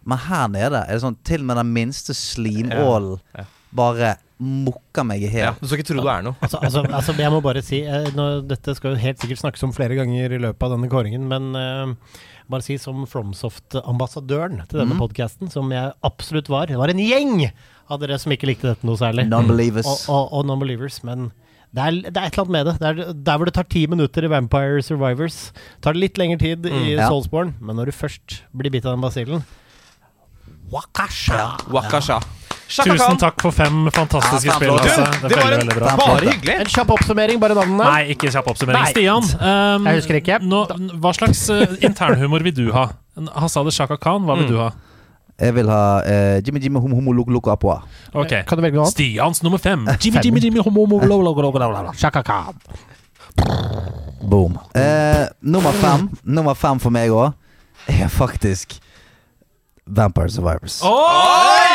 Men 0.04 0.18
her 0.18 0.48
nede 0.48 0.80
er 0.88 0.92
det 0.92 1.02
sånn 1.02 1.16
til 1.22 1.40
og 1.40 1.46
med 1.46 1.56
den 1.56 1.72
minste 1.72 2.12
slimålen 2.14 3.20
Ja, 3.34 3.42
ja. 3.42 3.44
bare 3.72 4.16
mukker 4.36 5.06
meg 5.08 5.22
i 5.24 5.30
Ja, 5.32 5.54
du 5.56 5.64
skal 5.64 5.80
ikke 5.80 5.88
tro 5.94 6.02
du 6.04 6.10
er 6.12 6.24
noe. 6.26 6.36
Altså, 6.44 6.60
altså, 6.60 6.82
altså, 6.84 7.14
jeg 7.16 7.32
må 7.32 7.40
bare 7.44 7.62
si 7.64 7.80
eh, 7.88 8.10
nå, 8.16 8.26
Dette 8.44 8.74
skal 8.76 8.92
jo 8.92 9.00
helt 9.00 9.22
sikkert 9.22 9.40
snakkes 9.40 9.64
om 9.64 9.72
flere 9.76 9.96
ganger 9.96 10.34
i 10.36 10.40
løpet 10.42 10.66
av 10.66 10.74
denne 10.74 10.90
kåringen, 10.92 11.24
men 11.30 11.56
eh, 11.56 12.20
bare 12.52 12.66
si 12.66 12.76
som 12.80 13.06
Fromsoft-ambassadøren 13.10 14.60
til 14.68 14.82
denne 14.82 14.94
mm. 14.94 15.00
podcasten, 15.00 15.50
som 15.52 15.72
jeg 15.72 15.94
absolutt 16.06 16.50
var. 16.52 16.68
Det 16.70 16.78
var 16.78 16.92
en 16.92 17.00
gjeng 17.02 17.48
av 17.88 18.02
dere 18.02 18.20
som 18.20 18.34
ikke 18.34 18.50
likte 18.50 18.70
dette 18.74 18.86
noe 18.86 19.00
særlig. 19.00 19.26
Non-believers. 19.30 19.88
Og, 19.88 20.06
og, 20.12 20.38
og 20.38 20.48
non-believers, 20.50 21.00
men 21.06 21.30
det 21.76 21.82
er, 21.82 21.98
det 22.06 22.14
er 22.14 22.28
et 22.28 22.36
eller 22.36 22.44
annet 22.44 22.54
med 22.54 22.68
det. 22.68 22.74
det 22.80 22.88
er, 22.88 23.12
der 23.26 23.38
hvor 23.38 23.48
det 23.48 23.56
tar 23.56 23.68
ti 23.72 23.82
minutter 23.90 24.24
i 24.24 24.30
Vampire 24.32 24.84
Survivors, 24.84 25.50
tar 25.84 25.96
det 25.96 26.04
litt 26.04 26.20
lengre 26.20 26.38
tid 26.44 26.68
i 26.68 26.74
Mm, 26.76 26.88
ja. 26.94 27.08
Soulsborne, 27.10 27.56
men 27.60 27.76
når 27.76 27.90
du 27.90 27.96
først 27.96 28.42
blir 28.56 28.72
bitt 28.72 28.86
av 28.86 28.94
den 28.96 29.04
basillen 29.04 29.46
Wakasha! 30.72 31.56
Wakasha. 31.70 32.20
Shaka 32.68 32.90
Tusen 32.90 33.06
Khan. 33.06 33.18
takk 33.22 33.40
for 33.44 33.54
fem 33.54 33.76
fantastiske 33.94 34.48
Ja, 34.50 34.54
spill. 34.58 34.72
Altså. 34.74 35.04
Det 35.22 35.28
det 35.30 35.36
var 35.38 35.50
veldig, 35.52 35.60
en 35.60 35.68
veldig 35.70 35.98
bare 36.00 36.30
hyggelig. 36.32 36.54
En 36.64 36.70
kjapp 36.72 36.90
oppsummering, 36.96 37.38
bare 37.40 37.54
navnene. 37.54 37.84
Nei, 37.84 38.00
ikke 38.16 38.30
kjapp 38.34 38.48
oppsummering. 38.50 38.82
Nei. 38.82 38.90
Stian, 38.90 39.28
um, 39.38 39.86
Jeg 39.86 40.00
husker 40.00 40.18
ikke. 40.18 40.38
Nå, 40.42 40.64
hva 40.98 41.12
slags 41.14 41.44
uh, 41.54 41.62
internhumor 41.86 42.42
vil 42.42 42.56
du 42.56 42.72
ha? 42.74 42.88
Hasade 43.38 43.70
Shaka 43.72 43.96
Khan, 43.96 44.26
hva 44.26 44.34
vil 44.40 44.48
Mm. 44.48 44.50
du 44.50 44.58
ha? 44.64 44.70
Jeg 45.38 45.52
vil 45.54 45.68
ha 45.68 45.80
uh, 46.00 46.40
Jimmy 46.42 46.60
Jimmy 46.64 46.80
Homo 46.80 46.96
Homo 46.96 47.12
Loko 47.12 47.30
Loko 47.30 47.50
Apoa. 47.52 47.82
Okay. 48.14 48.42
Kan 48.48 48.56
du 48.58 48.62
velge 48.64 48.74
noe 48.80 48.86
annet? 48.88 48.96
Stians 48.96 49.42
nummer 49.44 49.58
fem. 49.62 49.86
Jimmy, 50.02 50.18
Jimmy, 50.24 50.40
Jimmy, 50.40 50.58
homo, 50.64 50.86
homo, 50.86 50.98
loko 51.06 51.22
loko 51.22 51.42
loko 51.46 51.58
loko 51.62 51.72
lo, 51.76 51.82
lo. 51.90 51.92
Shaka 51.92 52.22
Khan. 52.24 52.56
Boom. 54.22 54.56
Uh, 54.74 55.26
nummer 55.42 55.72
fem 55.76 56.08
Nummer 56.24 56.54
fem 56.54 56.78
for 56.82 56.90
meg 56.90 57.10
òg 57.12 57.34
er 57.86 58.08
faktisk 58.10 58.78
Vampire 59.86 60.32
Survivors. 60.34 60.80
Ja 60.82 61.65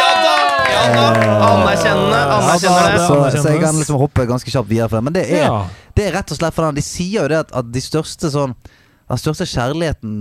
Anerkjennende. 0.71 2.19
Anerkjenner 2.38 2.91
det. 2.95 3.01
så, 3.07 3.17
så 3.41 3.49
jeg 3.53 3.62
kan 3.63 3.75
liksom 3.79 3.99
hoppe 4.01 4.25
ganske 4.29 4.51
kjapt 4.53 4.69
videre 4.69 4.89
for 4.89 4.99
det. 4.99 5.03
Men 5.07 5.15
det 5.17 5.25
er, 5.39 5.47
det 5.97 6.05
er 6.07 6.15
rett 6.19 6.31
og 6.34 6.39
slett 6.39 6.55
for 6.55 6.67
den 6.67 6.79
De 6.79 6.84
sier 6.86 7.21
jo 7.23 7.27
det 7.31 7.39
at, 7.45 7.51
at 7.62 7.71
de 7.73 7.84
største 7.84 8.31
sånn 8.34 8.55
den 9.12 9.19
største 9.19 9.43
kjærligheten 9.51 10.12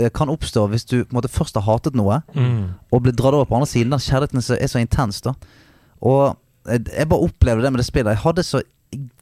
eh, 0.00 0.08
kan 0.16 0.30
oppstå 0.32 0.62
hvis 0.72 0.86
du 0.88 1.02
måte 1.12 1.28
først 1.28 1.58
har 1.60 1.66
hatet 1.66 1.96
noe, 1.98 2.22
Mm. 2.32 2.70
og 2.88 3.02
blir 3.04 3.12
dratt 3.12 3.34
over 3.36 3.44
på 3.50 3.58
andre 3.58 3.68
siden. 3.68 3.90
Den 3.92 4.00
kjærligheten 4.00 4.40
er 4.56 4.66
så- 4.70 4.80
intens, 4.80 5.20
da. 5.20 5.34
Og 6.00 6.38
jeg 6.70 7.08
bare 7.10 7.20
opplevde 7.26 7.62
det 7.66 7.72
med 7.74 7.82
det 7.82 7.86
spillet. 7.86 8.14
Jeg 8.16 8.22
hadde 8.24 8.42
så 8.48 8.62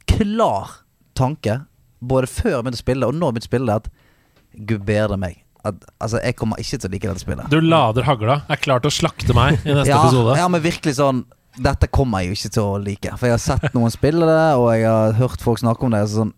klar 0.07 0.71
tanke, 1.19 1.57
både 1.99 2.27
før 2.31 2.49
jeg 2.53 2.63
begynte 2.63 2.79
å 2.79 2.85
spille, 2.85 3.07
og 3.09 3.13
nå 3.19 3.27
jeg 3.27 3.33
begynte 3.35 3.49
å 3.49 3.51
spille 3.51 3.67
det, 3.67 3.75
at 3.75 4.65
gud 4.71 4.85
bedre 4.87 5.17
meg. 5.19 5.41
At, 5.67 5.81
altså, 5.99 6.21
jeg 6.23 6.37
kommer 6.39 6.61
ikke 6.61 6.77
til 6.79 6.87
å 6.87 6.93
like 6.93 7.09
dette 7.09 7.23
spillet. 7.23 7.49
Du 7.51 7.59
lader 7.59 8.05
hagla. 8.07 8.39
Er 8.47 8.61
klar 8.61 8.79
til 8.83 8.91
å 8.91 8.95
slakte 8.95 9.35
meg 9.35 9.59
i 9.65 9.73
neste 9.75 9.91
ja, 9.93 9.99
episode. 10.05 10.37
Ja, 10.39 10.47
men 10.51 10.63
virkelig 10.63 10.95
sånn 11.01 11.25
Dette 11.59 11.89
kommer 11.91 12.21
jeg 12.21 12.29
jo 12.29 12.37
ikke 12.37 12.51
til 12.55 12.63
å 12.63 12.75
like. 12.79 13.11
For 13.19 13.27
jeg 13.27 13.35
har 13.35 13.41
sett 13.43 13.73
noen 13.75 13.91
spille 13.91 14.27
det, 14.29 14.43
og 14.55 14.69
jeg 14.71 14.85
har 14.87 15.17
hørt 15.17 15.41
folk 15.43 15.59
snakke 15.59 15.83
om 15.83 15.95
det. 15.95 16.05
Og 16.07 16.13
sånn 16.13 16.35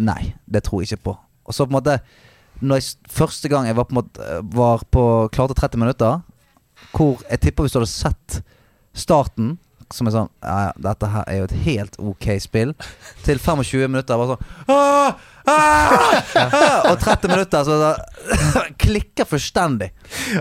Nei, 0.00 0.32
det 0.48 0.62
tror 0.64 0.80
jeg 0.80 0.94
ikke 0.94 1.10
på. 1.10 1.16
Og 1.44 1.52
så 1.56 1.66
på 1.66 1.74
en 1.74 1.76
måte 1.76 1.98
Når 2.62 2.80
jeg, 2.80 3.10
Første 3.12 3.50
gang 3.52 3.66
jeg 3.68 3.76
var 3.76 3.90
på 3.90 3.98
måte 3.98 4.38
Var 4.54 4.86
på 4.94 5.02
klarte 5.34 5.58
30 5.58 5.82
minutter, 5.82 6.22
hvor 6.94 7.20
jeg 7.28 7.42
tipper 7.42 7.66
hvis 7.66 7.74
du 7.74 7.80
hadde 7.82 7.90
sett 7.92 8.38
starten 8.96 9.56
som 9.92 10.08
er 10.08 10.14
sånn 10.14 10.30
ja, 10.40 10.72
Dette 10.88 11.10
her 11.12 11.28
er 11.28 11.38
jo 11.42 11.48
et 11.50 11.54
helt 11.66 11.98
ok 12.00 12.26
spill. 12.42 12.72
Til 13.26 13.40
25 13.42 13.92
minutter 13.92 14.18
bare 14.18 14.34
sånn 14.36 14.72
«Åh, 14.72 15.28
ah, 15.46 16.22
ah», 16.36 16.90
Og 16.92 16.98
30 17.00 17.32
minutter 17.32 17.64
så 17.66 17.78
da, 17.80 17.92
klikker 18.84 19.26
fullstendig. 19.28 19.90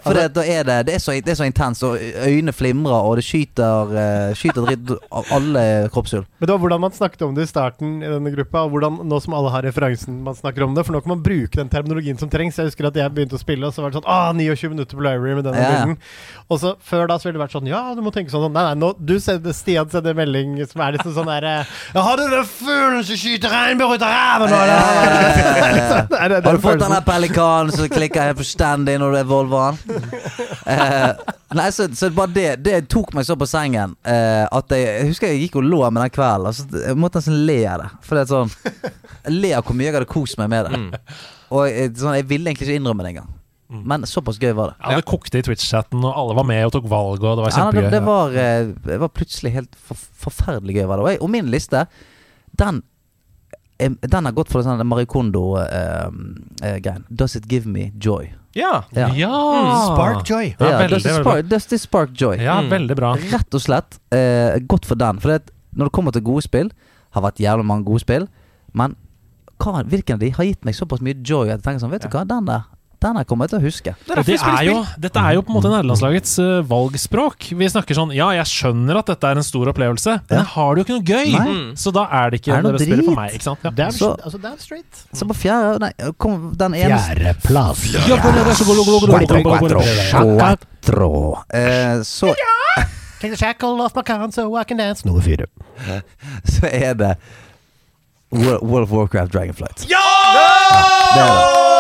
For 0.04 0.18
det, 0.18 0.28
da 0.36 0.44
er 0.46 0.66
det, 0.68 0.78
det, 0.90 0.96
er 0.98 1.04
så, 1.04 1.16
det 1.18 1.34
er 1.34 1.40
så 1.40 1.48
intenst, 1.48 1.84
og 1.88 1.98
øynene 2.00 2.54
flimrer, 2.56 3.08
og 3.08 3.18
det 3.20 3.26
skyter, 3.26 3.94
uh, 3.96 4.34
skyter 4.38 4.68
dritt 4.68 4.94
av 5.12 5.32
alle 5.36 5.66
kroppshull. 5.94 6.26
Men 6.40 6.48
det 6.50 6.56
var 6.56 6.64
hvordan 6.66 6.84
man 6.86 6.96
snakket 6.96 7.26
om 7.28 7.36
det 7.38 7.48
i 7.48 7.52
starten 7.52 7.98
i 8.04 8.10
denne 8.12 8.34
gruppa, 8.36 8.66
og 8.68 8.76
hvordan 8.76 9.02
nå 9.10 9.22
som 9.24 9.38
alle 9.38 9.54
har 9.54 9.66
referansen 9.68 10.22
man 10.26 10.38
snakker 10.38 10.66
om 10.68 10.76
det, 10.78 10.86
for 10.88 10.96
nå 10.96 11.04
kan 11.06 11.16
man 11.16 11.24
bruke 11.26 11.58
den 11.58 11.72
terminologien 11.72 12.20
som 12.20 12.30
trengs. 12.32 12.60
Jeg 12.60 12.72
husker 12.72 12.90
at 12.92 13.00
jeg 13.00 13.14
begynte 13.16 13.38
å 13.38 13.42
spille, 13.42 13.68
og 13.68 13.76
så 13.76 13.84
var 13.86 13.94
det 13.94 14.02
sånn 14.02 14.10
ah, 14.12 14.30
29 14.36 14.74
minutter 14.76 15.00
på 15.00 15.06
Library 15.06 15.38
med 15.40 15.48
denne 15.50 15.62
Ja, 15.62 15.72
ja. 15.72 15.86
bilden. 15.86 15.98
Og 16.52 16.60
så 16.62 16.74
før 16.84 17.08
da 17.10 17.18
så 17.20 17.30
ville 17.30 17.38
det 17.40 17.44
vært 17.46 17.56
sånn 17.56 17.70
Ja, 17.70 17.82
du 17.96 18.02
må 18.04 18.12
tenke 18.14 18.34
sånn 18.34 18.50
Nei, 18.52 18.64
nei, 18.66 18.76
nå, 18.82 18.92
du 19.00 19.14
sender, 19.24 19.54
Stian 19.56 19.90
sender 19.92 20.16
melding 20.18 20.58
som 20.68 20.82
er 20.84 20.98
liksom 20.98 21.14
sånn 21.16 21.30
derre 21.30 21.54
Ja, 21.96 22.04
har 22.04 22.20
du 22.20 22.26
den 22.28 22.48
fuglen 22.50 23.06
som 23.08 23.20
skyter 23.22 23.54
regnbuer 23.54 23.96
ut 23.96 24.04
av 24.06 24.12
ræva 24.12 24.50
nå, 24.52 24.60
Har 26.22 26.54
du 26.54 26.62
fått 26.62 26.80
den 26.80 26.94
der 26.94 27.06
pelikanen 27.06 27.74
som 27.76 27.90
klikker 27.92 28.30
helt 28.30 28.40
forstendig 28.40 28.98
når 29.02 29.16
du 29.16 29.20
er 29.22 29.28
Volvoen? 29.30 29.80
Uh, 30.66 31.12
nei, 31.58 31.68
så, 31.74 31.88
så 31.98 32.12
bare 32.16 32.34
det 32.36 32.48
Det 32.66 32.78
tok 32.92 33.14
meg 33.18 33.26
så 33.28 33.36
på 33.40 33.48
sengen 33.50 33.96
uh, 34.08 34.46
at 34.46 34.76
jeg, 34.76 34.88
jeg 34.88 35.10
husker 35.10 35.34
jeg 35.34 35.44
gikk 35.46 35.60
og 35.62 35.68
lå 35.68 35.82
med 35.90 36.06
den 36.06 36.16
kvelden. 36.16 36.52
Altså, 36.52 36.68
jeg 36.86 37.00
måtte 37.00 37.22
nesten 37.22 37.44
le 37.50 37.60
av 37.72 37.86
det. 37.86 37.92
For 38.08 38.18
det 38.18 38.26
er 38.26 38.32
sånn 38.32 38.56
Jeg 39.26 39.36
ler 39.38 39.60
av 39.60 39.68
hvor 39.68 39.78
mye 39.78 39.90
jeg 39.90 39.98
hadde 40.00 40.12
kost 40.12 40.42
meg 40.42 40.52
med 40.52 40.68
det. 40.68 41.04
Og 41.52 41.68
jeg, 41.68 41.94
sånn, 42.00 42.18
jeg 42.20 42.28
ville 42.30 42.52
egentlig 42.52 42.70
ikke 42.70 42.82
innrømme 42.82 43.06
det 43.06 43.16
engang. 43.16 43.38
Men 43.72 44.04
såpass 44.08 44.36
gøy 44.42 44.52
var 44.56 44.74
det. 44.74 44.80
Ja, 44.84 44.98
det 45.00 45.08
kokte 45.08 45.40
i 45.40 45.44
Twitch-chatten, 45.48 46.02
og 46.04 46.12
alle 46.12 46.36
var 46.36 46.48
med 46.48 46.66
og 46.68 46.74
tok 46.76 46.90
valg, 46.92 47.24
og 47.24 47.38
det 47.40 47.46
var 47.46 47.54
Ja, 47.56 47.68
det, 47.72 47.84
det, 47.94 48.02
var, 48.04 48.34
eh, 48.36 48.72
det 48.84 48.98
var 49.00 49.12
plutselig 49.16 49.54
helt 49.56 49.78
for, 49.80 50.00
forferdelig 50.26 50.76
gøy. 50.76 50.88
Var 50.90 51.00
det. 51.00 51.06
Og, 51.06 51.12
jeg, 51.14 51.22
og 51.24 51.32
min 51.32 51.52
liste, 51.54 51.86
den 52.60 52.82
Den 53.82 54.26
har 54.26 54.32
gått 54.38 54.50
for 54.54 54.62
sånn 54.64 54.82
Marikondo-greien. 54.88 57.04
Does 57.10 57.36
it 57.36 57.46
give 57.52 57.66
me 57.70 57.92
joy? 57.98 58.32
Ja. 58.54 58.84
Ja. 58.92 59.08
Ja! 59.16 59.32
Spark 59.94 60.26
Joy. 60.28 60.56
Ja, 60.60 60.70
Ja, 60.72 60.78
veldig, 60.82 60.90
does, 60.98 61.06
it 61.06 61.12
spark, 61.22 61.46
does 61.50 61.66
this 61.72 61.82
spark 61.88 62.10
joy? 62.22 62.36
Ja, 62.38 62.60
Mm. 62.62 62.70
veldig 62.70 62.96
bra. 62.96 63.14
Rett 63.16 63.54
og 63.54 63.62
slett 63.62 64.00
eh, 64.12 64.60
godt 64.68 64.86
for 64.86 64.96
den. 64.96 65.20
For 65.20 65.30
det, 65.32 65.52
når 65.76 65.86
det 65.88 65.92
kommer 65.94 66.12
til 66.12 66.22
gode 66.22 66.42
spill, 66.44 66.70
har 67.12 67.22
vært 67.24 67.40
jævlig 67.40 67.66
mange 67.66 67.86
gode 67.86 68.00
spill, 68.04 68.28
men 68.74 68.96
hva, 69.60 69.84
hvilken 69.86 70.14
av 70.14 70.20
de 70.20 70.30
har 70.32 70.44
gitt 70.46 70.66
meg 70.66 70.76
såpass 70.76 71.02
mye 71.02 71.16
joy 71.24 71.48
at 71.50 71.62
jeg 71.62 71.64
tenker 71.64 71.80
sånn 71.86 71.92
Vet 71.92 72.02
du 72.02 72.08
hva, 72.10 72.26
den 72.28 72.46
der 72.46 72.62
Den 73.02 73.16
der 73.18 73.26
kommer 73.26 73.48
jeg 73.48 73.56
til 73.56 73.58
å 73.58 73.64
huske. 73.66 73.92
Det 74.06 74.14
er 74.14 74.20
det 74.22 74.36
er 74.38 74.66
jo, 74.68 74.76
dette 75.02 75.22
er 75.26 75.34
jo 75.34 75.42
på 75.42 75.50
en 75.50 75.56
måte 75.58 75.70
nederlandslagets 75.72 76.36
uh, 76.38 76.60
valgspråk. 76.70 77.48
Vi 77.58 77.70
snakker 77.74 77.98
sånn 77.98 78.12
Ja, 78.14 78.28
jeg 78.38 78.46
skjønner 78.46 79.00
at 79.00 79.08
dette 79.10 79.26
er 79.32 79.40
en 79.42 79.46
stor 79.48 79.72
opplevelse, 79.72 80.20
men 80.30 80.36
Ja. 80.38 80.44
jeg 80.44 80.50
har 80.54 80.76
det 80.76 80.84
jo 80.84 80.86
ikke 80.86 80.98
noe 81.00 81.08
gøy! 81.10 81.32
Nei. 81.34 81.48
Mm. 81.50 81.72
Så 81.82 81.94
da 81.96 82.04
er 82.20 82.30
det 82.30 82.42
ikke 82.44 82.54
Er 82.54 82.62
det 82.62 82.68
noe 82.70 82.78
det 82.78 82.86
spillet 82.86 83.08
for 83.10 83.18
meg. 83.18 83.34
Ikke 83.34 83.48
sant? 83.48 83.66
Ja. 83.66 83.72
Damn, 83.80 83.92
Så- 83.98 84.12
altså, 84.22 84.38
damn 84.44 84.60
straight. 84.62 85.02
Så 85.18 85.26
på 85.26 85.34
fjerde 85.34 85.80
Nei, 85.82 85.92
kom 86.22 86.54
den 86.62 86.78
eneste 86.78 87.18
Fjerdeplass. 87.18 87.80
Quattro. 90.12 91.44
Eh, 91.50 92.02
så, 92.04 92.36
Take 93.22 93.34
the 93.34 93.38
shackle 93.38 93.82
off 93.82 93.96
my 93.96 94.04
con 94.04 94.32
so 94.32 94.56
I 94.58 94.64
can 94.64 94.78
dance. 94.78 95.06
Nummer 95.06 95.22
fire. 95.22 95.46
så 96.46 96.66
er 96.70 96.94
det 96.94 97.16
World, 98.32 98.62
World 98.62 98.84
of 98.84 98.92
Warcraft 98.92 99.32
Dragonflight. 99.34 99.86
Ja! 99.90 100.06
Det 101.16 101.22
er 101.22 101.36
det. 101.36 101.71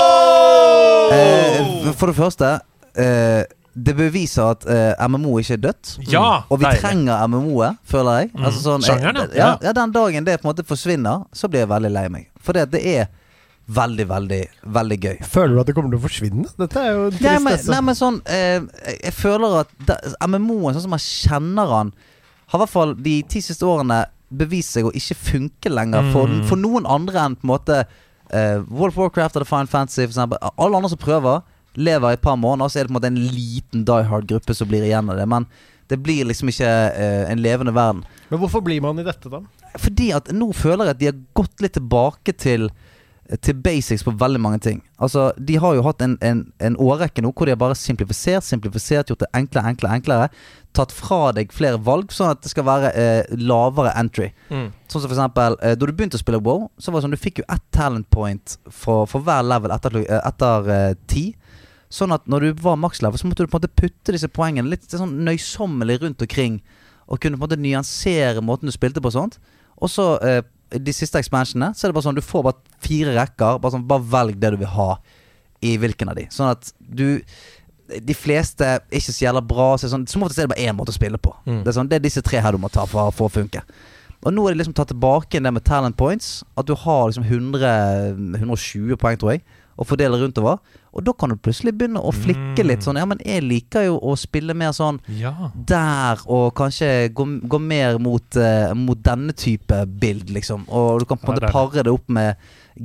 Eh, 1.11 1.91
for 1.99 2.07
det 2.11 2.15
første 2.17 2.49
eh, 2.95 3.43
Det 3.75 3.93
beviser 3.95 4.51
at 4.51 4.65
eh, 4.67 5.07
MMO 5.07 5.37
ikke 5.39 5.55
er 5.57 5.61
dødt. 5.63 5.93
Ja, 6.11 6.43
Og 6.51 6.59
vi 6.59 6.65
deilig. 6.65 6.81
trenger 6.83 7.25
MMO-et, 7.31 7.77
føler 7.87 8.17
jeg. 8.21 8.29
Mm. 8.35 8.45
Altså 8.49 8.61
sånn, 8.65 8.83
Sjangeren, 8.85 9.21
ja. 9.21 9.25
eh, 9.31 9.37
ja. 9.39 9.49
Ja, 9.63 9.71
Den 9.77 9.93
dagen 9.95 10.27
det 10.27 10.37
på 10.41 10.47
en 10.47 10.51
måte 10.53 10.65
forsvinner, 10.67 11.25
så 11.35 11.47
blir 11.51 11.63
jeg 11.63 11.69
veldig 11.71 11.91
lei 11.95 12.05
meg. 12.11 12.25
For 12.43 12.57
det, 12.57 12.65
det 12.73 12.81
er 12.97 13.07
veldig, 13.71 14.05
veldig, 14.09 14.41
veldig 14.75 14.97
gøy. 15.05 15.17
Føler 15.23 15.55
du 15.55 15.61
at 15.63 15.69
det 15.71 15.75
kommer 15.77 15.93
til 15.93 16.01
å 16.01 16.03
forsvinne? 16.03 16.47
Dette 16.59 16.81
er 16.83 16.89
jo 16.91 17.05
en 17.07 17.15
Nei, 17.21 17.35
men, 17.39 17.53
tristesse. 17.53 17.71
nei, 17.71 17.81
men 17.87 17.95
sånn 18.01 18.17
eh, 18.27 18.57
Jeg 18.89 18.97
jeg 19.05 19.13
føler 19.21 19.59
at 19.61 19.95
MMO-en, 20.27 20.75
sånn 20.75 20.87
som 20.89 20.95
man 20.97 21.05
kjenner 21.05 21.71
han 21.77 21.93
har 22.51 22.59
i 22.59 22.63
hvert 22.65 22.73
fall 22.73 22.95
de 22.99 23.13
ti 23.31 23.39
siste 23.39 23.63
årene 23.63 24.01
bevist 24.35 24.75
seg 24.75 24.87
å 24.87 24.91
ikke 24.95 25.15
funke 25.15 25.71
lenger 25.71 26.11
for, 26.11 26.27
Mm. 26.27 26.43
for 26.49 26.59
noen 26.59 26.85
andre 26.87 27.19
enn 27.23 27.37
på 27.39 27.47
en 27.47 27.51
måte 27.53 27.77
eh, 28.33 28.59
World 28.67 28.93
of 28.93 28.97
Warcraft 28.97 29.35
eller 29.35 29.49
Fine 29.49 29.71
Fantasy, 29.71 30.05
f.eks. 30.07 30.17
Alle 30.17 30.77
andre 30.77 30.91
som 30.91 31.01
prøver, 31.01 31.41
lever 31.75 32.09
i 32.09 32.17
et 32.17 32.23
par 32.23 32.39
måneder, 32.39 32.71
så 32.71 32.79
er 32.79 32.87
det 32.87 32.91
på 32.91 32.95
en 32.95 32.99
måte 32.99 33.11
en 33.11 33.35
liten 33.35 33.85
die 33.87 34.07
hard-gruppe 34.09 34.55
som 34.57 34.69
blir 34.71 34.83
igjen 34.87 35.11
av 35.11 35.19
det. 35.19 35.27
Men 35.29 35.47
det 35.91 35.99
blir 36.03 36.27
liksom 36.27 36.51
ikke 36.51 36.67
uh, 36.67 37.25
en 37.31 37.43
levende 37.43 37.73
verden. 37.75 38.03
Men 38.29 38.39
hvorfor 38.39 38.63
blir 38.63 38.83
man 38.83 38.99
i 38.99 39.07
dette, 39.07 39.31
da? 39.31 39.43
fordi 39.79 40.09
at 40.15 40.31
nå 40.35 40.49
føler 40.55 40.89
jeg 40.89 40.95
at 40.95 40.99
de 40.99 41.09
har 41.09 41.19
gått 41.37 41.63
litt 41.63 41.75
tilbake 41.77 42.33
til 42.35 42.69
til 43.39 43.55
basics 43.63 44.03
på 44.03 44.11
veldig 44.19 44.39
mange 44.43 44.59
ting. 44.59 44.81
Altså, 44.99 45.31
De 45.37 45.55
har 45.59 45.75
jo 45.75 45.83
hatt 45.85 46.01
en, 46.03 46.17
en, 46.21 46.41
en 46.59 46.77
årrekke 46.79 47.23
nå 47.23 47.31
hvor 47.31 47.47
de 47.47 47.53
har 47.53 47.59
bare 47.61 47.77
simplifisert, 47.79 48.43
simplifisert, 48.43 49.11
gjort 49.11 49.23
det 49.23 49.29
enklere, 49.37 49.71
enklere, 49.71 49.99
enklere. 50.01 50.29
Tatt 50.75 50.91
fra 50.95 51.31
deg 51.35 51.53
flere 51.55 51.79
valg, 51.83 52.11
sånn 52.15 52.33
at 52.33 52.43
det 52.43 52.51
skal 52.51 52.67
være 52.67 52.91
eh, 52.99 53.31
lavere 53.39 53.93
entry. 53.99 54.29
Mm. 54.49 54.69
Sånn 54.91 55.03
som 55.03 55.07
for 55.07 55.15
eksempel 55.15 55.57
eh, 55.61 55.75
Da 55.79 55.87
du 55.87 55.93
begynte 55.95 56.19
å 56.19 56.23
spille 56.23 56.41
WoW, 56.43 56.67
så 56.79 56.91
var 56.91 56.99
det 56.99 57.07
sånn 57.07 57.15
du 57.15 57.21
fikk 57.21 57.41
jo 57.43 57.47
ett 57.47 57.65
talent 57.75 58.09
point 58.11 58.57
for, 58.67 59.07
for 59.11 59.23
hver 59.23 59.47
level 59.47 59.73
etter, 59.75 60.01
eh, 60.03 60.21
etter 60.27 60.71
eh, 60.75 60.93
ti. 61.11 61.25
Sånn 61.91 62.15
at 62.15 62.27
når 62.31 62.45
du 62.47 62.63
var 62.63 62.79
makslevel, 62.79 63.19
så 63.19 63.27
måtte 63.27 63.43
du 63.43 63.51
på 63.51 63.59
en 63.59 63.63
måte 63.63 63.75
putte 63.81 64.15
disse 64.15 64.31
poengene 64.31 64.71
litt 64.71 64.87
sånn 64.87 65.17
nøysommelig 65.27 65.99
rundt 66.03 66.23
omkring. 66.23 66.61
Og 67.11 67.19
kunne 67.19 67.35
på 67.35 67.43
en 67.43 67.47
måte 67.49 67.59
nyansere 67.59 68.43
måten 68.43 68.71
du 68.71 68.75
spilte 68.75 69.03
på 69.03 69.11
og 69.11 69.17
sånt. 69.17 69.39
Og 69.81 69.91
så 69.91 70.13
eh, 70.23 70.43
de 70.71 70.93
siste 70.95 71.19
expansionene 71.19 71.75
så 71.75 71.85
er 71.85 71.91
det 71.91 71.97
bare 71.97 72.07
sånn 72.07 72.17
du 72.17 72.23
får 72.23 72.45
bare 72.47 72.77
fire 72.83 73.15
rekker. 73.17 73.59
Bare 73.61 73.75
sånn, 73.75 73.87
bare 73.87 74.07
velg 74.13 74.37
det 74.41 74.53
du 74.53 74.61
vil 74.61 74.71
ha 74.75 74.91
i 75.61 75.75
hvilken 75.81 76.11
av 76.11 76.17
de. 76.17 76.27
Sånn 76.33 76.53
at 76.53 76.71
du 76.79 77.21
De 77.91 78.15
fleste 78.15 78.63
er 78.63 78.83
ikke 78.87 79.11
så 79.11 79.25
jævla 79.25 79.41
bra. 79.43 79.73
Så 79.75 79.89
sånn, 79.91 80.05
som 80.07 80.23
oftest 80.23 80.39
er 80.39 80.47
det 80.47 80.53
bare 80.53 80.63
én 80.69 80.77
måte 80.77 80.93
å 80.93 80.95
spille 80.95 81.19
på. 81.19 81.33
Mm. 81.43 81.57
Det, 81.65 81.67
er 81.67 81.75
sånn, 81.75 81.89
det 81.91 81.97
er 81.99 82.05
disse 82.05 82.23
tre 82.23 82.39
her 82.39 82.55
du 82.55 82.61
må 82.63 82.69
ta 82.71 82.85
for, 82.87 83.11
for 83.11 83.27
å 83.27 83.33
funke. 83.33 83.65
Og 84.21 84.31
nå 84.31 84.45
er 84.45 84.53
det 84.53 84.61
liksom 84.61 84.75
tatt 84.77 84.93
tilbake 84.93 85.41
det 85.43 85.51
med 85.51 85.65
talent 85.67 85.97
points. 85.99 86.45
At 86.55 86.69
du 86.69 86.75
har 86.77 87.09
liksom 87.09 87.25
100, 87.27 87.73
120 88.39 88.95
poeng, 89.01 89.19
tror 89.19 89.33
jeg, 89.33 89.43
å 89.75 89.87
fordele 89.89 90.21
rundt 90.21 90.39
over. 90.39 90.61
Og 90.91 91.05
da 91.07 91.13
kan 91.15 91.31
du 91.31 91.37
plutselig 91.39 91.71
begynne 91.79 92.01
å 92.03 92.11
flikke 92.11 92.65
litt 92.67 92.83
sånn 92.83 92.97
Ja, 92.99 93.05
men 93.07 93.21
jeg 93.23 93.45
liker 93.45 93.85
jo 93.87 93.97
å 94.03 94.15
spille 94.19 94.53
mer 94.57 94.73
sånn 94.75 94.99
Ja. 95.17 95.51
der, 95.55 96.19
og 96.27 96.53
kanskje 96.59 97.09
gå, 97.15 97.25
gå 97.47 97.59
mer 97.63 97.99
mot, 98.03 98.25
uh, 98.35 98.73
mot 98.75 98.99
denne 99.03 99.31
type 99.33 99.85
bild, 100.01 100.29
liksom. 100.35 100.65
Og 100.69 100.99
du 100.99 101.05
kan 101.05 101.17
på 101.21 101.31
en 101.31 101.37
måte 101.39 101.51
pare 101.53 101.83
det 101.87 101.93
opp 101.93 102.09
med 102.11 102.35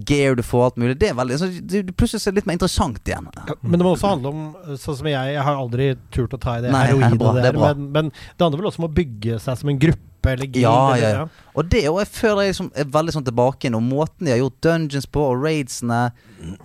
gear 0.07 0.35
du 0.38 0.42
får, 0.42 0.64
alt 0.64 0.77
mulig. 0.83 0.97
Det 0.99 1.11
er 1.11 1.14
veldig 1.19 1.38
så 1.38 1.47
du, 1.51 1.83
det 1.83 1.95
Plutselig 1.97 2.23
så 2.23 2.31
er 2.31 2.35
det 2.37 2.40
litt 2.42 2.49
mer 2.51 2.59
interessant 2.59 3.07
igjen. 3.07 3.29
Men 3.62 3.79
det 3.79 3.85
må 3.87 3.92
også 3.95 4.14
handle 4.14 4.33
om 4.35 4.77
Sånn 4.79 4.97
som 4.99 5.07
jeg, 5.11 5.35
jeg 5.37 5.42
har 5.47 5.57
aldri 5.59 5.92
turt 6.14 6.35
å 6.35 6.40
ta 6.42 6.57
i 6.59 6.64
det 6.64 6.73
Nei, 6.75 6.87
det 6.87 6.90
er 6.90 6.97
heroinet 6.97 7.21
bra, 7.23 7.33
det 7.37 7.42
er 7.45 7.51
der. 7.51 7.59
bra. 7.59 7.71
Men, 7.75 7.90
men 7.95 8.11
det 8.14 8.42
handler 8.47 8.62
vel 8.62 8.71
også 8.73 8.83
om 8.83 8.88
å 8.90 8.95
bygge 8.97 9.38
seg 9.42 9.59
som 9.62 9.71
en 9.73 9.79
gruppe 9.83 10.03
eller 10.33 10.47
guild. 10.47 10.65
Ja, 10.65 10.97
ja, 10.99 11.11
ja. 11.15 11.27
Og 11.57 11.69
det 11.73 11.83
og 11.89 11.99
jeg 12.03 12.09
føler 12.12 12.43
jeg 12.47 12.53
liksom 12.55 12.71
er 12.75 12.89
veldig 12.97 13.15
sånn 13.17 13.27
tilbake 13.27 13.65
igjen. 13.67 13.77
Og 13.79 13.85
måten 13.87 14.27
de 14.27 14.33
har 14.35 14.41
gjort 14.43 14.59
dungeons 14.67 15.07
på, 15.07 15.23
og 15.33 15.45
raidsene 15.45 16.01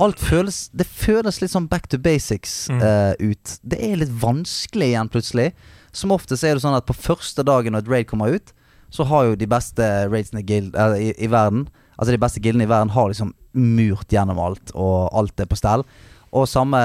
Alt 0.03 0.19
føles 0.19 0.69
Det 0.75 0.85
føles 0.85 1.39
litt 1.41 1.51
sånn 1.53 1.67
back 1.71 1.87
to 1.89 1.97
basics 1.97 2.67
Mm. 2.69 2.81
uh, 2.81 3.13
ut. 3.19 3.57
Det 3.63 3.79
er 3.81 3.95
litt 4.01 4.11
vanskelig 4.21 4.91
igjen, 4.91 5.09
plutselig. 5.09 5.51
Som 5.91 6.11
oftest 6.11 6.43
er 6.43 6.55
det 6.55 6.63
sånn 6.63 6.75
at 6.77 6.85
på 6.87 6.93
første 6.95 7.43
dagen 7.43 7.73
når 7.73 7.85
et 7.85 7.91
raid 7.91 8.07
kommer 8.07 8.33
ut, 8.35 8.53
så 8.91 9.05
har 9.07 9.25
jo 9.29 9.35
de 9.39 9.47
beste 9.47 9.85
raidsene 10.11 10.43
guild, 10.43 10.75
uh, 10.75 10.95
i, 10.99 11.13
i 11.17 11.27
verden 11.31 11.67
Altså 12.01 12.15
de 12.15 12.17
beste 12.17 12.39
guildene 12.41 12.63
i 12.65 12.69
verden 12.71 12.89
har 12.95 13.11
liksom 13.11 13.33
murt 13.53 14.09
gjennom 14.09 14.39
alt, 14.41 14.71
og 14.73 15.11
alt 15.13 15.39
er 15.39 15.45
på 15.45 15.57
stell. 15.59 15.83
Og 16.33 16.47
samme 16.49 16.79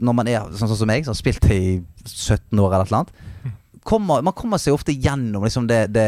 når 0.00 0.14
man 0.16 0.26
er 0.32 0.48
sånn, 0.56 0.66
sånn 0.72 0.80
som 0.80 0.88
meg, 0.90 1.04
som 1.06 1.12
har 1.14 1.20
spilt 1.20 1.44
i 1.54 1.84
17 2.02 2.58
år 2.58 2.72
eller 2.74 2.82
et 2.82 2.90
eller 2.90 2.98
annet. 3.04 3.12
Kommer, 3.86 4.22
man 4.26 4.34
kommer 4.34 4.58
seg 4.58 4.74
ofte 4.74 4.92
gjennom 4.92 5.44
liksom 5.46 5.68
det, 5.70 5.84
det, 5.94 6.06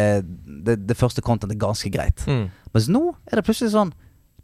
det, 0.67 0.75
det 0.89 0.97
første 0.99 1.23
contentet 1.23 1.61
ganske 1.63 1.91
greit. 1.95 2.25
Mm. 2.27 2.49
Mens 2.75 2.89
nå 2.91 3.03
er 3.31 3.39
det 3.39 3.45
plutselig 3.47 3.71
sånn 3.77 3.93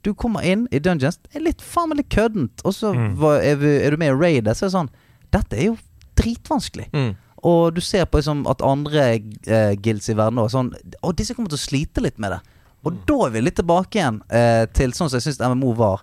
Du 0.04 0.12
kommer 0.14 0.44
inn 0.44 0.66
i 0.70 0.78
dungeons, 0.84 1.16
det 1.24 1.38
er 1.40 1.44
litt 1.46 1.62
faen 1.64 1.88
meg 1.90 1.98
litt 2.02 2.10
køddent. 2.12 2.60
Og 2.64 2.74
så 2.76 2.92
Mm. 2.94 3.16
er, 3.40 3.56
vi, 3.56 3.70
er 3.86 3.90
du 3.90 3.96
med 3.96 4.12
i 4.12 4.16
raidet, 4.20 4.54
så 4.56 4.66
er 4.66 4.68
det 4.68 4.76
sånn 4.78 4.90
Dette 5.32 5.56
er 5.58 5.64
jo 5.72 5.76
dritvanskelig. 6.20 6.88
Mm. 6.92 7.14
Og 7.44 7.74
du 7.76 7.80
ser 7.84 8.04
på 8.08 8.20
liksom 8.20 8.44
at 8.48 8.62
andre 8.64 9.06
eh, 9.46 9.74
guilds 9.82 10.08
i 10.08 10.14
verden 10.16 10.38
òg 10.40 10.50
sånn 10.52 10.70
Og 11.02 11.16
disse 11.18 11.34
kommer 11.36 11.50
til 11.52 11.58
å 11.60 11.64
slite 11.66 12.00
litt 12.04 12.18
med 12.22 12.32
det. 12.36 12.40
Og 12.84 12.92
Mm. 12.92 13.00
da 13.08 13.16
er 13.26 13.30
vi 13.30 13.40
litt 13.40 13.56
tilbake 13.56 13.96
igjen 13.98 14.20
eh, 14.30 14.66
til 14.76 14.92
sånn 14.92 15.08
som 15.10 15.18
jeg 15.18 15.24
syns 15.26 15.40
MMO 15.40 15.74
var. 15.76 16.02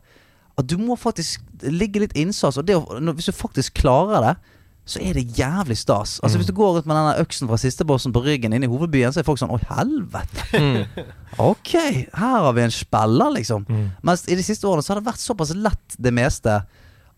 At 0.57 0.65
du 0.67 0.77
må 0.77 0.97
faktisk 0.97 1.39
ligge 1.63 1.99
litt 2.01 2.13
innsats. 2.17 2.57
Og 2.57 2.65
det, 2.65 2.75
å- 2.75 3.13
hvis 3.15 3.29
du 3.29 3.31
faktisk 3.31 3.73
klarer 3.81 4.21
det, 4.25 4.35
så 4.85 4.99
er 4.99 5.13
det 5.13 5.37
jævlig 5.37 5.77
stas. 5.77 6.19
Altså 6.23 6.39
Hvis 6.39 6.47
du 6.49 6.55
går 6.57 6.79
ut 6.79 6.87
med 6.89 6.97
denne 6.97 7.21
øksen 7.21 7.47
fra 7.47 7.57
siste 7.61 7.85
bossen 7.85 8.13
på 8.13 8.23
ryggen 8.25 8.53
inn 8.53 8.65
i 8.65 8.69
hovedbyen, 8.69 9.13
så 9.13 9.21
er 9.21 9.27
folk 9.27 9.39
sånn 9.39 9.53
Å, 9.53 9.59
helvete. 9.77 10.47
Mm. 10.57 11.05
Ok, 11.51 11.75
her 11.77 12.41
har 12.43 12.53
vi 12.57 12.63
en 12.65 12.73
spiller, 12.75 13.31
liksom. 13.37 13.63
Mm. 13.69 13.85
Mens 14.03 14.25
i 14.27 14.35
de 14.35 14.43
siste 14.43 14.67
årene 14.67 14.83
så 14.83 14.91
har 14.91 14.99
det 14.99 15.07
vært 15.07 15.23
såpass 15.23 15.53
lett, 15.55 15.95
det 16.01 16.11
meste, 16.15 16.57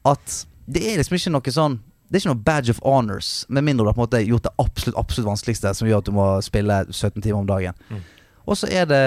at 0.06 0.36
det 0.70 0.84
er 0.86 1.00
liksom 1.00 1.18
ikke 1.18 1.34
noe 1.34 1.52
sånn 1.56 1.80
Det 2.08 2.20
er 2.20 2.22
ikke 2.22 2.34
noe 2.34 2.46
badge 2.46 2.72
of 2.72 2.82
honors, 2.86 3.32
med 3.50 3.66
mindre 3.66 3.86
du 3.86 3.90
har 3.90 3.96
på 3.96 4.04
en 4.04 4.06
måte 4.06 4.22
gjort 4.22 4.46
det 4.46 4.54
absolutt 4.62 5.00
absolutt 5.00 5.32
vanskeligste, 5.32 5.72
som 5.74 5.88
gjør 5.90 6.04
at 6.04 6.12
du 6.12 6.14
må 6.14 6.28
spille 6.46 6.84
17 6.92 7.24
timer 7.24 7.40
om 7.40 7.48
dagen. 7.50 7.80
Mm. 7.90 8.04
Og 8.46 8.60
så 8.60 8.70
er 8.70 8.86
det 8.92 9.06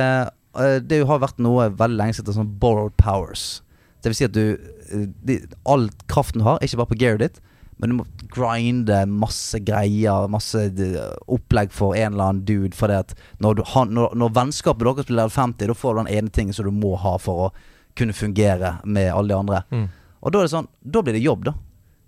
eh, 0.59 0.79
Det 0.83 1.05
har 1.07 1.23
vært 1.23 1.39
noe 1.39 1.69
veldig 1.71 2.01
lenge 2.01 2.17
siden 2.19 2.35
sånn 2.35 2.57
borrowed 2.59 2.97
powers. 2.99 3.61
Det 4.03 4.11
vil 4.11 4.19
si 4.19 4.27
at 4.27 4.35
du 4.35 4.57
eh, 4.57 5.07
de, 5.29 5.39
All 5.69 5.87
kraften 6.11 6.43
du 6.43 6.49
har, 6.49 6.59
ikke 6.65 6.81
bare 6.81 6.91
på 6.91 6.99
gearet 7.05 7.23
ditt, 7.29 7.39
men 7.77 7.93
du 7.93 7.97
må 7.99 8.07
grinde 8.33 9.03
masse 9.11 9.59
greier, 9.61 10.29
masse 10.33 10.63
eh, 10.73 11.11
opplegg 11.29 11.75
for 11.77 11.97
en 11.97 12.15
eller 12.15 12.31
annen 12.31 12.45
dude. 12.49 12.73
For 12.77 12.89
det 12.89 13.03
at 13.05 13.15
når, 13.45 13.59
du, 13.59 13.63
han, 13.75 13.93
når, 13.97 14.15
når 14.17 14.33
vennskapet 14.39 14.87
deres 14.87 15.09
blir 15.11 15.19
level 15.21 15.35
50, 15.35 15.69
da 15.69 15.77
får 15.77 15.95
du 15.95 16.01
den 16.01 16.13
ene 16.17 16.33
tingen 16.33 16.57
som 16.57 16.69
du 16.69 16.73
må 16.73 16.95
ha 17.03 17.17
for 17.21 17.49
å 17.49 17.51
kunne 17.97 18.17
fungere 18.17 18.79
med 18.85 19.13
alle 19.13 19.35
de 19.35 19.39
andre. 19.39 19.63
Mm. 19.73 19.87
Og 20.21 20.33
da 20.33 20.43
det 20.43 20.53
sånn 20.53 20.69
Da 20.83 21.03
blir 21.05 21.17
det 21.17 21.25
jobb, 21.25 21.45
da. 21.47 21.53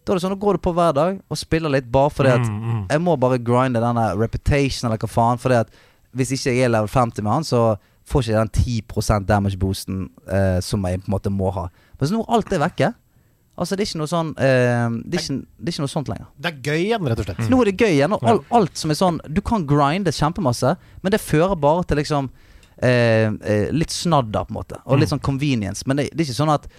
Da 0.05 0.15
er 0.15 0.19
det 0.19 0.25
sånn, 0.25 0.33
da 0.33 0.41
går 0.41 0.57
du 0.57 0.63
på 0.65 0.73
hver 0.77 0.95
dag 0.97 1.21
og 1.29 1.37
spiller 1.41 1.73
litt 1.73 1.91
bare 1.93 2.13
fordi 2.17 2.33
at 2.33 2.49
Mm, 2.49 2.63
mm. 2.65 2.83
jeg 2.89 3.05
må 3.05 3.17
bare 3.21 3.39
grinde 3.45 3.83
denne 3.85 4.07
reputation, 4.17 4.89
eller 4.89 5.01
hva 5.03 5.09
faen. 5.13 5.41
Fordi 5.41 5.61
at 5.61 5.73
hvis 6.17 6.33
ikke 6.33 6.55
jeg 6.55 6.65
er 6.65 6.73
level 6.73 6.89
50 6.89 7.23
med 7.27 7.33
han, 7.33 7.45
så 7.45 7.77
får 8.09 8.25
ikke 8.25 8.33
jeg 8.33 8.41
den 8.41 8.85
10% 8.89 9.29
damage-boosten 9.29 9.99
eh, 10.33 10.61
som 10.65 10.87
jeg 10.89 11.03
på 11.03 11.11
en 11.11 11.13
måte 11.13 11.33
må 11.33 11.53
ha. 11.53 11.67
Men 11.99 12.09
så 12.09 12.17
nå 12.17 12.25
alt 12.25 12.53
er 12.53 12.63
vekke. 12.65 12.93
Altså 13.59 13.77
Det 13.77 13.83
er 13.83 13.91
ikke 13.91 14.01
noe 14.01 14.11
sånn 14.11 14.29
eh, 14.39 14.85
det, 15.03 15.19
er 15.19 15.23
ikke, 15.25 15.39
det 15.59 15.71
er 15.71 15.75
ikke 15.75 15.85
noe 15.85 15.93
sånt 15.93 16.11
lenger. 16.13 16.29
Det 16.39 16.51
er 16.53 16.59
gøy 16.69 16.83
igjen, 16.85 17.09
rett 17.11 17.23
og 17.23 17.27
slett. 17.29 17.41
Nå 17.51 17.59
er 17.63 17.71
det 17.71 17.77
gøy 17.79 17.95
igjen. 17.97 18.15
Og 18.15 18.29
all, 18.33 18.43
alt 18.61 18.79
som 18.79 18.93
er 18.95 18.99
sånn 19.01 19.19
Du 19.35 19.41
kan 19.45 19.67
grinde 19.69 20.15
kjempemasse, 20.15 20.77
men 21.03 21.15
det 21.15 21.23
fører 21.23 21.59
bare 21.59 21.83
til 21.89 22.01
liksom 22.03 22.31
eh, 22.79 23.27
eh, 23.29 23.67
litt 23.75 23.95
snadder, 23.95 24.47
på 24.47 24.55
en 24.55 24.61
måte. 24.61 24.79
Og 24.87 25.03
litt 25.03 25.11
sånn 25.11 25.25
convenience. 25.25 25.83
Men 25.91 26.01
det, 26.01 26.11
det 26.13 26.23
er 26.23 26.31
ikke 26.31 26.39
sånn 26.43 26.55
at 26.55 26.71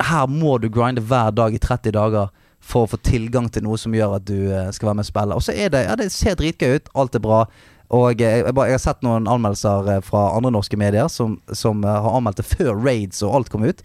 her 0.00 0.28
må 0.30 0.58
du 0.60 0.68
grinde 0.72 1.02
hver 1.04 1.32
dag 1.34 1.56
i 1.56 1.60
30 1.60 1.96
dager 1.96 2.30
for 2.60 2.84
å 2.84 2.90
få 2.92 3.00
tilgang 3.04 3.48
til 3.52 3.64
noe 3.64 3.78
som 3.80 3.94
gjør 3.96 4.18
at 4.18 4.26
du 4.28 4.36
eh, 4.52 4.68
skal 4.76 4.90
være 4.90 5.00
med 5.00 5.06
og 5.06 5.10
spille. 5.10 5.36
Og 5.40 5.44
så 5.44 5.56
er 5.56 5.72
det 5.72 5.84
Ja, 5.86 5.96
det 5.96 6.10
ser 6.12 6.36
dritgøy 6.38 6.76
ut. 6.76 6.90
Alt 7.00 7.16
er 7.16 7.24
bra. 7.24 7.44
Og 7.90 8.20
jeg, 8.20 8.44
jeg, 8.44 8.54
jeg 8.54 8.76
har 8.76 8.82
sett 8.82 9.00
noen 9.02 9.26
anmeldelser 9.30 9.88
eh, 9.96 10.02
fra 10.04 10.28
andre 10.36 10.52
norske 10.54 10.78
medier 10.78 11.08
som, 11.10 11.38
som 11.56 11.82
eh, 11.84 12.00
har 12.04 12.18
anmeldt 12.18 12.42
det 12.42 12.46
før 12.52 12.76
raids 12.76 13.24
og 13.26 13.40
alt 13.40 13.50
kom 13.52 13.64
ut. 13.66 13.82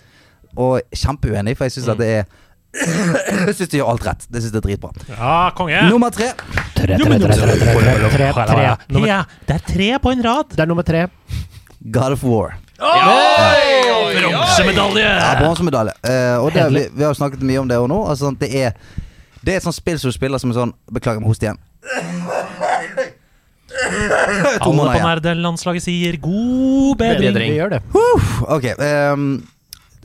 Og 0.55 0.81
kjempeuenig, 0.95 1.55
for 1.57 1.67
jeg 1.67 1.75
syns 1.77 1.89
at 1.93 1.99
det 2.01 2.09
er 2.19 2.25
Jeg 2.75 3.55
syns 3.55 3.71
de 3.71 3.79
gjør 3.79 3.89
alt 3.93 4.05
rett. 4.07 4.25
Det 4.27 4.41
syns 4.43 4.51
jeg 4.51 4.59
er 4.59 4.65
dritbra. 4.65 4.91
Ja, 5.11 5.35
konge! 5.55 5.81
Nummer 5.89 6.11
tre. 6.15 6.31
Tre, 6.75 6.97
tre, 6.99 7.19
tre, 7.21 8.27
Ja, 9.07 9.21
det 9.47 9.55
er 9.55 9.63
tre 9.69 9.89
på 10.03 10.11
en 10.11 10.23
rad! 10.25 10.51
det 10.51 10.63
er 10.65 10.69
nummer 10.69 10.83
tre. 10.87 11.05
God 11.85 12.17
of 12.17 12.23
War. 12.25 12.57
Bronsemedalje! 14.25 15.05
Ja, 15.05 15.31
Bronsemedalje. 15.39 15.93
Eh, 16.03 16.37
og 16.43 16.51
det, 16.53 16.65
vi, 16.73 16.83
vi 16.91 17.03
har 17.05 17.13
jo 17.13 17.19
snakket 17.19 17.43
mye 17.47 17.61
om 17.63 17.69
det 17.69 17.77
òg 17.79 17.87
nå. 17.91 18.01
Altså, 18.11 18.33
det, 18.39 18.49
er, 18.51 18.75
det 19.45 19.53
er 19.53 19.61
et 19.61 19.67
sånt 19.67 19.77
spill 19.77 19.99
som 20.01 20.11
du 20.11 20.15
spiller 20.17 20.41
som 20.41 20.51
en 20.51 20.57
sånn 20.59 20.73
Beklager, 20.91 21.21
jeg 21.21 21.25
må 21.25 21.31
hoste 21.31 21.47
igjen. 21.47 21.59
Alle 23.75 24.85
på 24.95 25.01
nerdelandslaget 25.03 25.83
sier 25.85 26.17
god 26.21 26.95
bedring. 27.01 27.35
Vi 27.37 27.59
gjør 27.59 27.75
det. 27.77 27.81
Ok. 28.55 28.65
ehm, 28.75 29.27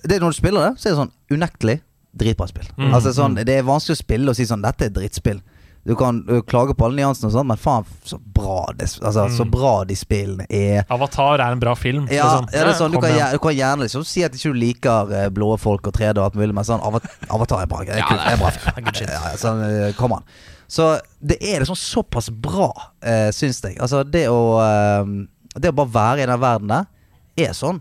det 0.05 0.21
når 0.21 0.33
du 0.35 0.37
spiller 0.41 0.69
det, 0.71 0.73
så 0.81 0.89
er 0.89 0.93
det 0.95 1.01
sånn 1.05 1.15
unektelig 1.37 1.81
dritbra 2.17 2.47
spill. 2.51 2.67
Mm, 2.77 2.93
Altså 2.97 3.13
sånn, 3.15 3.35
Det 3.47 3.55
er 3.59 3.63
vanskelig 3.63 3.97
å 3.99 4.03
spille 4.03 4.31
og 4.33 4.37
si 4.37 4.45
sånn 4.49 4.63
Dette 4.65 4.89
er 4.89 4.91
drittspill. 4.91 5.41
Du 5.87 5.95
kan 5.97 6.19
uh, 6.29 6.43
klage 6.45 6.75
på 6.77 6.85
alle 6.85 6.99
nyansene 6.99 7.31
og 7.31 7.33
sånt, 7.33 7.49
men 7.49 7.57
faen, 7.57 7.87
så 8.05 8.19
bra 8.21 8.67
det, 8.77 8.89
altså, 9.01 9.29
så 9.33 9.45
Mm. 9.47 9.51
bra 9.55 9.85
de 9.89 9.95
spillene 9.97 10.45
er. 10.51 10.85
Avatar 10.93 11.41
er 11.41 11.53
en 11.55 11.61
bra 11.63 11.73
film. 11.75 12.07
Ja, 12.13 12.27
sånn. 12.37 12.49
ja, 12.53 12.65
det 12.67 12.75
er 12.75 12.79
sånn, 12.79 12.93
du, 12.93 12.99
kan, 13.01 13.15
du 13.33 13.39
kan 13.41 13.55
gjerne 13.57 13.87
liksom 13.87 14.05
si 14.05 14.23
at 14.27 14.35
ikke 14.37 14.53
du 14.53 14.59
liker 14.61 15.09
uh, 15.15 15.29
blå 15.33 15.55
folk 15.59 15.87
og 15.89 15.95
3D 15.97 16.19
og 16.19 16.25
alt 16.27 16.37
mulig, 16.37 16.53
men 16.55 16.65
sånn 16.69 16.83
Avatar 16.85 17.63
er 17.63 17.67
bra. 17.71 17.81
Det 17.89 17.97
er 17.97 18.05
kult, 18.05 18.21
det 18.27 18.35
er 18.35 18.43
bra. 18.43 18.53
Ja, 19.01 19.23
ja, 19.31 19.37
sånn, 19.41 19.63
eh, 19.71 19.93
kom 19.97 20.13
an. 20.19 20.25
Så 20.69 21.01
det 21.25 21.39
er 21.41 21.65
liksom 21.65 21.79
såpass 21.81 22.29
bra, 22.31 22.69
uh, 23.07 23.31
syns 23.33 23.63
jeg. 23.65 23.79
Altså, 23.81 24.05
det 24.05 24.27
å 24.29 24.41
uh, 24.61 25.07
Det 25.57 25.73
å 25.73 25.79
bare 25.81 25.95
være 25.97 26.23
i 26.23 26.27
den 26.29 26.41
verden 26.45 26.69
der, 26.69 26.85
er 27.41 27.55
sånn 27.57 27.81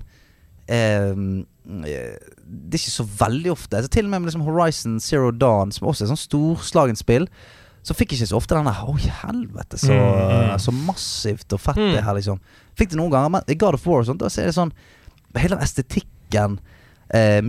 eh, 0.72 1.12
Det 1.70 1.94
er 2.74 2.80
ikke 2.80 2.92
så 2.98 3.06
veldig 3.20 3.52
ofte. 3.54 3.82
Så 3.86 3.92
til 3.94 4.06
og 4.08 4.12
med 4.12 4.24
med 4.24 4.32
liksom 4.32 4.46
Horizon 4.48 5.00
Zero 5.00 5.30
Dawn, 5.32 5.72
som 5.76 5.88
også 5.88 6.06
er 6.08 6.10
sånn 6.14 6.18
storslagent 6.24 6.98
spill, 7.02 7.28
så 7.86 7.94
fikk 7.96 8.12
jeg 8.12 8.20
ikke 8.24 8.32
så 8.34 8.40
ofte 8.42 8.56
den 8.58 8.66
der 8.68 8.80
Oi, 8.90 9.00
helvete, 9.22 9.78
så, 9.80 9.94
Mm, 9.94 10.50
mm. 10.52 10.60
så 10.60 10.72
massivt 10.76 11.54
og 11.54 11.60
fett 11.64 11.78
Mm. 11.78 11.94
det 11.96 12.04
her, 12.04 12.14
liksom. 12.18 12.40
Fikk 12.76 12.90
det 12.90 12.98
noen 13.00 13.12
ganger, 13.14 13.30
men 13.30 13.42
i 13.48 13.56
God 13.56 13.74
of 13.78 13.86
War 13.88 14.00
og 14.02 14.06
sånt, 14.10 14.20
da 14.20 14.26
er 14.28 14.50
det 14.50 14.56
sånn 14.56 14.74
Hele 15.38 15.56
estetikken, 15.62 16.58
eh, 17.14 17.40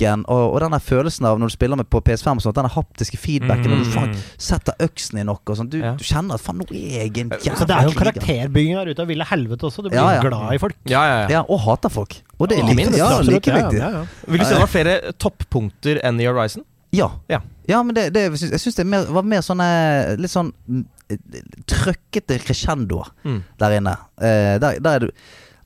musikken 0.00 0.24
og, 0.28 0.54
og 0.54 0.60
den 0.62 0.72
der 0.72 0.80
følelsen 0.80 1.26
av 1.28 1.38
når 1.38 1.50
du 1.50 1.54
spiller 1.54 1.76
med 1.76 1.88
på 1.90 2.00
PS5 2.00 2.36
og 2.36 2.42
sånt, 2.42 2.56
den 2.56 2.64
der 2.68 2.74
haptiske 2.74 3.18
feedbacken, 3.20 3.70
når 3.70 3.84
du 3.84 3.90
faen 3.92 4.14
setter 4.40 4.74
øksen 4.80 5.18
i 5.20 5.24
noe 5.24 5.36
og 5.46 5.56
sånn. 5.58 5.68
Du, 5.70 5.78
Ja. 5.80 5.94
du 5.94 6.04
kjenner 6.04 6.34
at 6.34 6.40
faen, 6.40 6.58
nå 6.58 6.66
er 6.70 7.04
jeg 7.04 7.18
en 7.18 7.30
jævla 7.30 7.56
Så 7.58 7.66
det 7.66 7.76
er 7.76 7.84
jo 7.88 7.94
karakterbygging 7.98 8.76
her 8.78 8.86
ute 8.90 9.02
av 9.02 9.06
ville 9.08 9.24
helvete 9.24 9.62
også. 9.68 9.82
Du 9.84 9.88
blir 9.90 9.98
Ja, 10.00 10.14
ja. 10.16 10.20
glad 10.22 10.54
i 10.54 10.58
folk. 10.58 10.76
Ja, 10.86 11.02
ja, 11.04 11.20
ja. 11.22 11.28
Ja, 11.30 11.42
og 11.48 11.60
hater 11.60 11.88
folk. 11.90 12.16
Og 12.38 12.48
det 12.48 12.58
er 12.58 12.64
like, 12.64 12.76
minst, 12.76 12.96
ja, 12.98 13.20
like 13.20 13.50
viktig. 13.52 13.78
ja, 13.78 13.90
ja. 13.90 14.04
Vil 14.26 14.38
du 14.40 14.44
si 14.44 14.54
det 14.54 14.60
var 14.60 14.72
flere 14.72 15.12
toppunkter 15.18 16.00
enn 16.04 16.20
i 16.20 16.24
Horizon? 16.26 16.64
Ja. 16.92 17.10
Ja. 17.28 17.40
Ja, 17.68 17.82
men 17.84 17.94
det, 17.94 18.12
det, 18.14 18.22
jeg 18.40 18.58
syns- 18.58 18.74
det 18.76 18.86
mer, 18.86 19.04
var 19.06 19.22
mer 19.22 19.40
sånne 19.46 20.16
litt 20.18 20.30
sånn 20.32 20.52
mm, 20.66 20.84
eh, 21.10 21.42
trøkkete 21.70 22.40
crescendoer 22.42 23.12
Mm. 23.24 23.42
der 23.58 23.76
inne. 23.78 23.96
Eh, 24.20 24.58
der, 24.58 24.80
der 24.80 24.90
er 24.94 24.98
du 24.98 25.10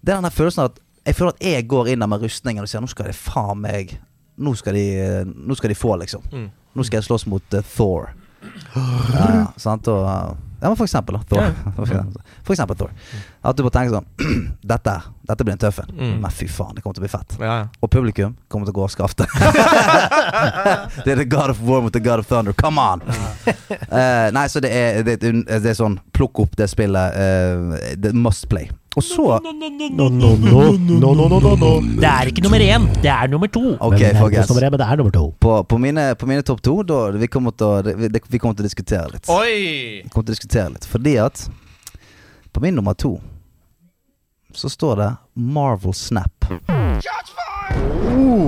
Det 0.05 0.13
er 0.13 0.17
den 0.21 0.25
der 0.25 0.31
følelsen 0.31 0.59
av 0.61 0.73
at 0.73 0.81
jeg 1.07 1.15
føler 1.17 1.33
at 1.33 1.41
jeg 1.43 1.69
går 1.69 1.89
inn 1.89 2.01
der 2.01 2.07
med 2.09 2.21
rustningen 2.21 2.63
og 2.63 2.69
sier 2.69 2.81
nå 2.81 2.89
skal 2.89 3.07
det 3.07 3.15
faen 3.17 3.61
meg 3.61 3.99
Nå 4.37 4.55
skal 4.59 4.75
de, 4.75 4.85
eh, 5.01 5.21
nå 5.27 5.55
skal 5.55 5.71
de 5.71 5.79
få, 5.79 5.97
liksom. 5.97 6.23
Mm. 6.33 6.49
Nå 6.75 6.85
skal 6.85 6.99
jeg 6.99 7.07
slåss 7.07 7.27
mot 7.31 7.55
uh, 7.55 7.63
Thor. 7.77 8.11
Ja, 8.75 8.83
ja, 9.35 9.45
sant? 9.57 9.89
Og, 9.89 10.03
uh, 10.03 10.35
ja, 10.65 10.69
men 10.69 10.77
for 10.77 10.85
eksempel, 10.85 11.15
da. 11.15 11.23
Thor. 11.29 11.53
For 12.45 12.53
eksempel 12.53 12.77
Thor. 12.77 12.91
At 13.45 13.57
du 13.57 13.63
må 13.67 13.71
tenke 13.73 13.93
sånn 13.93 14.07
Dette, 14.73 14.95
dette 15.29 15.45
blir 15.45 15.53
en 15.53 15.61
tøff 15.61 15.83
en. 15.83 15.91
Mm. 15.93 16.15
Men 16.23 16.33
fy 16.33 16.49
faen, 16.49 16.73
det 16.73 16.81
kommer 16.81 16.97
til 16.97 17.03
å 17.03 17.05
bli 17.05 17.13
fett. 17.13 17.37
Ja, 17.37 17.57
ja. 17.61 17.67
Og 17.85 17.91
publikum 17.93 18.33
kommer 18.49 18.65
til 18.65 18.73
å 18.73 18.79
gå 18.79 18.87
og 18.87 18.93
skafte. 18.95 19.27
det 21.05 21.15
er 21.15 21.21
the 21.21 21.29
God 21.29 21.53
of 21.53 21.61
War 21.69 21.85
mot 21.85 21.93
the 21.93 22.01
God 22.01 22.25
of 22.25 22.31
Thunder. 22.31 22.57
Come 22.57 22.81
on! 22.81 23.05
uh, 23.05 24.33
nei, 24.33 24.47
så 24.49 24.65
det 24.65 24.73
er, 24.73 25.03
det, 25.05 25.19
det 25.21 25.61
er 25.61 25.77
sånn 25.77 25.99
Plukk 26.17 26.41
opp 26.47 26.57
det 26.57 26.71
spillet. 26.73 27.21
Uh, 27.21 27.77
det 28.01 28.15
must 28.17 28.49
play. 28.49 28.73
Og 28.95 29.03
så 29.03 29.25
No, 29.43 29.51
no, 29.53 29.69
no, 29.69 30.37
no, 30.39 31.15
no, 31.15 31.27
no, 31.29 31.39
no, 31.41 31.55
no. 31.59 31.71
Det 31.99 32.07
er 32.07 32.29
ikke 32.31 32.45
nummer 32.45 32.63
én, 32.63 32.85
det 33.03 33.11
er 33.11 33.27
nummer 33.33 33.51
to. 33.51 33.63
Ok, 33.83 33.97
men, 33.99 34.17
folkens. 34.21 34.53
Men 34.55 34.79
det 34.79 34.87
er 34.87 34.97
nummer 35.01 35.11
to. 35.17 35.25
På, 35.43 35.57
på 35.67 35.79
mine, 35.83 36.05
på 36.21 36.29
mine 36.31 36.43
topp 36.47 36.63
to, 36.63 36.77
da 36.87 37.01
vi 37.19 37.27
kommer, 37.27 37.51
til 37.59 37.67
å, 37.67 37.83
det, 37.83 37.97
vi- 37.99 38.11
vi 38.37 38.39
kommer 38.39 38.55
til 38.55 38.63
å 38.65 38.69
diskutere 38.71 39.09
litt. 39.13 39.27
Oi! 39.29 40.03
Vi 40.05 40.11
kommer 40.15 40.29
til 40.29 40.35
å 40.35 40.37
diskutere 40.37 40.69
litt 40.77 40.87
Fordi 40.87 41.17
at 41.25 41.49
på 42.55 42.63
min 42.63 42.75
nummer 42.79 42.95
to 42.95 43.17
så 44.55 44.71
står 44.71 44.97
det 45.03 45.11
Marvel 45.35 45.93
Snap. 45.99 46.47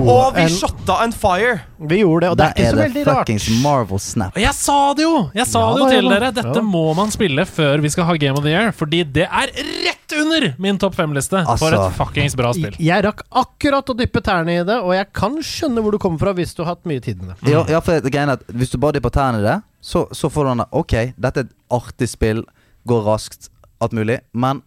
Og 0.07 0.35
vi 0.35 0.41
en- 0.41 0.49
shotta 0.49 1.03
en 1.03 1.11
fire! 1.11 1.59
Vi 1.79 1.97
gjorde 1.99 2.21
det, 2.21 2.29
og 2.31 2.37
det 2.37 2.45
er 2.45 2.53
ikke 2.53 2.71
så 2.71 2.79
veldig 2.79 3.03
rart. 3.07 3.31
Marvel 3.63 3.99
Snap. 3.99 4.35
Og 4.37 4.41
jeg 4.41 4.53
sa 4.55 4.93
det 4.93 5.03
jo! 5.03 5.29
Jeg 5.35 5.47
sa 5.47 5.59
Ja 5.59 5.73
det 5.73 5.81
jo 5.81 5.89
til 5.89 6.09
dere. 6.09 6.31
Dette 6.31 6.55
Ja. 6.55 6.61
må 6.61 6.83
man 6.95 7.11
spille 7.11 7.45
før 7.45 7.81
vi 7.81 7.89
skal 7.89 8.05
ha 8.05 8.13
Game 8.15 8.37
of 8.37 8.43
the 8.43 8.49
Year. 8.51 8.71
Fordi 8.71 9.03
det 9.03 9.27
er 9.27 9.47
rett 9.51 10.13
under 10.17 10.55
min 10.57 10.77
topp 10.77 10.95
fem-liste 10.95 11.43
for 11.45 11.51
Altså. 11.73 11.87
et 11.89 11.93
fuckings 11.97 12.35
bra 12.35 12.53
spill. 12.53 12.75
Jeg 12.79 13.03
rakk 13.03 13.21
akkurat 13.31 13.85
å 13.89 13.97
dyppe 13.97 14.21
tærne 14.21 14.61
i 14.61 14.63
det, 14.63 14.77
og 14.81 14.93
jeg 14.93 15.11
kan 15.13 15.35
skjønne 15.41 15.81
hvor 15.83 15.91
du 15.91 15.97
kommer 15.97 16.19
fra 16.19 16.33
hvis 16.33 16.55
du 16.55 16.63
har 16.63 16.75
hatt 16.75 16.85
mye 16.85 17.01
tid 17.01 17.21
med 17.21 17.35
det. 17.41 17.51
Ja, 17.51 17.65
ja, 17.67 17.79
for 17.81 17.99
det 17.99 18.11
greien 18.11 18.29
er 18.29 18.33
at 18.33 18.47
Hvis 18.47 18.69
du 18.71 18.77
bare 18.77 18.93
dypper 18.93 19.09
tærne 19.11 19.39
i 19.39 19.43
det, 19.43 19.61
så, 19.81 20.07
så 20.13 20.29
får 20.31 20.43
du 20.43 20.49
den 20.49 20.57
der 20.57 20.67
Ok, 20.71 21.13
dette 21.19 21.37
er 21.37 21.43
et 21.43 21.53
artig 21.69 22.07
spill, 22.09 22.43
går 22.87 23.03
raskt, 23.03 23.49
alt 23.81 23.91
mulig. 23.91 24.21
Men 24.33 24.61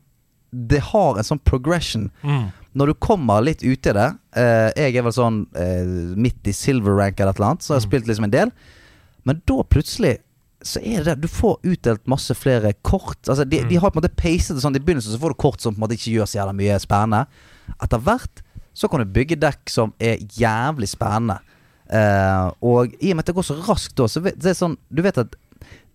det 0.52 0.80
har 0.92 1.16
en 1.16 1.24
sånn 1.24 1.40
progression. 1.44 2.10
Mm. 2.22 2.52
Når 2.78 2.92
du 2.92 2.98
kommer 3.02 3.42
litt 3.42 3.64
ut 3.64 3.86
i 3.90 3.92
det 3.96 4.08
eh, 4.38 4.68
Jeg 4.78 4.94
er 5.00 5.02
vel 5.02 5.14
sånn 5.14 5.40
eh, 5.58 5.88
midt 6.14 6.46
i 6.46 6.54
silver 6.54 6.94
rank 7.00 7.18
eller 7.18 7.34
et 7.34 7.40
eller 7.40 7.52
annet, 7.54 7.64
så 7.66 7.74
jeg 7.74 7.80
har 7.80 7.86
spilt 7.88 8.10
liksom 8.10 8.28
en 8.28 8.34
del. 8.34 8.52
Men 9.26 9.40
da 9.48 9.64
plutselig 9.66 10.18
så 10.62 10.80
er 10.84 11.00
det 11.00 11.14
det 11.14 11.24
Du 11.24 11.32
får 11.32 11.58
utdelt 11.64 12.06
masse 12.10 12.34
flere 12.36 12.74
kort. 12.86 13.18
Altså 13.26 13.44
De, 13.48 13.62
de 13.66 13.80
har 13.80 13.90
på 13.90 13.98
en 13.98 14.04
måte 14.04 14.14
pacet 14.14 14.54
det 14.54 14.62
sånn 14.62 14.76
I 14.76 14.82
begynnelsen 14.82 15.14
så 15.16 15.20
får 15.22 15.34
du 15.34 15.40
kort 15.40 15.64
som 15.64 15.74
på 15.74 15.80
en 15.80 15.86
måte 15.86 15.96
ikke 15.96 16.14
gjør 16.18 16.28
så 16.28 16.40
jævla 16.40 16.56
mye 16.56 16.78
spennende. 16.82 17.24
Etter 17.80 18.02
hvert 18.04 18.42
så 18.76 18.88
kan 18.88 19.02
du 19.02 19.12
bygge 19.12 19.38
dekk 19.40 19.72
som 19.72 19.94
er 19.98 20.20
jævlig 20.36 20.88
spennende. 20.92 21.40
Eh, 21.90 22.46
og 22.62 22.92
i 23.00 23.10
og 23.10 23.18
med 23.18 23.24
at 23.24 23.32
det 23.32 23.36
går 23.40 23.48
så 23.48 23.56
raskt 23.66 23.96
da, 23.98 24.06
så 24.06 24.22
det 24.22 24.46
er 24.46 24.54
sånn 24.54 24.76
Du 24.94 25.02
vet 25.02 25.18
at 25.18 25.34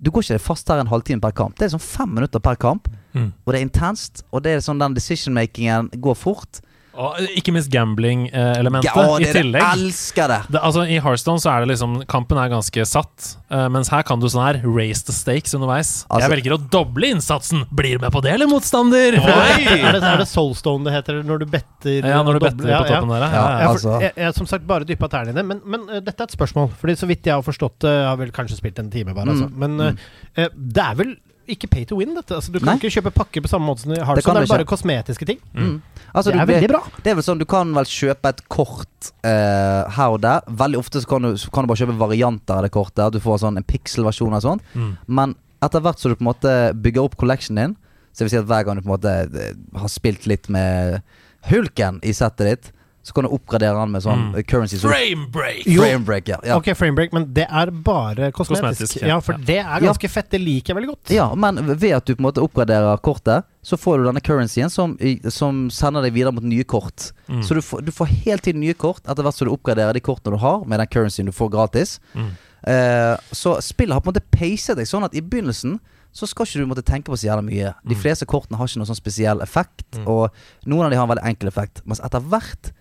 du 0.03 0.11
går 0.11 0.26
ikke 0.26 0.43
fast 0.43 0.67
her 0.69 0.82
en 0.82 0.91
halvtime 0.91 1.23
per 1.23 1.32
kamp. 1.38 1.55
Det 1.57 1.69
er 1.69 1.76
sånn 1.78 1.82
fem 1.82 2.11
minutter 2.17 2.41
per 2.43 2.57
kamp. 2.59 2.89
Mm. 3.16 3.32
Og 3.45 3.53
det 3.53 3.59
er 3.61 3.66
intenst. 3.66 4.26
Og 4.32 4.43
det 4.45 4.57
er 4.57 4.63
sånn 4.66 4.82
den 4.82 4.97
decision-makingen 4.97 5.89
går 6.03 6.18
fort. 6.20 6.61
Og 6.95 7.18
ikke 7.36 7.51
minst 7.51 7.68
gambling-elementet 7.74 8.88
Ja, 8.88 9.03
i 9.20 9.28
tillegg. 9.36 9.63
Elsker 9.76 10.30
det! 10.32 10.38
Det, 10.53 10.61
altså 10.63 10.86
I 10.88 10.99
Hearthstone 11.03 11.41
så 11.43 11.51
er 11.51 11.66
det 11.66 11.74
liksom 11.74 11.97
Kampen 12.07 12.39
er 12.39 12.51
ganske 12.53 12.86
satt, 12.88 13.34
uh, 13.51 13.66
mens 13.74 13.89
her 13.91 14.05
kan 14.07 14.22
du 14.22 14.30
sånn 14.32 14.45
her 14.45 14.61
raise 14.63 15.03
the 15.03 15.11
stakes 15.16 15.51
underveis. 15.57 16.05
Altså- 16.07 16.22
jeg 16.24 16.34
velger 16.38 16.55
å 16.55 16.59
doble 16.72 17.11
innsatsen. 17.11 17.66
Blir 17.76 17.97
du 17.99 18.05
med 18.05 18.16
på 18.16 18.24
det, 18.24 18.32
eller 18.38 18.47
motstander? 18.47 19.18
Er 19.20 19.91
det, 19.91 20.03
er 20.03 20.24
det 20.24 20.30
Soulstone 20.32 20.88
det 20.88 20.95
heter 20.95 21.22
når 21.28 21.43
du 21.43 21.45
better? 21.51 21.99
Ja, 21.99 22.24
når 22.24 22.39
du 22.39 22.45
better 22.47 22.63
på 22.63 22.88
toppen 22.88 23.11
der, 23.11 23.28
ja. 23.28 23.30
Ja, 23.30 23.36
ja, 23.36 23.51
ja. 23.51 23.59
Ja, 23.59 23.70
Altså- 23.76 23.99
jeg, 24.01 24.13
jeg 24.16 24.39
som 24.39 24.47
sagt 24.47 24.68
bare 24.68 24.88
dyppa 24.88 25.11
tærne 25.11 25.36
i 25.36 25.38
det, 25.38 25.45
men, 25.45 25.61
men 25.66 25.82
uh, 25.91 25.99
dette 25.99 26.16
er 26.24 26.32
et 26.32 26.38
spørsmål. 26.39 26.72
Fordi 26.80 26.95
Så 26.95 27.07
vidt 27.11 27.28
jeg 27.28 27.36
har 27.36 27.43
forstått 27.43 27.80
det, 27.84 27.91
jeg 27.91 28.07
har 28.07 28.18
vel 28.24 28.32
kanskje 28.32 28.55
spilt 28.61 28.80
en 28.80 28.89
time 28.89 29.11
bare, 29.13 29.36
altså. 29.36 29.51
Mm, 29.51 29.59
Men 29.59 29.80
eh, 29.82 29.93
eh, 30.38 30.47
det 30.55 30.84
er 30.84 30.95
vel 30.95 31.18
ikke 31.47 31.69
pay 31.71 31.85
to 31.85 31.97
win, 31.99 32.13
dette? 32.15 32.33
Altså, 32.35 32.51
du 32.53 32.59
kan 32.59 32.73
Nei. 32.73 32.75
ikke 32.79 32.91
kjøpe 32.97 33.11
pakker 33.15 33.43
på 33.45 33.49
samme 33.51 33.67
måte 33.69 33.83
som 33.85 33.93
i 33.93 33.99
kan 33.99 34.15
Det, 34.15 34.23
Det, 34.25 34.33
du 34.33 34.41
er 34.43 34.51
bare 34.53 34.67
kosmetiske 34.69 35.25
ting. 35.29 35.39
Mm. 35.53 35.81
Altså, 36.13 36.31
det 36.31 36.37
du- 36.37 36.41
er 36.41 36.49
veldig 36.53 36.69
bra. 36.71 36.81
Det 37.03 37.11
er 37.11 37.15
vel 37.15 37.23
sånn, 37.23 37.39
Du 37.39 37.45
kan 37.45 37.73
vel 37.73 37.85
kjøpe 37.85 38.29
et 38.29 38.41
kort 38.49 39.11
uh, 39.25 39.83
her 39.97 40.09
og 40.15 40.21
der. 40.21 40.41
Veldig 40.47 40.77
ofte 40.79 41.01
så 41.01 41.07
kan, 41.07 41.21
du, 41.21 41.37
så 41.37 41.51
kan 41.51 41.63
du 41.65 41.71
bare 41.71 41.81
kjøpe 41.83 41.97
varianter 41.99 42.55
av 42.57 42.63
det 42.63 42.71
kortet. 42.71 43.05
At 43.07 43.13
du 43.13 43.19
får 43.19 43.39
sånn 43.45 43.57
en 43.57 43.63
pixel-versjon 43.67 44.33
og 44.33 44.41
sånt. 44.41 44.61
Mm. 44.73 44.97
Men 45.07 45.35
etter 45.63 45.81
hvert 45.81 45.99
som 45.99 46.11
du 46.11 46.15
på 46.15 46.23
en 46.25 46.31
måte 46.33 46.55
bygger 46.81 47.03
opp 47.07 47.17
collectionen 47.17 47.61
din, 47.73 47.75
så 48.15 48.23
vil 48.23 48.29
si 48.31 48.37
at 48.39 48.47
hver 48.47 48.63
gang 48.65 48.77
du 48.77 48.81
på 48.85 48.89
en 48.89 48.95
måte 48.95 49.13
eh, 49.27 49.53
har 49.75 49.91
spilt 49.91 50.25
litt 50.29 50.47
med 50.49 51.01
hulken 51.49 51.99
i 52.03 52.13
settet 52.15 52.47
ditt, 52.47 52.71
så 53.06 53.14
kan 53.14 53.28
du 53.28 53.30
oppgradere 53.36 53.78
den 53.78 53.91
med 53.93 54.01
sånn 54.01 54.22
Mm. 54.34 54.43
currency. 54.49 54.80
Så 54.82 54.89
Framebreak! 54.89 55.28
Frame 55.30 55.30
break! 55.32 55.68
Jo. 55.70 55.82
frame 55.84 56.06
break, 56.08 56.28
ja. 56.32 56.39
ja. 56.43 56.56
Ok, 56.58 56.72
framebreak, 56.74 57.12
men 57.14 57.28
det 57.38 57.45
er 57.45 57.70
bare 57.86 58.32
kosmetisk. 58.34 58.64
Kosmetisk, 58.66 58.95
ja. 59.03 59.08
ja. 59.14 59.20
for 59.22 59.38
det 59.45 59.60
er 59.62 59.84
ganske 59.86 60.10
fett. 60.10 60.30
Det 60.34 60.39
liker 60.41 60.74
jeg 60.74 60.80
veldig 60.80 60.89
godt. 60.89 61.12
Ja, 61.14 61.28
men 61.38 61.62
ved 61.78 61.93
at 61.99 62.06
du 62.10 62.16
på 62.16 62.24
en 62.24 62.28
måte 62.32 62.41
oppgraderer 62.41 62.97
kortet, 63.06 63.45
så 63.62 63.78
får 63.78 63.99
du 64.01 64.08
denne 64.10 64.22
currencyen 64.26 64.70
som, 64.74 64.97
som 65.30 65.70
sender 65.70 66.01
deg 66.08 66.14
videre 66.18 66.34
mot 66.34 66.43
nye 66.43 66.64
kort. 66.66 67.12
Mm. 67.30 67.43
Så 67.45 67.53
du 67.53 67.62
får, 67.62 67.86
du 67.86 67.91
får 67.93 68.10
helt 68.26 68.41
tiden 68.49 68.62
nye 68.66 68.74
kort 68.74 69.06
etter 69.06 69.22
hvert 69.22 69.38
som 69.38 69.47
du 69.47 69.53
oppgraderer 69.53 69.93
de 69.93 70.01
kortene 70.01 70.34
du 70.34 70.41
har, 70.41 70.66
med 70.66 70.82
den 70.82 70.88
currencyen 70.89 71.30
du 71.30 71.32
får 71.36 71.49
gratis. 71.53 71.99
Mm. 72.18 72.32
Eh, 72.66 73.18
så 73.32 73.60
spillet 73.62 73.93
har 73.93 74.01
på 74.01 74.10
en 74.10 74.16
måte 74.16 74.26
pacet 74.34 74.78
deg 74.80 74.89
sånn 74.89 75.06
at 75.06 75.14
i 75.14 75.22
begynnelsen 75.22 75.78
så 76.16 76.26
skal 76.32 76.47
ikke 76.47 76.62
du 76.64 76.70
måtte 76.72 76.86
tenke 76.88 77.12
på 77.12 77.18
så 77.20 77.28
jævla 77.28 77.43
mye. 77.43 77.74
De 77.84 77.93
Mm. 77.93 77.99
fleste 78.01 78.26
kortene 78.26 78.56
har 78.58 78.66
ikke 78.70 78.80
noen 78.80 78.88
sånn 78.88 78.95
spesiell 79.01 79.41
effekt, 79.43 79.84
Mm. 79.99 80.08
og 80.08 80.32
noen 80.66 80.86
av 80.86 80.89
de 80.91 80.95
har 80.97 81.03
en 81.03 81.10
veldig 81.12 81.26
enkel 81.28 81.47
effekt. 81.51 81.82
Mens 81.86 81.99
etter 81.99 82.22
hvert 82.24 82.72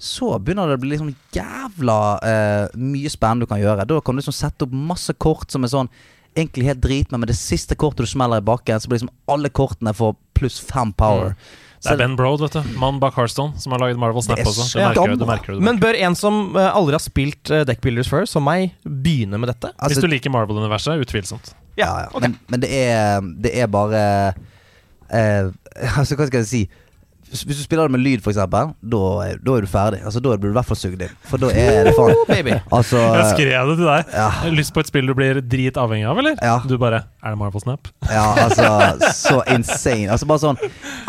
så 0.00 0.32
begynner 0.40 0.70
det 0.70 0.78
å 0.78 0.80
bli 0.80 0.94
liksom 0.94 1.10
jævla 1.36 1.96
eh, 2.24 2.78
mye 2.80 3.10
spennende 3.12 3.44
du 3.44 3.50
kan 3.50 3.60
gjøre. 3.60 3.84
Da 3.84 4.00
kan 4.00 4.16
du 4.16 4.22
liksom 4.22 4.36
sette 4.36 4.64
opp 4.64 4.72
masse 4.72 5.12
kort 5.20 5.52
som 5.52 5.66
er 5.66 5.72
sånn 5.74 5.90
egentlig 6.38 6.68
helt 6.70 6.80
drit, 6.80 7.10
men 7.12 7.20
med 7.20 7.28
det 7.28 7.36
siste 7.36 7.76
kortet 7.76 8.06
du 8.06 8.10
smeller 8.10 8.40
i 8.40 8.46
bakken, 8.46 8.80
så 8.80 8.88
blir 8.88 9.00
liksom 9.00 9.12
alle 9.28 9.50
kortene 9.52 9.92
får 9.96 10.14
pluss 10.38 10.60
fem 10.62 10.92
power. 10.96 11.34
Det 11.80 11.94
er 11.94 11.96
Ben 11.96 12.12
Brode, 12.16 12.44
vet 12.44 12.56
du. 12.58 12.74
Mannen 12.80 13.00
bak 13.00 13.16
Hearthstone, 13.16 13.56
som 13.60 13.72
har 13.72 13.80
laget 13.80 13.98
Marvel 14.00 14.22
Snap 14.22 14.40
også. 14.44 14.66
så 14.68 14.78
Det 14.78 14.84
merker 14.84 14.94
du. 15.00 15.00
merker, 15.00 15.16
du 15.16 15.26
merker. 15.56 15.64
Men 15.64 15.80
bør 15.80 15.96
en 15.96 16.16
som 16.18 16.56
eh, 16.56 16.68
aldri 16.76 16.96
har 16.96 17.00
spilt 17.00 17.50
uh, 17.52 17.62
Deckbuilders 17.68 18.10
før, 18.12 18.26
som 18.28 18.44
meg, 18.44 18.74
begynne 18.84 19.40
med 19.40 19.48
dette? 19.48 19.70
Hvis 19.72 19.96
Altså, 19.96 20.04
du 20.04 20.12
liker 20.12 20.32
Marvel-universet, 20.34 21.00
utvilsomt. 21.00 21.54
ja, 21.80 21.88
ja. 22.04 22.08
Okay. 22.12 22.28
Men, 22.28 22.36
men 22.52 22.60
det 22.64 22.70
er 22.84 23.24
Det 23.44 23.54
er 23.64 23.66
bare 23.72 24.02
eh, 25.08 25.48
Altså, 25.98 26.16
hva 26.20 26.28
skal 26.28 26.42
jeg 26.42 26.50
si? 26.52 26.62
Hvis 27.30 27.60
du 27.60 27.62
spiller 27.62 27.86
det 27.86 27.94
med 27.94 28.02
lyd, 28.02 28.24
eksempel, 28.26 28.72
da 28.82 29.00
er, 29.22 29.36
da 29.38 29.54
er 29.54 29.62
du 29.62 29.68
ferdig. 29.70 30.00
Altså, 30.02 30.20
Da 30.20 30.34
blir 30.34 30.50
du 30.50 30.54
i 30.54 30.58
hvert 30.58 30.66
fall 30.66 30.78
sugd 30.78 31.02
inn. 31.04 31.12
For 31.30 31.38
da 31.38 31.50
er 31.54 31.86
det 31.86 31.92
faen 31.94 32.16
Altså 32.76 32.98
Jeg 32.98 33.28
skrev 33.36 33.70
det 33.70 33.76
til 33.78 33.86
deg. 33.86 34.10
ja, 34.14 34.30
Lyst 34.56 34.74
på 34.74 34.82
et 34.82 34.90
spill 34.90 35.06
du 35.06 35.14
blir 35.14 35.38
dritavhengig 35.40 36.08
av, 36.10 36.18
eller? 36.18 36.34
Ja. 36.42 36.56
Du 36.66 36.74
bare 36.80 37.04
Er 37.22 37.34
det 37.34 37.38
Marvel 37.38 37.62
Snap? 37.62 37.88
ja, 38.10 38.26
altså 38.46 39.12
Så 39.14 39.36
insane. 39.54 40.10
Altså, 40.10 40.26
bare 40.26 40.42
sånn 40.42 40.60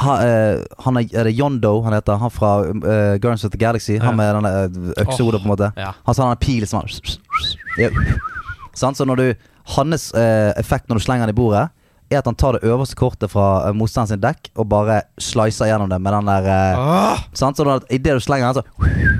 han, 0.01 0.23
eh, 0.25 0.61
han 0.85 0.97
er, 1.01 1.09
er 1.17 1.29
det 1.29 1.33
Yondo 1.37 1.73
han 1.85 1.93
heter? 1.97 2.17
Han 2.21 2.33
fra 2.33 2.51
uh, 2.69 3.17
Guardians 3.21 3.43
of 3.45 3.51
the 3.53 3.59
Galaxy. 3.61 3.97
Han 4.01 4.17
med 4.17 4.35
den 4.37 4.47
der 4.47 5.03
øksehodet, 5.03 5.41
på 5.41 5.49
en 5.49 5.53
måte. 5.53 5.71
Ja. 5.77 5.91
Han 6.07 6.17
sa 6.17 6.25
han 6.25 6.33
har 6.35 6.41
pil 6.41 6.65
som 6.69 6.81
han 6.81 6.89
ja. 7.81 7.89
Sant? 8.77 8.97
Så 8.97 9.05
når 9.05 9.19
du 9.19 9.27
Hans 9.75 10.09
uh, 10.15 10.51
effekt 10.59 10.89
når 10.89 10.99
du 10.99 11.03
slenger 11.05 11.27
den 11.29 11.35
i 11.35 11.37
bordet, 11.37 11.69
er 12.11 12.19
at 12.19 12.27
han 12.27 12.35
tar 12.35 12.57
det 12.57 12.63
øverste 12.67 12.95
kortet 12.99 13.31
fra 13.31 13.45
uh, 13.69 13.75
motstanderen 13.75 14.13
sin 14.17 14.23
dekk 14.23 14.51
og 14.59 14.67
bare 14.71 15.01
slicer 15.21 15.69
gjennom 15.71 15.89
det 15.91 15.99
med 16.01 16.13
den 16.17 16.31
der 16.31 16.49
eh, 16.51 16.79
Ah, 16.81 17.23
Sant? 17.33 17.57
Så 17.57 17.63
når, 17.67 17.85
idet 17.89 18.17
du 18.17 18.23
slenger 18.23 18.51
den, 18.53 18.61
så 18.61 18.63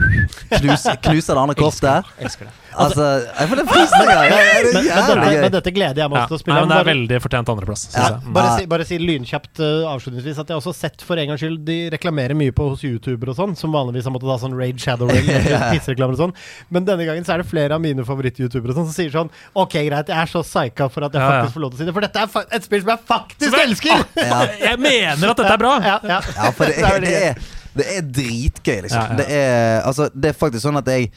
knus, 0.62 0.88
knuser 1.06 1.34
det 1.38 1.42
andre 1.42 1.56
kortet. 1.56 2.12
elsker 2.20 2.50
det. 2.50 2.54
Altså, 2.72 3.06
jeg 3.40 3.50
får 3.52 3.56
det 3.60 3.66
frysninger. 3.68 4.08
Det 4.08 4.16
er 4.16 4.22
Men, 4.22 4.74
men, 4.74 4.86
jævlig 4.86 5.08
dette, 5.08 5.32
gøy. 5.32 5.42
men 5.42 5.52
dette 5.52 5.72
gleder 5.76 5.98
jeg 6.02 6.10
meg 6.12 6.18
Ja. 6.18 6.24
også 6.24 6.30
til 6.30 6.36
å 6.36 6.38
Nei, 6.38 6.42
spille. 6.42 6.60
men 6.62 6.70
det 6.70 6.76
er 6.78 6.84
Bare- 6.84 6.94
veldig 6.94 7.18
fortjent 7.22 7.50
andreplass, 7.52 7.84
Ja. 7.92 8.02
jeg. 8.08 8.14
Mm. 8.22 8.34
Bare 8.34 8.58
si, 8.60 8.66
bare 8.66 8.86
si 8.86 8.98
lynkjapt 8.98 9.60
eh, 9.60 9.84
avslutningsvis 9.92 10.40
at 10.40 10.48
jeg 10.48 10.56
har 10.56 10.62
også 10.62 10.74
sett 10.76 11.02
for 11.02 11.18
en 11.18 11.28
gangs 11.28 11.42
skyld 11.42 11.66
De 11.66 11.90
reklamerer 11.92 12.34
mye 12.36 12.52
på 12.56 12.70
hos 12.70 12.82
YouTuber 12.84 13.30
og 13.30 13.36
sånn, 13.36 13.56
som 13.58 13.72
vanligvis 13.72 14.04
har 14.06 14.12
måttet 14.16 14.30
ha 14.32 14.38
sånn 14.38 14.56
Raid 14.58 14.80
Shadow 14.80 15.08
pissereklamer 15.72 16.14
og 16.16 16.20
sånn. 16.20 16.34
Men 16.72 16.86
denne 16.86 17.06
gangen 17.06 17.24
så 17.28 17.34
er 17.36 17.44
det 17.44 17.48
flere 17.52 17.72
av 17.76 17.82
mine 17.82 18.04
favoritt-youtubere 18.08 18.74
sånn, 18.74 18.88
som 18.88 18.96
sier 18.96 19.12
sånn 19.12 19.30
Ok, 19.56 19.74
greit, 19.74 20.08
jeg 20.08 20.18
er 20.18 20.30
så 20.32 20.42
psyka 20.44 20.90
for 20.90 21.04
at 21.04 21.12
jeg 21.14 21.22
Ja, 21.22 21.28
ja. 21.32 21.42
faktisk 21.44 21.54
får 21.58 21.62
lov 21.62 21.72
til 21.72 21.78
å 21.78 21.80
si 21.80 21.86
det. 21.86 21.94
For 21.94 22.02
dette 22.08 22.20
er 22.24 22.28
fa 22.28 22.46
et 22.52 22.64
spill 22.64 22.82
som 22.82 22.90
jeg 22.96 23.00
faktisk 23.08 23.58
elsker! 23.66 24.06
Ja. 24.18 24.46
Jeg 24.62 24.80
mener 24.80 25.30
at 25.32 25.38
dette 25.38 25.52
er 25.54 25.58
bra! 25.58 25.74
Ja, 25.82 26.00
ja. 26.04 26.22
Ja, 26.22 26.52
for 26.52 26.66
det 26.72 26.78
er 26.80 26.96
er, 26.96 27.00
det 27.02 27.14
er, 27.24 27.36
det 27.76 27.86
er 27.98 28.02
dritgøy, 28.02 28.82
liksom. 28.88 29.02
Ja, 29.02 29.08
ja. 29.10 29.16
Det, 29.20 29.28
er, 29.30 29.82
altså, 29.88 30.10
det 30.14 30.30
er 30.34 30.38
faktisk 30.40 30.64
sånn 30.66 30.78
at 30.80 30.86
jeg 30.88 31.12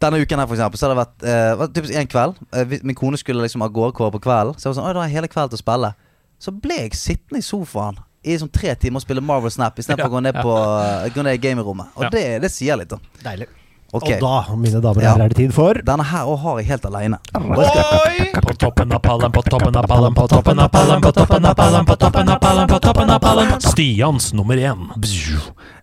Denne 0.00 0.20
uken 0.22 0.38
her 0.38 0.46
for 0.46 0.54
eksempel 0.54 0.78
Så 0.78 0.86
har 0.86 0.94
det 0.94 1.00
vært 1.02 1.24
eh, 1.26 1.66
typisk 1.74 1.94
en 1.98 2.06
kveld 2.06 2.34
eh, 2.54 2.64
vi- 2.70 2.80
Min 2.84 2.94
kone 2.98 3.18
skulle 3.18 3.42
liksom 3.42 3.62
av 3.66 3.72
gårde 3.74 4.12
på 4.14 4.20
kvelden 4.22 4.54
Så 4.58 4.68
jeg 4.68 4.74
var 4.74 4.82
sånn, 4.82 4.86
«Oi, 4.88 4.92
da 4.94 5.00
har 5.00 5.08
jeg 5.08 5.16
hele 5.18 5.28
kvelden 5.32 5.50
til 5.56 5.58
å 5.58 5.64
spille 5.64 5.90
Så 6.38 6.54
ble 6.54 6.76
jeg 6.84 6.94
sittende 6.94 7.38
i 7.42 7.46
sofaen 7.46 7.98
I 8.24 8.36
sånn 8.38 8.52
tre 8.52 8.74
timer 8.78 9.00
og 9.02 9.06
spille 9.06 9.20
Marvel 9.24 9.50
Snap 9.50 9.78
I 9.78 9.82
stedet 9.82 10.00
for 10.04 10.10
å 10.12 10.16
gå 10.18 10.22
ned 10.22 10.34
på 10.38 10.52
eh, 10.54 11.08
Gå 11.14 11.24
ned 11.26 11.34
i 11.34 11.42
gamerommet 11.48 11.90
Og 11.96 12.04
Ja. 12.06 12.10
det, 12.14 12.26
det 12.42 12.50
sier 12.54 12.76
litt 12.78 12.88
da 12.94 12.98
Deilig. 13.24 13.48
Ok 13.90 14.04
Og 14.04 14.20
da, 14.20 14.32
mine 14.60 14.80
damer 14.84 15.00
og 15.00 15.02
Ja. 15.02 15.12
herrer, 15.16 15.24
er 15.24 15.28
det 15.32 15.36
tid 15.40 15.52
for 15.56 15.74
Denne 15.82 16.04
her 16.04 16.26
òg 16.28 16.38
har 16.44 16.58
jeg 16.60 16.66
helt 16.68 16.84
alene 16.92 17.18
Oi! 17.34 18.30
På 18.44 18.54
toppen 18.54 18.92
av 18.92 19.00
pallen, 19.02 19.32
på 19.32 19.42
toppen 19.48 19.76
av 19.76 19.86
pallen, 19.88 20.14
på 20.14 20.26
toppen 20.28 20.58
av 20.60 20.68
pallen, 20.70 21.00
på 21.02 21.12
toppen 21.16 21.44
av 21.48 21.54
pallen, 21.56 21.86
på 21.88 21.96
toppen 21.96 22.28
av 22.28 22.38
pallen, 22.40 22.68
på 22.68 22.78
toppen 22.84 23.10
av 23.10 23.20
pallen. 23.22 23.60
Stians 23.64 24.32
nummer 24.36 24.56
én. 24.56 24.86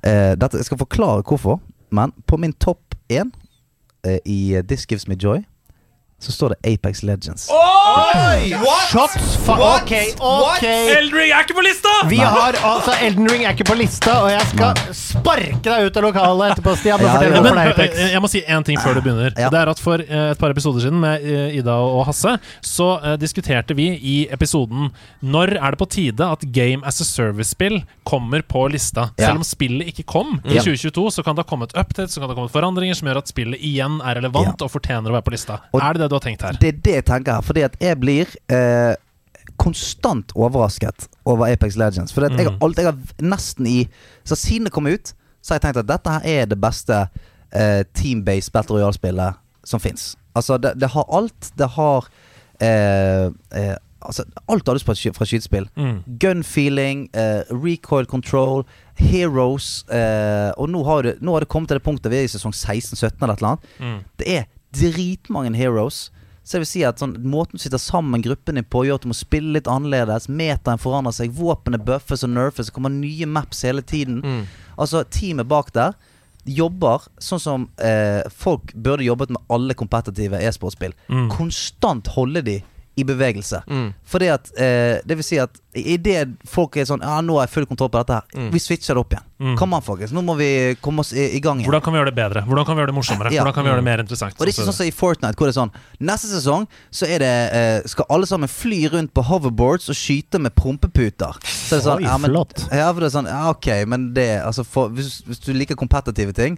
eh, 0.04 0.36
dette, 0.36 0.58
Jeg 0.58 0.66
skal 0.66 0.78
forklare 0.78 1.24
hvorfor 1.24 1.60
Men 1.92 2.12
på 2.28 2.38
min 2.40 2.54
topp 2.54 2.96
1 3.10 3.32
eh, 4.06 4.20
I 4.26 4.62
This 4.62 4.86
Gives 4.86 5.08
Me 5.08 5.16
Joy 5.16 5.46
Så 6.20 6.32
står 6.32 6.50
det 6.56 6.74
Apex 6.74 7.04
Legends 7.04 7.50
Oi! 7.52 8.54
What? 8.54 8.88
Shots 8.92 9.36
fa... 9.46 9.58
What? 9.60 9.82
Ok, 9.84 9.92
ok. 10.20 10.64
Ring 11.12 11.32
er 11.32 11.44
ikke 11.44 11.58
på 11.58 11.64
lista! 11.66 11.92
Vi 12.08 12.18
har 12.18 12.56
altså 12.64 12.94
Elden 13.04 13.28
Ring 13.30 13.44
er 13.44 13.52
ikke 13.52 13.68
på 13.68 13.76
lista, 13.78 14.14
og 14.24 14.30
jeg 14.32 14.46
skal 14.54 14.80
sparke 14.96 15.60
deg 15.66 15.90
ut 15.90 16.00
av 16.00 16.06
lokalet 16.08 16.54
etterpå, 16.56 16.76
Stian. 16.80 17.04
Ja, 17.04 17.18
ja. 17.20 17.42
Men, 17.44 17.50
det 17.50 17.66
eh, 17.66 17.72
Apex. 17.74 18.00
jeg 18.14 18.24
må 18.24 18.30
si 18.32 18.42
én 18.48 18.66
ting 18.68 18.80
før 18.82 18.98
du 18.98 19.02
begynner. 19.06 19.36
Ja. 19.36 19.50
Det 19.54 19.60
er 19.60 19.72
at 19.74 19.82
For 19.84 20.02
eh, 20.02 20.30
et 20.32 20.40
par 20.42 20.56
episoder 20.56 20.86
siden 20.86 21.02
med 21.04 21.26
eh, 21.28 21.58
Ida 21.60 21.76
og 21.84 22.06
Hasse 22.08 22.38
Så 22.64 22.88
diskuterte 23.22 23.76
vi 23.78 23.90
i 24.00 24.16
episoden 24.34 24.90
Når 25.22 25.56
er 25.60 25.76
det 25.76 25.82
på 25.82 25.88
tide 25.92 26.26
at 26.32 26.48
Game 26.56 26.86
as 26.88 27.02
a 27.04 27.08
Service-spill 27.08 27.82
kommer 28.08 28.42
på 28.48 28.66
lista. 28.72 29.10
Ja. 29.20 29.30
Selv 29.30 29.44
om 29.44 29.46
spillet 29.48 29.92
ikke 29.92 30.08
kom 30.08 30.40
i 30.46 30.58
2022, 30.58 31.06
så 31.18 31.26
kan 31.26 31.36
det 31.36 31.46
ha 31.46 31.50
kommet 31.50 31.76
updates 31.76 32.16
Så 32.16 32.22
kan 32.24 32.30
det 32.30 32.36
ha 32.38 32.40
kommet 32.40 32.56
forandringer 32.56 32.98
som 32.98 33.12
gjør 33.12 33.22
at 33.22 33.32
spillet 33.32 33.62
igjen 33.66 34.00
er 34.02 34.20
relevant 34.22 34.64
og 34.64 34.72
fortjener 34.74 35.12
å 35.12 35.18
være 35.20 35.28
på 35.28 35.36
lista. 35.36 35.60
Og- 35.74 35.84
er 35.86 35.98
det 35.98 36.06
det 36.06 36.12
du 36.14 36.15
har 36.16 36.24
tenkt 36.26 36.42
her? 36.48 36.58
Det 36.62 36.68
er 36.74 36.80
det 36.86 36.94
jeg 37.00 37.06
tenker 37.06 37.34
her 37.40 37.42
Fordi 37.46 37.64
at 37.68 37.76
jeg 37.84 38.00
blir 38.02 38.32
eh, 38.50 38.96
Konstant 39.62 40.32
overrasket 40.36 41.08
Over 41.26 41.48
Apex 41.54 41.76
Legends 41.80 42.14
Fordi 42.14 42.26
at 42.34 42.40
jeg, 42.40 42.46
har 42.50 42.56
Mm. 42.58 42.64
alt, 42.66 42.78
jeg 42.78 42.86
har 42.86 42.98
nesten 43.22 43.68
i 43.68 43.88
Så 44.24 44.36
siden 44.36 44.66
det 44.66 44.74
kom 44.74 44.88
ut 44.88 45.14
Så 45.42 45.54
har 45.54 45.60
jeg 45.60 45.68
tenkt 45.68 45.78
at 45.84 45.88
dette 45.88 46.10
her 46.10 46.22
er 46.42 46.46
det 46.46 46.60
beste 46.62 47.02
eh, 47.54 47.84
Team-based 47.94 48.52
Battle 48.52 48.76
Royale-spillet 48.80 49.34
Som 49.64 49.80
finnes 49.80 50.16
Altså 50.36 50.58
det, 50.58 50.76
det 50.82 50.90
har 50.92 51.06
alt 51.14 51.52
Det 51.58 51.70
har 51.78 52.08
eh, 52.62 53.30
eh, 53.56 53.76
Altså 54.06 54.24
alt 54.50 54.66
du 54.66 54.80
på 54.86 54.94
sky- 54.94 55.14
fra 55.16 55.26
skytespill 55.26 55.70
Mm. 55.76 56.04
Gun 56.22 56.44
feeling, 56.44 57.10
eh, 57.14 57.42
recoil 57.50 58.06
control, 58.06 58.64
heroes 58.96 59.86
eh, 59.90 60.52
Og 60.58 60.70
nå 60.70 60.84
har, 60.86 61.02
det, 61.04 61.16
nå 61.22 61.32
har 61.34 61.40
det 61.40 61.50
kommet 61.50 61.70
til 61.72 61.80
det 61.80 61.84
punktet 61.86 62.12
Vi 62.12 62.18
er 62.20 62.24
i 62.28 62.28
sesong 62.28 62.54
16-17 62.54 63.22
eller 63.22 63.34
et 63.34 63.40
eller 63.42 63.50
annet 63.50 63.60
Mm. 63.80 64.00
Det 64.20 64.28
er 64.38 64.44
dritmange 64.80 65.56
heroes. 65.58 66.10
Så 66.46 66.58
jeg 66.58 66.62
vil 66.62 66.70
si 66.70 66.82
at 66.86 67.02
sånn, 67.02 67.16
måten 67.26 67.58
du 67.58 67.64
sitter 67.64 67.82
sammen 67.82 68.22
gruppen 68.22 68.60
din 68.60 68.68
på 68.70 68.84
Gjør 68.86 69.00
at 69.00 69.06
du 69.06 69.10
må 69.10 69.18
spille 69.18 69.56
litt 69.56 69.70
annerledes. 69.72 70.28
Metaen 70.30 70.82
forandrer 70.82 71.16
seg. 71.18 71.34
Våpenet 71.34 71.86
buffes 71.88 72.22
og 72.26 72.36
nerfes. 72.36 72.70
Det 72.70 72.76
kommer 72.76 72.94
nye 72.94 73.26
maps 73.26 73.64
hele 73.66 73.82
tiden. 73.82 74.20
Mm. 74.22 74.44
Altså 74.78 75.02
teamet 75.10 75.50
bak 75.50 75.74
der 75.74 75.96
Jobber 76.46 77.08
sånn 77.18 77.42
som 77.42 77.64
eh, 77.82 78.22
Folk 78.30 78.76
burde 78.78 79.08
jobbet 79.08 79.32
med 79.34 79.42
alle 79.50 79.74
kompetitive 79.74 80.38
e-sportspill. 80.46 80.94
Mm. 81.10 81.30
Konstant 81.34 82.12
holde 82.14 82.44
de 82.46 82.60
i 82.96 83.04
bevegelse 83.04 83.62
Mm. 83.68 83.94
Fordi 84.08 84.28
at 84.32 84.52
eh, 84.58 85.02
Det 85.06 85.16
vil 85.20 85.24
si 85.26 85.38
at 85.42 85.62
i 85.76 85.98
det 86.00 86.30
folk 86.48 86.78
er 86.80 86.86
sånn 86.88 87.02
Ja, 87.04 87.18
nå 87.22 87.36
har 87.36 87.48
jeg 87.48 87.52
full 87.52 87.66
kontroll 87.68 87.90
på 87.92 88.00
dette 88.00 88.14
her 88.22 88.24
Mm. 88.36 88.52
Vi 88.54 88.60
switcher 88.64 88.96
det 88.96 89.02
opp 89.04 89.12
igjen 89.16 89.24
Mm. 89.36 89.58
Kom 89.60 89.74
an 89.76 89.82
folkens 89.84 90.14
Nå 90.16 90.22
må 90.24 90.38
vi 90.40 90.78
komme 90.80 91.04
oss 91.04 91.10
i, 91.12 91.26
i 91.36 91.42
gang 91.44 91.60
igjen 91.60 91.68
Hvordan 91.68 91.84
kan 91.84 91.92
vi 91.94 92.00
gjøre 92.00 92.12
det 92.14 92.16
bedre? 92.16 92.44
Hvordan 92.48 92.66
kan 92.66 92.78
vi 92.78 92.80
gjøre 92.84 92.92
det 92.94 92.96
morsommere? 92.96 93.32
Ja. 93.36 93.42
Hvordan 93.44 93.54
kan 93.58 93.66
vi 93.66 93.70
gjøre 93.74 93.82
det 93.82 93.88
mer 93.90 94.04
interessant? 94.06 94.38
Og 94.38 94.46
det 94.46 94.48
er 94.48 94.54
ikke 94.56 94.68
sånn 94.70 94.78
som 94.78 94.88
i 94.88 94.94
Fortnite, 94.96 95.36
hvor 95.36 95.50
det 95.50 95.56
er 95.56 95.60
sånn 95.60 95.74
Neste 96.08 96.30
sesong 96.32 96.68
så 96.96 97.10
er 97.12 97.20
det 97.26 97.34
eh, 97.52 97.80
skal 97.92 98.08
alle 98.16 98.30
sammen 98.32 98.48
fly 98.48 98.80
rundt 98.96 99.12
på 99.14 99.26
hoverboards 99.28 99.90
og 99.92 99.98
skyte 100.00 100.40
med 100.40 100.56
prompeputer. 100.56 101.36
Så 101.44 101.76
er 101.82 101.84
sånn, 101.84 102.00
Oi, 102.06 102.08
ja, 102.08 102.16
men, 102.18 102.32
flott. 102.32 102.64
Ja, 102.72 102.88
for 102.94 103.04
det 103.04 103.10
er 103.12 103.16
sånn 103.18 103.28
Ja, 103.28 103.42
ok, 103.52 103.68
men 103.92 104.14
det 104.16 104.30
altså 104.46 104.64
for, 104.64 104.88
hvis, 104.96 105.18
hvis 105.28 105.44
du 105.44 105.52
liker 105.54 105.76
kompetitive 105.76 106.32
ting, 106.38 106.56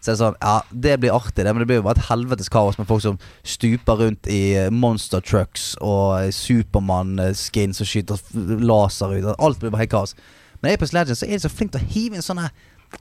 så 0.00 0.12
er 0.12 0.18
sånn 0.20 0.38
Ja, 0.40 0.56
det 0.72 0.96
blir 1.02 1.14
artig, 1.14 1.44
det, 1.44 1.52
men 1.52 1.62
det 1.62 1.68
blir 1.70 1.80
jo 1.80 1.86
bare 1.86 2.00
et 2.00 2.08
helvetes 2.08 2.50
kaos 2.52 2.78
med 2.80 2.88
folk 2.88 3.04
som 3.04 3.18
stuper 3.44 4.00
rundt 4.00 4.28
i 4.32 4.40
eh, 4.56 4.72
monster 4.72 5.20
trucks 5.20 5.74
og 5.80 6.16
eh, 6.22 6.30
Supermann-skins 6.34 7.82
og 7.84 7.90
skyter 7.90 8.20
laser 8.64 9.16
ut. 9.16 9.30
Alt 9.36 9.60
blir 9.60 9.72
bare 9.74 9.84
helt 9.84 9.94
kaos. 9.94 10.16
Men 10.60 10.72
i 10.72 10.78
Apex 10.78 10.94
Legends 10.96 11.22
så 11.22 11.28
er 11.28 11.36
de 11.36 11.44
så 11.44 11.52
flinke 11.52 11.76
til 11.76 11.84
å 11.84 11.92
hive 11.92 12.18
inn 12.18 12.24
sånne 12.24 12.50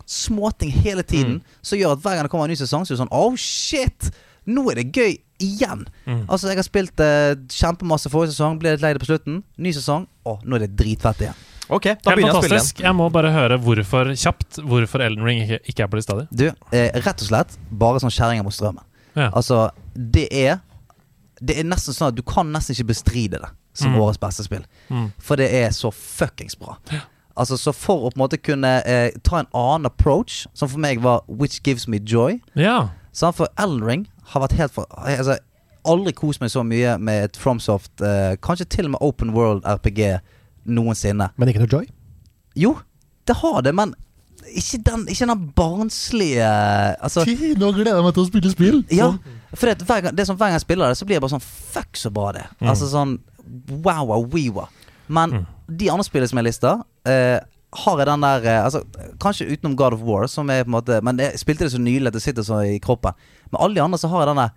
småting 0.05 0.71
hele 0.71 1.01
tiden, 1.01 1.39
som 1.65 1.79
gjør 1.79 1.95
at 1.95 2.03
hver 2.03 2.17
gang 2.17 2.27
det 2.27 2.31
kommer 2.31 2.45
en 2.45 2.53
ny 2.53 2.59
sesong, 2.59 2.85
så 2.85 2.93
er 2.93 2.97
det 2.97 3.03
sånn 3.03 3.15
Oh 3.15 3.33
shit! 3.39 4.11
Nå 4.49 4.63
er 4.71 4.79
det 4.79 4.89
gøy 4.95 5.17
igjen! 5.43 5.85
Mm. 6.05 6.25
Altså 6.27 6.51
Jeg 6.51 6.59
har 6.59 6.67
spilt 6.67 7.03
eh, 7.03 7.35
kjempemasse 7.53 8.11
forrige 8.11 8.35
sesong, 8.35 8.59
ble 8.61 8.75
litt 8.75 8.83
lei 8.83 8.93
det 8.95 9.01
på 9.03 9.09
slutten. 9.09 9.41
Ny 9.57 9.73
sesong, 9.75 10.07
å, 10.27 10.37
nå 10.43 10.57
er 10.57 10.67
det 10.67 10.75
dritfett 10.79 11.25
igjen. 11.25 11.45
Ok, 11.69 11.83
da 11.83 11.89
Helt 11.93 12.03
begynner 12.05 12.33
jeg 12.33 12.35
å 12.35 12.41
spille 12.41 12.55
igjen. 12.55 12.59
fantastisk. 12.59 12.79
Jeg 12.83 12.95
må 12.97 13.09
bare 13.13 13.31
høre 13.31 13.57
hvorfor 13.61 14.09
kjapt 14.17 14.57
Hvorfor 14.65 15.03
Elden 15.05 15.23
Ring 15.27 15.43
ikke, 15.45 15.59
ikke 15.69 15.83
er 15.85 15.87
på 15.91 15.99
lista 15.99 16.15
di. 16.17 16.25
Du, 16.31 16.45
eh, 16.73 16.89
rett 16.95 17.21
og 17.21 17.27
slett 17.27 17.57
bare 17.71 17.99
sånn 18.01 18.09
kjerringer 18.15 18.43
mot 18.43 18.53
strømmen. 18.55 18.83
Ja. 19.15 19.29
Altså, 19.31 19.69
det 19.95 20.27
er 20.33 20.59
Det 21.41 21.55
er 21.57 21.63
nesten 21.63 21.93
sånn 21.95 22.09
at 22.09 22.15
du 22.15 22.21
kan 22.21 22.49
nesten 22.51 22.75
ikke 22.75 22.87
bestride 22.89 23.39
det 23.39 23.49
som 23.73 23.93
Mm. 23.93 23.99
årets 24.01 24.19
beste 24.19 24.43
spill. 24.43 24.65
Mm. 24.89 25.13
For 25.19 25.35
det 25.37 25.53
er 25.53 25.69
så 25.69 25.89
fuckings 25.93 26.55
bra. 26.59 26.75
Altså, 27.37 27.55
så 27.57 27.71
for 27.73 28.09
å 28.09 28.11
på 28.11 28.17
en 28.17 28.27
måte 28.27 28.41
kunne 28.43 28.81
eh, 28.85 29.11
ta 29.23 29.37
en 29.39 29.47
annen 29.53 29.85
approach, 29.85 30.47
som 30.53 30.67
for 30.67 30.77
meg 30.79 30.99
var 31.01 31.21
Which 31.29 31.61
Gives 31.63 31.87
Me 31.87 31.97
Joy 31.99 32.41
ja. 32.55 32.89
Sant? 33.13 33.37
For 33.37 33.47
Elden 33.57 33.83
Ring 33.85 34.07
har 34.33 34.41
vært 34.41 34.57
helt 34.57 34.73
for 34.73 34.85
altså, 34.97 35.37
Aldri 35.85 36.11
kost 36.11 36.41
meg 36.41 36.49
så 36.51 36.61
mye 36.67 36.97
med 36.99 37.23
et 37.23 37.37
Fromsoft 37.37 38.01
eh, 38.01 38.35
Kanskje 38.43 38.67
til 38.67 38.85
og 38.85 38.91
med 38.91 38.99
Open 39.01 39.31
World 39.31 39.63
RPG 39.63 40.19
noensinne. 40.65 41.29
Men 41.37 41.49
ikke 41.51 41.63
noe 41.63 41.71
joy? 41.71 41.87
Jo, 42.59 42.75
det 43.27 43.35
har 43.41 43.61
det, 43.61 43.73
men 43.75 43.93
ikke 44.49 44.79
den, 44.87 45.03
ikke 45.11 45.27
den 45.29 45.41
barnslige 45.53 46.47
Altså 47.03 47.21
nå 47.59 47.67
gleder 47.75 47.99
jeg 47.99 48.05
meg 48.05 48.15
til 48.15 48.23
å 48.23 48.29
spille 48.29 48.51
spill! 48.53 48.79
Ja, 48.95 49.11
for 49.53 49.69
det, 49.69 49.83
hver 49.85 50.01
gang, 50.07 50.15
det 50.17 50.25
som 50.25 50.37
hver 50.39 50.49
gang 50.49 50.57
jeg 50.57 50.63
spiller 50.65 50.89
det, 50.89 50.97
så 50.97 51.05
blir 51.05 51.17
jeg 51.19 51.23
bare 51.25 51.35
sånn 51.35 51.43
Fuck, 51.45 51.97
så 51.99 52.09
bra 52.13 52.31
det. 52.33 52.45
Mm. 52.59 52.69
Altså 52.71 52.89
sånn 52.89 53.17
wow, 53.83 54.09
wow. 54.09 54.67
Men 55.07 55.31
Mm. 55.39 55.45
de 55.77 55.89
andre 55.89 56.03
spillene 56.05 56.29
som 56.29 56.37
er 56.41 56.45
lista, 56.49 56.71
eh, 57.05 57.39
har 57.83 57.97
jeg 58.01 58.07
den 58.09 58.21
der 58.25 58.45
eh, 58.49 58.63
Altså 58.65 58.81
Kanskje 59.21 59.45
utenom 59.51 59.75
God 59.77 59.93
of 59.93 60.01
War, 60.01 60.27
som 60.27 60.49
er 60.49 60.63
på 60.63 60.69
en 60.71 60.73
måte 60.79 61.01
Men 61.05 61.17
jeg 61.21 61.37
spilte 61.37 61.65
det 61.67 61.71
så 61.75 61.77
nylig 61.81 62.07
at 62.09 62.13
det 62.17 62.21
sitter 62.23 62.41
så 62.45 62.63
i 62.65 62.79
kroppen. 62.81 63.13
Men 63.51 63.61
alle 63.61 63.75
de 63.75 63.81
andre 63.83 63.97
så 64.01 64.09
har 64.09 64.23
jeg 64.25 64.31
den 64.31 64.41
der 64.43 64.49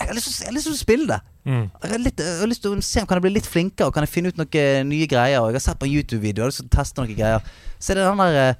Jeg 0.00 0.08
har 0.08 0.16
lyst 0.16 0.66
til 0.66 0.72
å- 0.72 0.76
spille 0.80 1.06
det. 1.06 1.20
Mm. 1.46 1.70
Jeg 1.82 1.90
har, 1.90 1.98
litt, 1.98 2.18
jeg 2.20 2.40
har 2.40 2.46
lyst 2.50 2.62
til 2.62 2.72
å 2.76 2.82
se 2.82 3.00
om 3.00 3.06
kan 3.06 3.16
jeg 3.20 3.22
bli 3.22 3.32
litt 3.36 3.46
flinkere 3.48 3.86
og 3.86 3.94
kan 3.94 4.02
jeg 4.04 4.12
finne 4.12 4.28
ut 4.32 4.36
noen 4.40 4.88
nye 4.88 5.06
greier. 5.06 5.40
Og 5.40 5.50
jeg 5.52 5.60
har 5.60 5.64
sett 5.66 5.78
på 5.80 5.86
en 5.88 5.92
YouTube-video 5.94 6.40
jeg 6.40 6.46
har 6.46 6.52
lyst 6.52 6.62
til 6.64 6.70
å 6.70 6.76
teste 6.78 7.00
noen 7.02 7.16
greier. 7.16 7.40
Så 7.78 7.92
er 7.92 8.00
det 8.00 8.06
den 8.08 8.22
der 8.24 8.38
eh, 8.40 8.54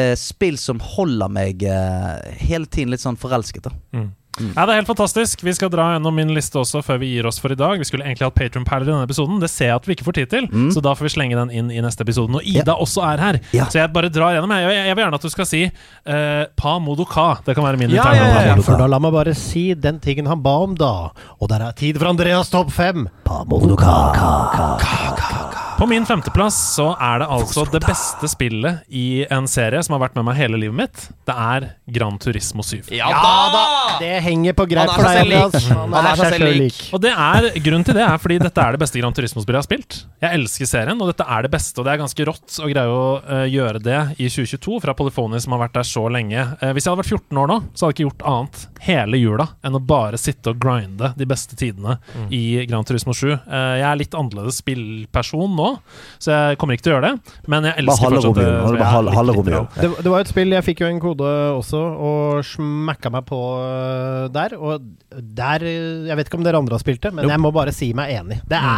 eh, 0.00 0.14
spill 0.16 0.56
som 0.58 0.78
holder 0.80 1.28
meg 1.28 1.62
eh, 1.62 2.34
hele 2.46 2.66
tiden 2.66 2.90
litt 2.94 3.00
sånn 3.02 3.18
forelsket. 3.18 3.62
da 3.68 3.70
Mm. 3.92 4.10
Ja, 4.38 4.64
Det 4.64 4.72
er 4.72 4.78
helt 4.78 4.86
fantastisk. 4.88 5.42
Vi 5.44 5.52
skal 5.52 5.68
dra 5.68 5.88
gjennom 5.94 6.14
min 6.14 6.30
liste 6.32 6.56
også 6.60 6.80
før 6.86 7.00
vi 7.02 7.08
gir 7.12 7.26
oss 7.26 7.38
for 7.42 7.50
i 7.52 7.56
dag. 7.58 7.78
Vi 7.78 7.84
skulle 7.84 8.04
egentlig 8.06 8.24
hatt 8.28 8.34
Patron 8.38 8.64
Perler 8.64 8.86
i 8.88 8.92
denne 8.92 9.04
episoden. 9.08 9.40
Det 9.42 9.50
ser 9.50 9.66
jeg 9.72 9.74
at 9.80 9.88
vi 9.88 9.92
ikke 9.96 10.06
får 10.06 10.16
tid 10.20 10.30
til, 10.30 10.46
Mm. 10.48 10.70
så 10.72 10.80
da 10.80 10.94
får 10.94 11.04
vi 11.08 11.12
slenge 11.16 11.34
den 11.36 11.50
inn 11.50 11.70
i 11.70 11.80
neste 11.82 12.00
episode. 12.06 12.32
Og 12.38 12.42
Ida 12.46 12.72
også 12.78 13.02
er 13.12 13.18
her, 13.18 13.40
Ja. 13.52 13.64
så 13.66 13.80
jeg 13.82 13.92
bare 13.92 14.08
drar 14.08 14.32
gjennom. 14.38 14.50
Jeg, 14.54 14.70
jeg, 14.70 14.86
jeg 14.86 14.96
vil 14.96 15.04
gjerne 15.04 15.14
at 15.14 15.22
du 15.22 15.28
skal 15.30 15.46
si 15.46 15.64
uh, 15.66 16.44
Pa 16.56 16.78
Modoka. 16.78 17.42
Det 17.44 17.54
kan 17.56 17.64
være 17.64 17.76
min 17.78 17.90
Ja, 17.90 18.02
interne 18.02 18.16
ja, 18.16 18.40
ja, 18.40 18.54
ja. 18.56 18.62
For 18.62 18.76
da 18.78 18.86
la 18.86 18.98
meg 18.98 19.12
bare 19.12 19.34
si 19.34 19.74
den 19.74 19.98
tingen 20.00 20.26
han 20.26 20.40
ba 20.42 20.56
om, 20.62 20.74
da. 20.74 21.10
Og 21.40 21.48
der 21.48 21.60
er 21.66 21.72
tid 21.72 21.98
for 21.98 22.06
Andreas 22.08 22.48
topp 22.50 22.70
fem. 22.70 23.08
På 25.80 25.86
min 25.86 26.04
femteplass 26.06 26.56
så 26.74 26.90
er 27.00 27.22
det 27.22 27.26
altså 27.32 27.62
det 27.72 27.80
beste 27.80 28.28
spillet 28.28 28.82
i 28.92 29.24
en 29.32 29.46
serie 29.48 29.80
som 29.80 29.94
har 29.96 30.02
vært 30.02 30.18
med 30.18 30.26
meg 30.28 30.36
hele 30.36 30.58
livet 30.60 30.76
mitt. 30.76 31.04
Det 31.24 31.32
er 31.32 31.70
Gran 31.88 32.18
Turismo 32.20 32.60
7. 32.60 32.90
Ja 32.92 33.08
da! 33.14 33.62
Det 34.00 34.10
henger 34.26 34.52
på 34.58 34.66
greip 34.68 34.90
Han 34.92 34.92
er 34.92 35.00
for 35.00 35.08
seg 35.08 35.16
deg, 35.16 35.22
selv 35.22 35.32
lik. 35.32 35.40
Andreas. 35.40 35.94
Han 35.94 36.08
er 36.10 36.20
seg 36.20 36.34
selv 36.34 36.58
lik. 36.60 36.80
Og 36.92 37.00
det 37.00 37.12
er, 37.14 37.48
Grunnen 37.64 37.86
til 37.88 37.96
det 37.96 38.04
er 38.04 38.20
fordi 38.20 38.36
dette 38.42 38.66
er 38.66 38.76
det 38.76 38.82
beste 38.82 39.00
Gran 39.00 39.16
Turismo-spillet 39.16 39.56
jeg 39.56 39.64
har 39.64 39.68
spilt. 39.70 39.96
Jeg 40.20 40.36
elsker 40.42 40.68
serien, 40.68 41.00
og 41.00 41.08
dette 41.14 41.24
er 41.24 41.48
det 41.48 41.52
beste. 41.56 41.80
Og 41.80 41.88
det 41.88 41.94
er 41.94 42.02
ganske 42.02 42.28
rått 42.28 42.58
å 42.60 42.68
greie 42.74 42.92
å 43.00 43.08
eh, 43.24 43.46
gjøre 43.54 43.80
det 43.88 43.98
i 44.20 44.28
2022 44.28 44.82
fra 44.84 44.96
Polyphony, 45.00 45.40
som 45.40 45.56
har 45.56 45.64
vært 45.64 45.78
der 45.80 45.88
så 45.88 46.04
lenge. 46.12 46.44
Eh, 46.60 46.74
hvis 46.76 46.84
jeg 46.84 46.92
hadde 46.92 47.00
vært 47.06 47.14
14 47.16 47.40
år 47.40 47.50
nå, 47.54 47.58
så 47.72 47.86
hadde 47.86 47.94
jeg 47.94 47.98
ikke 48.02 48.08
gjort 48.10 48.28
annet 48.34 48.66
hele 48.84 49.20
jula 49.20 49.48
enn 49.64 49.76
å 49.76 49.82
bare 49.96 50.20
sitte 50.20 50.52
og 50.52 50.60
grinde 50.60 51.14
de 51.16 51.28
beste 51.28 51.56
tidene 51.60 51.96
i 52.32 52.44
Gran 52.68 52.84
Turismo 52.88 53.16
7. 53.16 53.32
Eh, 53.32 53.74
jeg 53.80 53.88
er 53.88 54.00
litt 54.04 54.16
annerledes 54.20 54.60
spillperson 54.60 55.56
nå, 55.56 55.69
så 56.20 56.32
jeg 56.34 56.58
kommer 56.60 56.76
ikke 56.76 56.86
til 56.86 56.92
å 56.92 56.96
gjøre 56.96 57.10
det. 57.10 57.34
Men 57.52 57.68
jeg 57.68 57.74
elsker 57.82 58.14
fortsatt 58.16 58.40
er 58.40 58.50
det 58.50 59.36
romjulen. 59.36 59.68
det. 59.76 59.90
Det, 60.04 60.10
var 60.14 60.20
et 60.24 60.32
spill, 60.32 60.54
jeg 60.56 60.66
fikk 60.68 60.82
jo 60.84 60.90
en 60.90 61.00
kode 61.02 61.30
også, 61.56 61.80
og 62.10 62.44
smakka 62.50 63.12
meg 63.14 63.26
på 63.30 63.40
øh, 63.64 64.28
der. 64.34 64.56
Og 64.58 64.84
der 65.40 65.66
Jeg 65.70 66.16
vet 66.20 66.28
ikke 66.30 66.38
om 66.40 66.46
dere 66.46 66.60
andre 66.62 66.78
har 66.78 66.84
spilt 66.84 67.02
det, 67.02 67.12
men 67.14 67.24
Jo. 67.26 67.30
jeg 67.34 67.40
må 67.40 67.50
bare 67.54 67.72
si 67.76 67.92
meg 67.96 68.14
enig. 68.20 68.40
Det 68.48 68.60
Mm. 68.60 68.70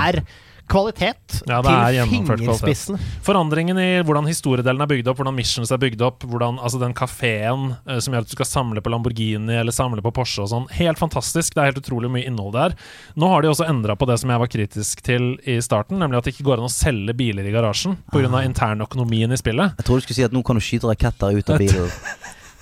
Kvalitet 0.73 1.43
Ja, 1.49 1.61
det 1.65 1.75
til 2.09 2.27
fingerspissen. 2.27 2.99
Forandringen 3.25 3.79
i 3.81 3.89
hvordan 4.07 4.29
historiedelen 4.29 4.83
er 4.83 4.91
bygd 4.91 5.11
opp, 5.13 5.21
hvordan 5.21 5.37
missions 5.37 5.73
er 5.75 5.81
bygd 5.83 6.03
opp, 6.07 6.27
hvordan, 6.29 6.59
altså 6.63 6.81
den 6.83 6.95
kafeen 6.97 7.75
uh, 7.89 7.99
som 8.03 8.15
gjør 8.15 8.25
at 8.25 8.31
du 8.31 8.37
skal 8.37 8.49
samle 8.49 8.83
på 8.85 8.93
Lamborghini 8.93 9.59
eller 9.61 9.75
samle 9.75 10.05
på 10.05 10.15
Porsche 10.15 10.45
og 10.45 10.51
sånn. 10.53 10.69
Helt 10.79 11.01
fantastisk. 11.01 11.55
Det 11.55 11.63
er 11.63 11.73
helt 11.73 11.83
utrolig 11.83 12.11
mye 12.13 12.27
innhold 12.29 12.57
der. 12.57 12.77
Nå 13.19 13.31
har 13.33 13.45
de 13.45 13.53
også 13.53 13.69
endra 13.69 13.97
på 13.99 14.09
det 14.11 14.19
som 14.23 14.33
jeg 14.33 14.43
var 14.43 14.53
kritisk 14.53 15.05
til 15.07 15.33
i 15.49 15.59
starten, 15.65 16.01
nemlig 16.03 16.21
at 16.21 16.29
det 16.29 16.37
ikke 16.37 16.49
går 16.51 16.63
an 16.63 16.71
å 16.71 16.73
selge 16.73 17.17
biler 17.17 17.47
i 17.47 17.55
garasjen 17.55 17.99
pga. 18.13 18.23
Ah. 18.23 18.39
av 18.39 18.47
internøkonomien 18.47 19.35
i 19.35 19.41
spillet. 19.41 19.75
Jeg 19.81 19.87
tror 19.87 19.99
du 19.99 20.07
skulle 20.07 20.21
si 20.21 20.25
at 20.25 20.35
nå 20.35 20.45
kan 20.47 20.57
du 20.57 20.65
skyte 20.65 20.89
raketter 20.89 21.37
ut 21.37 21.51
av 21.53 21.61
bilen 21.63 21.91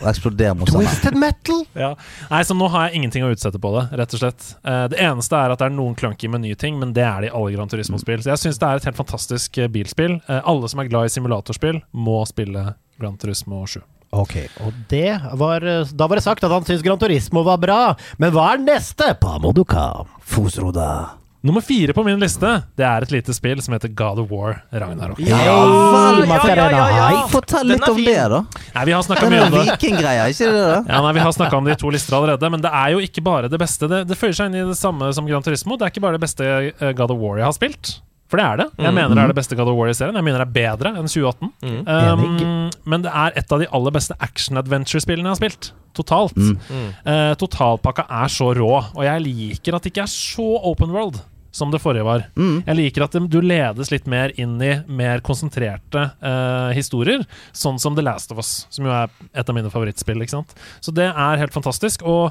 og 0.01 0.09
eksplodere 0.11 0.57
motstanderen. 0.59 0.89
Twisted 0.91 1.19
metal! 1.21 1.63
Ja. 1.79 1.91
Nei, 2.31 2.41
så 2.47 2.57
nå 2.57 2.69
har 2.73 2.89
jeg 2.89 3.01
ingenting 3.01 3.27
å 3.27 3.31
utsette 3.35 3.61
på 3.63 3.73
det, 3.77 3.85
rett 4.01 4.17
og 4.17 4.23
slett. 4.23 4.49
Eh, 4.65 4.83
det 4.93 5.01
eneste 5.05 5.37
er 5.39 5.55
at 5.55 5.61
det 5.63 5.69
er 5.69 5.77
noen 5.77 5.97
clunky 5.99 6.31
menyting, 6.33 6.81
men 6.81 6.95
det 6.97 7.05
er 7.07 7.27
det 7.27 7.31
i 7.31 7.35
alle 7.37 7.55
Gran 7.55 7.71
Turismo-spill. 7.71 8.25
Så 8.25 8.33
jeg 8.33 8.45
syns 8.45 8.61
det 8.63 8.69
er 8.71 8.81
et 8.81 8.89
helt 8.91 9.01
fantastisk 9.01 9.61
eh, 9.61 9.71
bilspill. 9.73 10.19
Eh, 10.27 10.43
alle 10.43 10.73
som 10.73 10.83
er 10.83 10.91
glad 10.91 11.11
i 11.11 11.15
simulatorspill, 11.15 11.83
må 11.93 12.21
spille 12.31 12.73
Gran 13.01 13.21
Turismo 13.21 13.63
7. 13.69 13.81
Ok, 14.11 14.35
og 14.67 14.75
det 14.91 15.13
var 15.39 15.63
Da 15.95 16.07
var 16.11 16.19
det 16.19 16.25
sagt 16.25 16.43
at 16.43 16.51
han 16.51 16.65
syntes 16.67 16.83
Gran 16.83 16.99
Turismo 16.99 17.45
var 17.47 17.61
bra, 17.63 17.79
men 18.19 18.35
hva 18.35 18.49
er 18.57 18.65
neste? 18.65 19.13
Pamoduka. 19.23 20.07
Fosroda. 20.27 21.20
Nummer 21.43 21.61
fire 21.65 21.95
på 21.97 22.03
min 22.05 22.21
liste 22.21 22.49
Det 22.77 22.85
er 22.85 23.07
et 23.07 23.13
lite 23.15 23.33
spill 23.33 23.63
som 23.65 23.73
heter 23.73 23.89
God 23.97 24.19
of 24.21 24.33
War 24.33 24.59
Ragnarok. 24.71 25.21
Ja 25.25 25.39
vel, 25.41 26.29
ja, 26.29 26.89
ja! 26.93 27.07
Fortell 27.33 27.71
litt 27.73 27.87
om 27.89 27.97
fin. 27.97 28.05
det, 28.05 28.27
da. 28.33 28.43
Nei, 28.75 28.85
vi 28.85 28.93
har 28.93 29.07
snakka 29.07 29.31
mye 29.33 29.47
om 29.47 29.55
det. 29.55 29.63
vikinggreia, 29.71 30.29
ikke 30.33 30.51
det? 30.51 30.67
da? 30.69 30.77
Ja, 30.85 31.01
nei, 31.07 31.15
Vi 31.17 31.25
har 31.25 31.33
snakka 31.37 31.57
om 31.57 31.65
det 31.65 31.79
i 31.79 31.81
to 31.81 31.93
lister 31.95 32.19
allerede, 32.19 32.53
men 32.53 32.61
det 32.65 32.73
er 32.83 32.93
jo 32.95 33.01
ikke 33.05 33.25
bare 33.25 33.49
det 33.53 33.61
beste. 33.61 33.89
Det, 33.89 34.03
det 34.11 34.19
føyer 34.21 34.37
seg 34.37 34.51
inn 34.53 34.61
i 34.61 34.69
det 34.69 34.77
samme 34.79 35.09
som 35.17 35.29
Gran 35.29 35.45
Turismo. 35.47 35.81
Det 35.81 35.89
er 35.89 35.95
ikke 35.95 36.05
bare 36.05 36.21
det 36.21 36.25
beste 36.27 36.45
eh, 36.45 36.93
God 36.99 37.17
of 37.17 37.21
War 37.23 37.41
jeg 37.41 37.49
har 37.49 37.57
spilt. 37.57 37.97
For 38.31 38.39
det 38.39 38.47
er 38.47 38.61
det. 38.61 38.69
Jeg 38.79 38.95
mener 38.95 39.17
det 39.17 39.25
er 39.25 39.33
det 39.33 39.39
beste 39.41 39.59
God 39.59 39.73
of 39.73 39.79
War 39.79 39.91
i 39.91 39.97
serien. 39.97 40.15
Jeg 40.15 40.27
mener 40.27 40.45
det 40.45 40.47
er 40.47 40.55
bedre 40.55 40.93
enn 40.95 41.11
2018. 41.11 41.51
Mm. 41.67 41.81
Um, 41.91 42.71
men 42.93 43.03
det 43.03 43.11
er 43.11 43.35
et 43.43 43.55
av 43.57 43.63
de 43.63 43.67
aller 43.75 43.95
beste 43.97 44.15
action-adventure-spillene 44.23 45.27
jeg 45.27 45.35
har 45.35 45.41
spilt. 45.41 45.73
Totalt. 45.99 46.39
Eh, 46.39 47.33
totalpakka 47.41 48.05
er 48.21 48.31
så 48.31 48.53
rå, 48.55 48.71
og 48.79 49.03
jeg 49.03 49.25
liker 49.25 49.75
at 49.75 49.83
det 49.83 49.91
ikke 49.91 50.05
er 50.07 50.13
så 50.13 50.47
open 50.71 50.95
world 50.95 51.19
som 51.51 51.73
det 51.75 51.81
forrige 51.83 52.07
var. 52.07 52.29
Jeg 52.39 52.77
liker 52.79 53.05
at 53.09 53.17
du 53.27 53.41
ledes 53.43 53.91
litt 53.91 54.07
mer 54.07 54.31
inn 54.39 54.55
i 54.63 54.77
mer 54.87 55.19
konsentrerte 55.27 56.05
uh, 56.23 56.71
historier, 56.77 57.25
sånn 57.51 57.81
som 57.83 57.97
The 57.99 58.05
Last 58.07 58.31
of 58.31 58.39
Us, 58.39 58.53
som 58.71 58.87
jo 58.87 58.95
er 58.95 59.11
et 59.35 59.51
av 59.51 59.57
mine 59.57 59.73
favorittspill. 59.73 60.23
ikke 60.23 60.37
sant? 60.39 60.55
Så 60.79 60.95
det 60.95 61.09
er 61.11 61.43
helt 61.43 61.57
fantastisk. 61.57 62.07
Og 62.07 62.31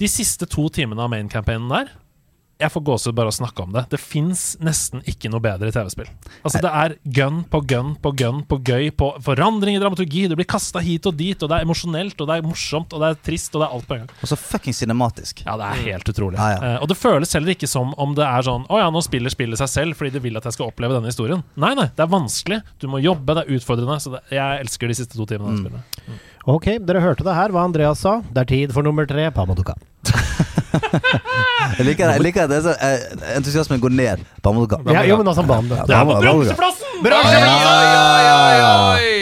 de 0.00 0.08
siste 0.12 0.44
to 0.48 0.68
timene 0.72 1.00
av 1.00 1.08
main-campaignen 1.12 1.72
der 1.72 1.94
jeg 2.60 2.72
får 2.74 2.84
gåsehud 2.86 3.16
bare 3.16 3.30
av 3.30 3.34
å 3.34 3.38
snakke 3.38 3.64
om 3.64 3.72
det. 3.74 3.84
Det 3.92 4.00
fins 4.00 4.44
nesten 4.62 5.02
ikke 5.08 5.30
noe 5.32 5.42
bedre 5.44 5.70
i 5.70 5.74
TV-spill. 5.74 6.08
Altså 6.44 6.60
Det 6.62 6.72
er 6.82 6.96
gun 7.16 7.42
på 7.50 7.62
gun 7.70 7.94
på 8.02 8.12
gun 8.20 8.42
på 8.48 8.60
gøy, 8.66 8.90
på 8.96 9.10
forandring 9.24 9.78
i 9.78 9.82
dramaturgi. 9.82 10.26
Du 10.30 10.36
blir 10.38 10.48
kasta 10.50 10.82
hit 10.84 11.08
og 11.08 11.16
dit, 11.18 11.36
og 11.40 11.50
det 11.50 11.58
er 11.58 11.66
emosjonelt, 11.66 12.16
og 12.20 12.30
det 12.30 12.38
er 12.38 12.46
morsomt, 12.46 12.92
og 12.96 13.02
det 13.02 13.10
er 13.10 13.20
trist, 13.30 13.54
og 13.54 13.62
det 13.62 13.68
er 13.68 13.76
alt 13.78 13.88
på 13.88 13.96
en 13.96 14.04
gang. 14.04 14.14
Og 14.20 14.32
så 14.32 14.38
fucking 14.40 14.76
cinematisk. 14.76 15.44
Ja, 15.46 15.56
det 15.60 15.68
er 15.70 15.84
helt 15.90 16.12
utrolig. 16.12 16.40
Ja, 16.40 16.50
ja. 16.56 16.60
Uh, 16.60 16.84
og 16.84 16.90
det 16.92 16.98
føles 17.00 17.36
heller 17.36 17.54
ikke 17.54 17.70
som 17.70 17.94
om 18.00 18.16
det 18.18 18.26
er 18.26 18.44
sånn 18.46 18.66
Å 18.70 18.80
ja, 18.80 18.88
nå 18.92 19.00
spiller 19.04 19.32
spillet 19.32 19.60
seg 19.60 19.70
selv 19.72 19.98
fordi 19.98 20.14
det 20.14 20.22
vil 20.24 20.36
at 20.38 20.46
jeg 20.48 20.56
skal 20.56 20.70
oppleve 20.70 20.96
denne 20.96 21.12
historien. 21.12 21.44
Nei, 21.60 21.72
nei, 21.78 21.88
det 21.96 22.04
er 22.04 22.12
vanskelig. 22.12 22.60
Du 22.82 22.90
må 22.92 23.00
jobbe, 23.02 23.36
det 23.36 23.46
er 23.46 23.56
utfordrende. 23.58 24.00
Så 24.02 24.14
det, 24.14 24.24
jeg 24.36 24.66
elsker 24.66 24.90
de 24.90 24.98
siste 25.00 25.16
to 25.16 25.28
timene 25.28 25.54
av 25.54 25.62
spillet. 25.64 26.28
Ok, 26.48 26.72
dere 26.88 27.02
hørte 27.04 27.24
det 27.26 27.36
her, 27.36 27.52
hva 27.52 27.66
Andreas 27.68 28.00
sa. 28.04 28.20
Det 28.32 28.44
er 28.44 28.48
tid 28.48 28.72
for 28.74 28.86
nummer 28.86 29.08
tre, 29.08 29.28
Pamoduka. 29.34 29.76
Jeg 31.80 31.86
liker, 31.86 32.06
det. 32.08 32.14
jeg 32.18 32.22
liker 32.24 32.46
det. 32.46 32.50
det 32.50 32.56
er 32.58 32.64
så, 32.64 32.72
eh, 32.82 33.36
entusiasmen 33.38 33.80
går 33.82 33.92
ned. 33.94 34.22
Pamoduka. 34.44 34.78
Ja, 34.92 35.02
jo, 35.06 35.16
men 35.20 35.28
altså. 35.30 35.42
Ja, 35.44 35.60
Det 35.86 35.94
er 35.96 36.04
Pamoduka. 36.04 36.56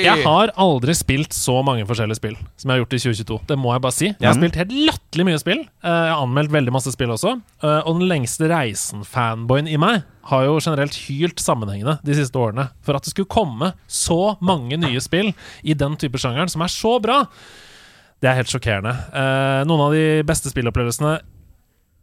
Jeg 0.04 0.22
har 0.24 0.52
aldri 0.60 0.94
spilt 0.96 1.34
så 1.36 1.58
mange 1.66 1.84
forskjellige 1.88 2.18
spill 2.18 2.36
som 2.58 2.70
jeg 2.70 2.74
har 2.76 2.82
gjort 2.84 2.96
i 2.96 3.00
2022. 3.04 3.38
Det 3.50 3.58
må 3.60 3.72
jeg 3.74 3.82
bare 3.84 3.96
si. 3.96 4.06
Jeg 4.10 4.26
har 4.28 4.36
spilt 4.38 4.58
helt 4.60 4.74
latterlig 4.88 5.26
mye 5.28 5.40
spill. 5.42 5.60
Eh, 5.82 5.98
Jeg 6.08 6.12
har 6.14 6.22
anmeldt 6.24 6.54
veldig 6.54 6.72
masse 6.74 6.92
spill 6.94 7.12
også. 7.14 7.34
Eh, 7.62 7.80
Og 7.88 7.98
den 8.00 8.08
lengste 8.10 8.48
reisen-fanboyen 8.50 9.68
i 9.70 9.76
meg 9.80 10.02
har 10.28 10.44
jo 10.44 10.58
generelt 10.60 10.94
hylt 11.08 11.40
sammenhengende 11.40 11.98
de 12.04 12.14
siste 12.18 12.36
årene 12.36 12.68
for 12.84 12.96
at 12.98 13.02
det 13.06 13.10
skulle 13.14 13.30
komme 13.32 13.72
så 13.88 14.36
mange 14.44 14.76
nye 14.76 15.00
spill 15.00 15.32
i 15.64 15.74
den 15.74 15.96
type 15.96 16.18
sjangeren 16.20 16.48
som 16.52 16.62
er 16.62 16.68
så 16.72 16.98
bra. 17.00 17.22
Det 18.18 18.30
er 18.30 18.38
helt 18.40 18.50
sjokkerende. 18.50 18.92
Eh, 19.14 19.60
noen 19.68 19.84
av 19.86 19.94
de 19.94 20.04
beste 20.26 20.50
spillopplevelsene 20.50 21.18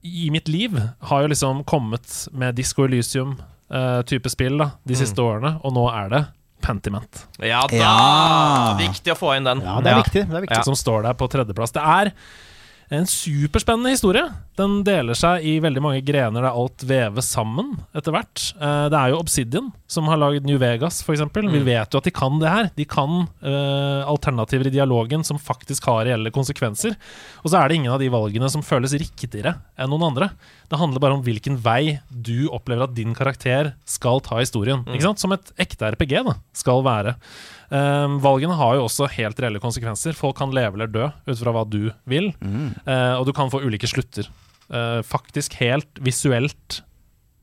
i 0.06 0.30
mitt 0.32 0.48
liv 0.48 0.78
har 1.10 1.24
jo 1.26 1.32
liksom 1.32 1.64
kommet 1.68 2.06
med 2.32 2.56
Disco 2.56 2.86
Elysium-type 2.86 4.30
spill 4.32 4.60
da, 4.62 4.70
de 4.86 4.98
siste 5.00 5.22
årene, 5.24 5.56
og 5.66 5.74
nå 5.76 5.86
er 5.92 6.12
det 6.14 6.24
Pentiment. 6.66 7.26
Ja 7.44 7.66
da! 7.70 7.78
Ja. 7.78 8.76
Viktig 8.80 9.12
å 9.14 9.18
få 9.20 9.36
inn 9.38 9.46
den. 9.46 9.60
Ja, 9.66 9.76
det 9.84 9.92
er 9.92 10.00
viktig. 10.00 10.24
Det 10.30 10.38
er 10.40 10.46
viktig. 10.48 10.62
som 10.66 10.78
står 10.78 11.04
der 11.06 11.18
på 11.20 11.28
tredjeplass. 11.30 11.74
Det 11.76 11.84
er 11.84 12.10
en 12.94 13.08
superspennende 13.10 13.90
historie. 13.96 14.24
Den 14.60 14.84
deler 14.86 15.18
seg 15.18 15.44
i 15.48 15.56
veldig 15.64 15.82
mange 15.84 16.04
grener 16.06 16.46
der 16.46 16.54
alt 16.54 16.84
veves 16.88 17.28
sammen 17.34 17.74
etter 17.98 18.14
hvert. 18.14 18.44
Eh, 18.60 18.86
Det 18.94 19.00
er 19.00 19.10
jo 19.12 19.20
Obsidian 19.20 19.72
som 19.90 20.08
har 20.12 20.20
lagd 20.22 20.46
New 20.46 20.60
Vegas, 20.62 21.02
f.eks. 21.02 21.18
eksempel 21.20 21.50
Vi 21.52 21.64
vet 21.66 21.92
jo 21.94 22.00
at 22.02 22.08
de 22.08 22.14
kan 22.16 22.38
det 22.40 22.52
her. 22.52 22.70
De 22.76 22.86
kan 22.86 23.26
uh, 23.44 24.02
alternativer 24.10 24.68
i 24.70 24.74
dialogen 24.74 25.24
som 25.24 25.38
faktisk 25.42 25.86
har 25.90 26.06
reelle 26.08 26.32
konsekvenser. 26.34 26.96
Og 27.44 27.52
så 27.52 27.60
er 27.60 27.70
det 27.70 27.80
ingen 27.80 27.94
av 27.94 28.00
de 28.02 28.10
valgene 28.14 28.50
som 28.52 28.64
føles 28.66 28.96
riktigere 28.98 29.56
enn 29.78 29.92
noen 29.92 30.08
andre. 30.12 30.30
Det 30.70 30.80
handler 30.82 31.04
bare 31.04 31.18
om 31.18 31.26
hvilken 31.26 31.58
vei 31.62 32.00
du 32.10 32.48
opplever 32.54 32.88
at 32.88 32.96
din 32.98 33.14
karakter 33.18 33.74
skal 33.86 34.22
ta 34.26 34.40
historien. 34.42 34.86
Ikke 34.90 35.10
sant? 35.10 35.22
Som 35.22 35.36
et 35.36 35.54
ekte 35.62 35.92
RPG 35.94 36.24
da, 36.26 36.38
skal 36.58 36.84
være. 36.86 37.16
Um, 37.70 38.20
valgene 38.22 38.56
har 38.58 38.76
jo 38.78 38.86
også 38.86 39.08
helt 39.16 39.40
reelle 39.42 39.62
konsekvenser. 39.62 40.18
Folk 40.18 40.38
kan 40.38 40.54
leve 40.54 40.78
eller 40.78 40.92
dø 40.92 41.08
ut 41.10 41.40
fra 41.40 41.54
hva 41.56 41.64
du 41.70 41.92
vil. 42.10 42.32
Eh, 42.84 43.14
og 43.16 43.26
du 43.28 43.34
kan 43.36 43.52
få 43.54 43.64
ulike 43.64 43.90
slutter. 43.90 44.28
Uh, 44.66 45.04
faktisk 45.06 45.54
helt 45.60 46.00
visuelt 46.02 46.80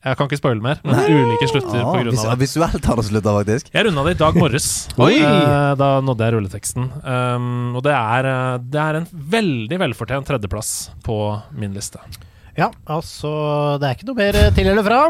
Jeg 0.03 0.19
kan 0.19 0.27
ikke 0.27 0.41
spoile 0.41 0.59
mer, 0.59 0.81
men 0.83 0.97
ulike 1.07 1.47
slutter 1.47 1.79
ah, 1.79 1.93
på 1.93 2.01
grunn 2.01 2.17
vis 2.17 2.25
av 2.25 2.33
det. 2.33 2.41
visuelt 2.41 2.89
har 2.91 2.99
det 2.99 3.05
slutta, 3.07 3.35
faktisk. 3.37 3.69
Jeg 3.71 3.87
runda 3.87 4.03
det 4.09 4.15
i 4.17 4.19
dag 4.19 4.39
morges. 4.43 4.67
Oi! 5.07 5.13
Eh, 5.21 5.75
da 5.79 5.91
nådde 6.03 6.27
jeg 6.27 6.35
rulleteksten. 6.35 6.89
Um, 7.07 7.77
og 7.79 7.85
det 7.87 7.95
er, 7.95 8.29
det 8.67 8.81
er 8.83 8.99
en 8.99 9.07
veldig 9.37 9.79
velfortjent 9.85 10.27
tredjeplass 10.27 10.73
på 11.07 11.21
min 11.55 11.79
liste. 11.79 12.03
Ja, 12.59 12.73
altså 12.91 13.31
Det 13.81 13.87
er 13.87 13.95
ikke 13.97 14.11
noe 14.11 14.19
mer 14.19 14.41
til 14.59 14.73
eller 14.75 14.91
fra. 14.91 15.05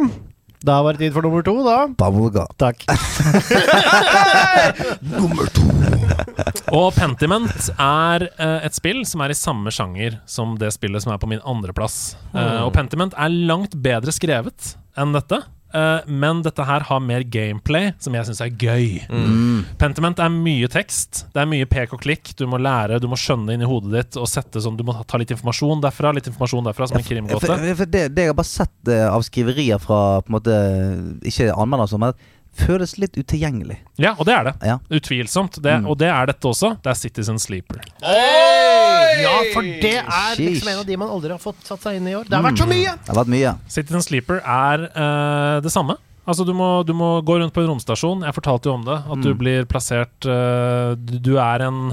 Da 0.67 0.79
var 0.85 0.95
det 0.95 1.03
tid 1.03 1.15
for 1.15 1.23
nummer 1.27 1.43
to, 1.47 1.55
da. 1.67 1.87
Bubblegum. 1.99 2.47
Takk. 2.61 2.85
Og 6.73 6.93
Pentiment 6.97 7.71
er 7.77 8.27
eh, 8.31 8.59
et 8.67 8.77
spill 8.77 9.03
som 9.09 9.21
er 9.25 9.33
i 9.35 9.39
samme 9.39 9.71
sjanger 9.75 10.21
som 10.29 10.55
det 10.61 10.71
spillet 10.75 11.03
som 11.05 11.13
er 11.15 11.21
på 11.23 11.29
min 11.31 11.43
andreplass. 11.49 12.15
Uh, 12.33 12.65
og 12.67 12.73
Pentiment 12.77 13.15
er 13.19 13.29
langt 13.51 13.75
bedre 13.85 14.13
skrevet 14.15 14.77
enn 14.99 15.13
dette. 15.17 15.43
Eh, 15.75 16.09
men 16.09 16.43
dette 16.45 16.65
her 16.69 16.85
har 16.89 17.01
mer 17.05 17.25
gameplay, 17.25 17.93
som 18.03 18.15
jeg 18.17 18.29
syns 18.29 18.43
er 18.45 18.53
gøy. 18.55 19.01
Pentiment 19.81 20.21
er 20.23 20.33
mye 20.33 20.69
tekst. 20.73 21.25
Det 21.35 21.43
er 21.43 21.49
mye 21.51 21.69
pek 21.71 21.95
og 21.97 22.03
klikk. 22.05 22.35
Du 22.39 22.45
må 22.51 22.61
lære, 22.63 23.01
du 23.03 23.09
må 23.11 23.19
skjønne 23.21 23.57
inn 23.57 23.65
i 23.65 23.69
hodet 23.69 23.93
ditt 23.97 24.21
og 24.21 24.29
sette 24.31 24.63
sånn 24.63 24.77
Du 24.79 24.85
må 24.89 24.95
ta 25.09 25.21
litt 25.21 25.33
informasjon 25.35 25.83
derfra, 25.85 26.13
litt 26.17 26.29
informasjon 26.31 26.69
derfra, 26.69 26.89
som 26.91 26.99
en 26.99 27.05
For, 27.05 27.11
krimgåte. 27.15 27.57
for 27.79 27.87
det, 27.87 28.07
det 28.17 28.29
jeg 28.29 28.33
har 28.35 28.39
bare 28.39 28.53
sett 28.53 28.93
eh, 28.93 29.07
av 29.09 29.25
skriverier 29.27 29.83
fra 29.83 30.03
på 30.23 30.33
en 30.33 30.39
måte 30.39 30.61
Ikke 31.29 31.51
anmeldere, 31.55 32.01
men 32.03 32.15
føles 32.57 32.97
litt 33.01 33.17
utilgjengelig. 33.17 33.79
Ja, 34.01 34.15
og 34.19 34.27
det 34.29 34.35
er 34.37 34.49
det. 34.51 34.55
Ja. 34.69 34.79
Utvilsomt. 34.93 35.59
Det, 35.65 35.79
Og 35.89 35.97
det 35.99 36.11
er 36.13 36.29
dette 36.31 36.49
også. 36.49 36.75
Det 36.85 36.93
er 36.93 36.99
Citizen 36.99 37.41
Sleeper. 37.43 37.81
Ja, 38.03 39.35
for 39.53 39.67
det 39.67 39.97
er 40.01 40.41
liksom 40.41 40.71
en 40.73 40.81
av 40.83 40.87
de 40.89 40.97
man 41.01 41.11
aldri 41.13 41.33
har 41.35 41.43
fått 41.43 41.61
satt 41.67 41.83
seg 41.85 41.99
inn 41.99 42.09
i 42.09 42.13
i 42.13 42.17
år. 42.19 42.29
Det 42.29 42.39
har 42.39 42.45
vært 42.45 42.63
så 42.63 42.69
mye! 42.69 42.95
Det 43.01 43.13
har 43.13 43.21
vært 43.23 43.33
mye. 43.33 43.53
Citizen 43.73 44.05
Sleeper 44.05 44.41
er 44.45 44.87
uh, 44.93 45.59
det 45.65 45.73
samme. 45.73 45.97
Altså 46.23 46.47
du 46.47 46.53
må, 46.55 46.69
du 46.87 46.93
må 46.95 47.17
gå 47.27 47.39
rundt 47.41 47.55
på 47.55 47.65
en 47.65 47.73
romstasjon. 47.73 48.23
Jeg 48.27 48.37
fortalte 48.37 48.71
jo 48.71 48.77
om 48.79 48.87
det. 48.87 48.99
At 49.17 49.25
du 49.25 49.33
blir 49.39 49.67
plassert 49.71 50.29
uh, 50.29 50.95
du, 50.99 51.19
du 51.19 51.35
er 51.43 51.67
en 51.69 51.85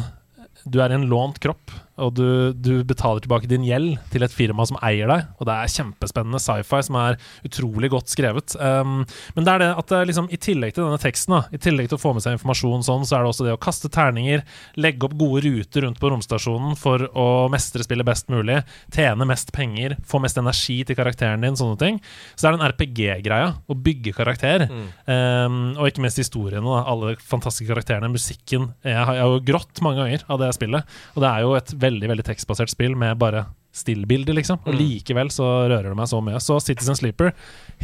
Du 0.70 0.82
er 0.84 0.92
en 0.94 1.08
lånt 1.10 1.40
kropp, 1.42 1.72
og 2.00 2.16
du, 2.18 2.52
du 2.56 2.82
betaler 2.88 3.24
tilbake 3.24 3.50
din 3.50 3.66
gjeld 3.68 3.98
til 4.14 4.26
et 4.26 4.34
firma 4.34 4.66
som 4.68 4.80
eier 4.86 5.10
deg. 5.12 5.28
Og 5.40 5.48
det 5.50 5.56
er 5.56 5.74
kjempespennende 5.74 6.42
sci-fi 6.42 6.82
som 6.86 6.98
er 7.00 7.20
utrolig 7.48 7.92
godt 7.94 8.12
skrevet. 8.12 8.56
Um, 8.60 9.04
men 9.36 9.48
det 9.48 9.54
er 9.54 9.64
det 9.64 9.70
at 9.82 9.92
det 9.92 10.02
liksom, 10.10 10.30
i 10.34 10.40
tillegg 10.42 10.76
til 10.76 10.86
denne 10.86 11.02
teksten, 11.02 11.36
da, 11.36 11.42
i 11.56 11.62
tillegg 11.62 11.90
til 11.92 12.00
å 12.00 12.02
få 12.02 12.14
med 12.16 12.26
seg 12.26 12.38
informasjon 12.38 12.86
sånn, 12.88 13.06
så 13.08 13.18
er 13.18 13.26
det 13.26 13.34
også 13.34 13.48
det 13.48 13.56
å 13.56 13.62
kaste 13.62 13.92
terninger, 13.94 14.44
legge 14.80 15.08
opp 15.08 15.18
gode 15.20 15.44
ruter 15.48 15.86
rundt 15.86 16.02
på 16.02 16.12
romstasjonen 16.14 16.78
for 16.80 17.06
å 17.14 17.28
mestre 17.52 17.86
spillet 17.86 18.08
best 18.08 18.32
mulig, 18.32 18.62
tjene 18.96 19.28
mest 19.30 19.54
penger, 19.56 19.98
få 20.10 20.22
mest 20.24 20.40
energi 20.42 20.80
til 20.88 20.98
karakteren 21.00 21.44
din, 21.46 21.58
sånne 21.60 21.80
ting. 21.82 22.00
Så 22.36 22.46
det 22.46 22.52
er 22.52 22.58
den 22.58 22.68
RPG-greia, 22.70 23.52
å 23.70 23.78
bygge 23.90 24.16
karakter. 24.18 24.68
Um, 25.06 25.60
og 25.78 25.90
ikke 25.90 26.04
minst 26.06 26.22
historiene, 26.22 26.66
da. 26.66 26.84
alle 26.90 27.16
fantastiske 27.22 27.70
karakterene, 27.70 28.12
musikken. 28.14 28.70
Jeg 28.86 28.98
har, 28.98 29.16
jeg 29.18 29.26
har 29.26 29.36
jo 29.36 29.44
grått 29.50 29.84
mange 29.86 30.04
ganger 30.04 30.26
av 30.30 30.42
det 30.42 30.52
spillet. 30.58 30.98
Og 31.16 31.24
det 31.24 31.30
er 31.30 31.46
jo 31.46 31.56
et 31.58 31.74
veldig 31.80 31.89
veldig 31.90 32.14
veldig 32.14 32.28
tekstbasert 32.30 32.72
spill 32.72 32.96
med 33.00 33.18
bare 33.22 33.48
stillbilder, 33.76 34.34
liksom. 34.34 34.58
Og 34.66 34.74
likevel 34.74 35.30
så 35.32 35.46
rører 35.70 35.92
det 35.92 35.98
meg 35.98 36.10
så 36.10 36.20
mye. 36.26 36.40
Så 36.42 36.58
Citizen 36.64 36.98
Sleeper, 36.98 37.32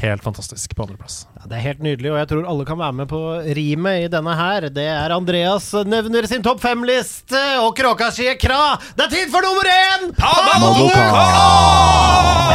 helt 0.01 0.23
fantastisk 0.25 0.73
på 0.75 0.85
andreplass. 0.85 1.19
Ja, 1.37 1.45
det 1.51 1.59
er 1.59 1.63
helt 1.67 1.83
nydelig, 1.85 2.09
og 2.11 2.17
jeg 2.19 2.29
tror 2.31 2.49
alle 2.49 2.65
kan 2.67 2.79
være 2.81 2.97
med 3.03 3.09
på 3.11 3.21
rimet 3.57 4.07
i 4.07 4.09
denne 4.11 4.33
her. 4.39 4.67
Det 4.73 4.87
er 4.95 5.13
Andreas 5.15 5.69
nevner 5.85 6.27
sin 6.29 6.43
topp 6.45 6.63
fem-liste, 6.63 7.43
og 7.61 7.75
kråka 7.77 8.09
sier 8.15 8.37
kra! 8.41 8.79
Det 8.97 9.07
er 9.07 9.13
tid 9.13 9.33
for 9.33 9.45
nummer 9.45 9.69
én! 9.69 10.09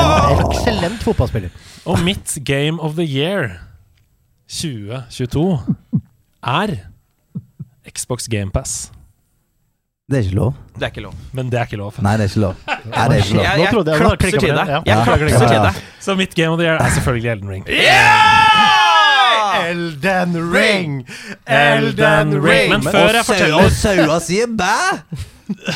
En 0.01 0.44
eksellent 0.51 1.07
fotballspiller. 1.07 1.55
Og 1.86 2.03
mitt 2.05 2.34
Game 2.44 2.82
of 2.82 2.98
the 2.98 3.07
Year 3.07 3.61
2022 4.51 5.46
er 6.42 6.80
Xbox 7.90 8.26
GamePass. 8.30 8.90
Det 10.11 10.18
er 10.18 10.22
ikke 10.26 10.34
lov. 10.36 10.54
Det 10.74 10.82
er 10.82 10.90
ikke 10.90 11.02
lov. 11.04 11.12
Men 11.38 11.50
det 11.52 11.58
er 11.61 11.68
ikke 11.68 11.76
lov. 11.78 11.94
Nei, 12.02 12.16
det 12.18 12.24
er 12.24 12.28
ikke 12.32 12.40
lov. 12.42 12.54
Nei, 12.66 13.04
det 13.08 13.16
er 13.16 13.22
ikke 13.22 13.34
lov. 13.36 13.44
Jeg, 13.44 13.58
jeg 13.58 13.62
jeg- 13.62 14.00
klapser 14.00 14.38
til 14.40 14.54
deg. 14.56 14.66
ja. 14.68 14.80
Jeg 14.80 14.82
Ja. 14.86 15.04
klapser 15.04 15.28
Ja. 15.30 15.48
til 15.52 15.62
deg. 15.66 15.74
Så 16.00 16.14
mitt 16.18 16.34
Game 16.34 16.50
of 16.50 16.58
the 16.58 16.66
Year 16.66 16.76
er 16.82 16.90
selvfølgelig 16.90 17.30
Elden 17.30 17.48
Ring. 17.48 17.64
Elden 19.70 20.52
Ring! 20.52 21.06
Elden 21.46 22.42
Ring. 22.42 22.70
Men 22.70 22.82
før 22.82 23.12
jeg 23.14 23.24
forteller 23.24 23.64
Og 23.64 23.70
saua 23.70 24.18
sier 24.20 24.46
bæ! 24.46 24.74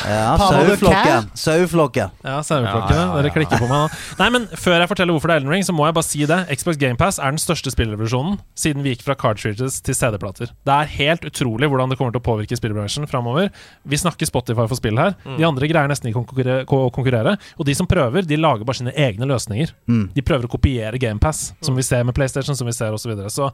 Ja, 0.05 0.35
saueflokken. 0.51 1.29
Saueflokken. 1.39 2.13
Ja, 2.25 2.39
saueflokkene. 2.45 2.95
Ja, 2.95 3.01
ja, 3.01 3.07
ja. 3.11 3.21
Dere 3.21 3.31
klikker 3.35 3.61
på 3.61 3.69
meg 3.69 3.85
nå. 3.85 3.99
Nei, 4.21 4.27
men 4.35 4.47
Før 4.55 4.77
jeg 4.79 4.89
forteller 4.91 5.15
hvorfor 5.15 5.31
det 5.31 5.37
er 5.37 5.41
Elden 5.43 5.53
Ring, 5.55 5.65
så 5.67 5.75
må 5.75 5.87
jeg 5.87 5.95
bare 5.97 6.07
si 6.07 6.25
det. 6.29 6.39
Xbox 6.59 6.79
GamePass 6.81 7.19
er 7.21 7.33
den 7.35 7.41
største 7.41 7.73
spillrevolusjonen 7.73 8.37
siden 8.59 8.85
vi 8.85 8.93
gikk 8.93 9.05
fra 9.07 9.15
cartridges 9.19 9.79
til 9.85 9.97
CD-plater. 9.97 10.51
Det 10.67 10.75
er 10.75 10.91
helt 10.97 11.25
utrolig 11.27 11.69
hvordan 11.71 11.91
det 11.93 11.99
kommer 11.99 12.15
til 12.15 12.21
å 12.23 12.27
påvirke 12.27 12.57
spillbransjen 12.59 13.07
framover. 13.11 13.51
Vi 13.87 13.99
snakker 14.01 14.29
Spotify 14.29 14.67
for 14.67 14.79
spill 14.79 14.99
her. 15.01 15.15
De 15.25 15.47
andre 15.47 15.69
greier 15.71 15.89
nesten 15.91 16.11
ikke 16.11 16.23
å 16.23 16.27
konkurrere, 16.27 16.63
å 16.65 16.91
konkurrere. 16.95 17.35
Og 17.59 17.67
de 17.69 17.75
som 17.77 17.89
prøver, 17.89 18.25
de 18.27 18.39
lager 18.39 18.67
bare 18.67 18.81
sine 18.81 18.95
egne 18.95 19.27
løsninger. 19.29 19.73
De 20.15 20.25
prøver 20.25 20.49
å 20.49 20.53
kopiere 20.55 20.99
GamePass, 21.01 21.53
som 21.63 21.77
vi 21.77 21.85
ser 21.85 22.03
med 22.07 22.15
PlayStation, 22.17 22.57
som 22.57 22.67
vi 22.69 22.75
ser 22.75 22.93
osv. 22.95 23.05
Så, 23.05 23.11
videre. 23.13 23.29
så 23.29 23.51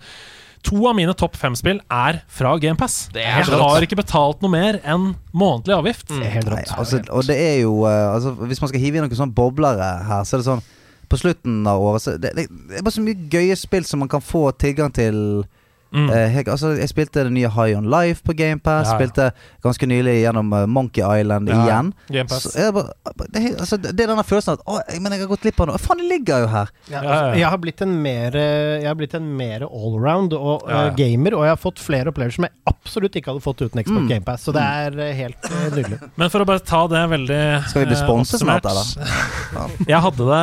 To 0.69 0.77
av 0.87 0.93
mine 0.95 1.13
topp 1.17 1.35
fem-spill 1.41 1.79
er 1.89 2.19
fra 2.29 2.51
GamePass. 2.61 3.07
Det 3.15 3.23
Jeg 3.23 3.47
rått. 3.49 3.61
har 3.63 3.81
ikke 3.87 3.97
betalt 3.97 4.43
noe 4.43 4.51
mer 4.53 4.77
enn 4.85 5.15
månedlig 5.33 5.73
avgift. 5.77 6.07
Det 6.11 6.21
er 6.27 6.35
helt 6.37 6.51
Nei, 6.53 6.63
altså, 6.77 6.99
og 7.09 7.25
det 7.25 7.37
er 7.41 7.55
jo 7.63 7.79
eh, 7.89 8.13
altså, 8.13 8.35
Hvis 8.45 8.61
man 8.61 8.69
skal 8.69 8.83
hive 8.83 8.99
inn 8.99 9.05
noen 9.07 9.17
sånne 9.17 9.33
boblere 9.37 9.87
her, 10.05 10.21
så 10.27 10.37
er 10.37 10.43
det 10.43 10.47
sånn 10.51 10.61
På 11.09 11.17
slutten 11.19 11.65
av 11.67 11.81
året 11.81 12.03
så 12.05 12.13
det, 12.21 12.35
det, 12.37 12.45
det 12.69 12.77
er 12.79 12.85
bare 12.85 12.93
så 12.93 13.01
mye 13.03 13.25
gøye 13.33 13.57
spill 13.59 13.87
som 13.89 13.99
man 14.03 14.11
kan 14.11 14.21
få 14.23 14.51
tilgang 14.61 14.93
til. 14.95 15.43
Mm. 15.91 16.07
Jeg, 16.07 16.45
altså, 16.47 16.69
jeg 16.79 16.87
spilte 16.87 17.23
det 17.27 17.33
nye 17.35 17.49
High 17.51 17.75
On 17.77 17.87
Life 17.91 18.23
på 18.23 18.31
GamePass. 18.39 18.87
Ja, 18.87 18.93
ja. 18.93 18.97
Spilte 18.99 19.25
ganske 19.65 19.87
nylig 19.91 20.13
gjennom 20.21 20.53
eh, 20.55 20.65
Monkey 20.71 21.03
Island 21.03 21.49
Ja, 21.51 21.55
ja. 21.57 21.65
igjen. 21.67 21.89
Game 22.07 22.27
Pass. 22.31 22.45
Så 22.47 22.53
jeg 22.61 22.73
bare, 22.77 22.93
det, 23.27 23.41
er 23.41 23.57
altså, 23.59 23.77
det 23.81 23.91
er 24.05 24.11
denne 24.13 24.23
følelsen 24.23 24.53
av 24.53 24.61
at 24.61 24.63
Å, 24.71 24.77
jeg, 24.93 25.01
men 25.03 25.15
jeg 25.17 25.23
har 25.25 25.31
gått 25.33 25.43
glipp 25.47 25.59
av 25.65 25.67
noe. 25.71 25.81
Faen, 25.83 25.99
det 26.03 26.07
ligger 26.13 26.45
jo 26.45 26.49
her! 26.53 26.71
Jeg 26.91 27.43
har 27.51 27.59
blitt 27.63 27.83
en 27.83 27.93
mer 28.03 28.37
Jeg 28.39 28.87
har 28.87 28.95
blitt 28.99 29.13
en 29.19 29.27
mer 29.37 29.65
allround 29.67 30.33
og 30.37 30.63
Ja, 30.69 30.71
ja. 30.71 30.81
eh, 30.87 30.95
gamer, 31.01 31.35
og 31.37 31.43
jeg 31.47 31.53
har 31.55 31.59
fått 31.61 31.81
flere 31.83 32.13
opplevelser 32.13 32.39
som 32.39 32.47
jeg 32.47 32.55
absolutt 32.71 33.19
ikke 33.19 33.33
hadde 33.33 33.43
fått 33.45 33.65
uten 33.67 33.83
Xbox 33.83 33.99
Mm. 34.01 34.07
Game 34.09 34.25
Pass, 34.25 34.45
så 34.47 34.53
det 34.55 34.63
er 34.63 34.95
eh, 35.03 35.11
helt 35.19 35.49
eh, 35.51 35.67
nydelig. 35.75 35.99
Men 36.19 36.31
for 36.33 36.43
å 36.43 36.47
bare 36.47 36.63
ta 36.65 36.85
det 36.89 37.03
veldig 37.11 37.41
Skal 37.69 37.83
vi 37.83 37.89
bli 37.91 37.97
eh, 37.99 38.03
sponset 38.05 38.41
snart, 38.41 38.65
oppsummert. 38.71 39.87
Jeg 39.91 39.99
hadde 40.07 40.29
det 40.31 40.41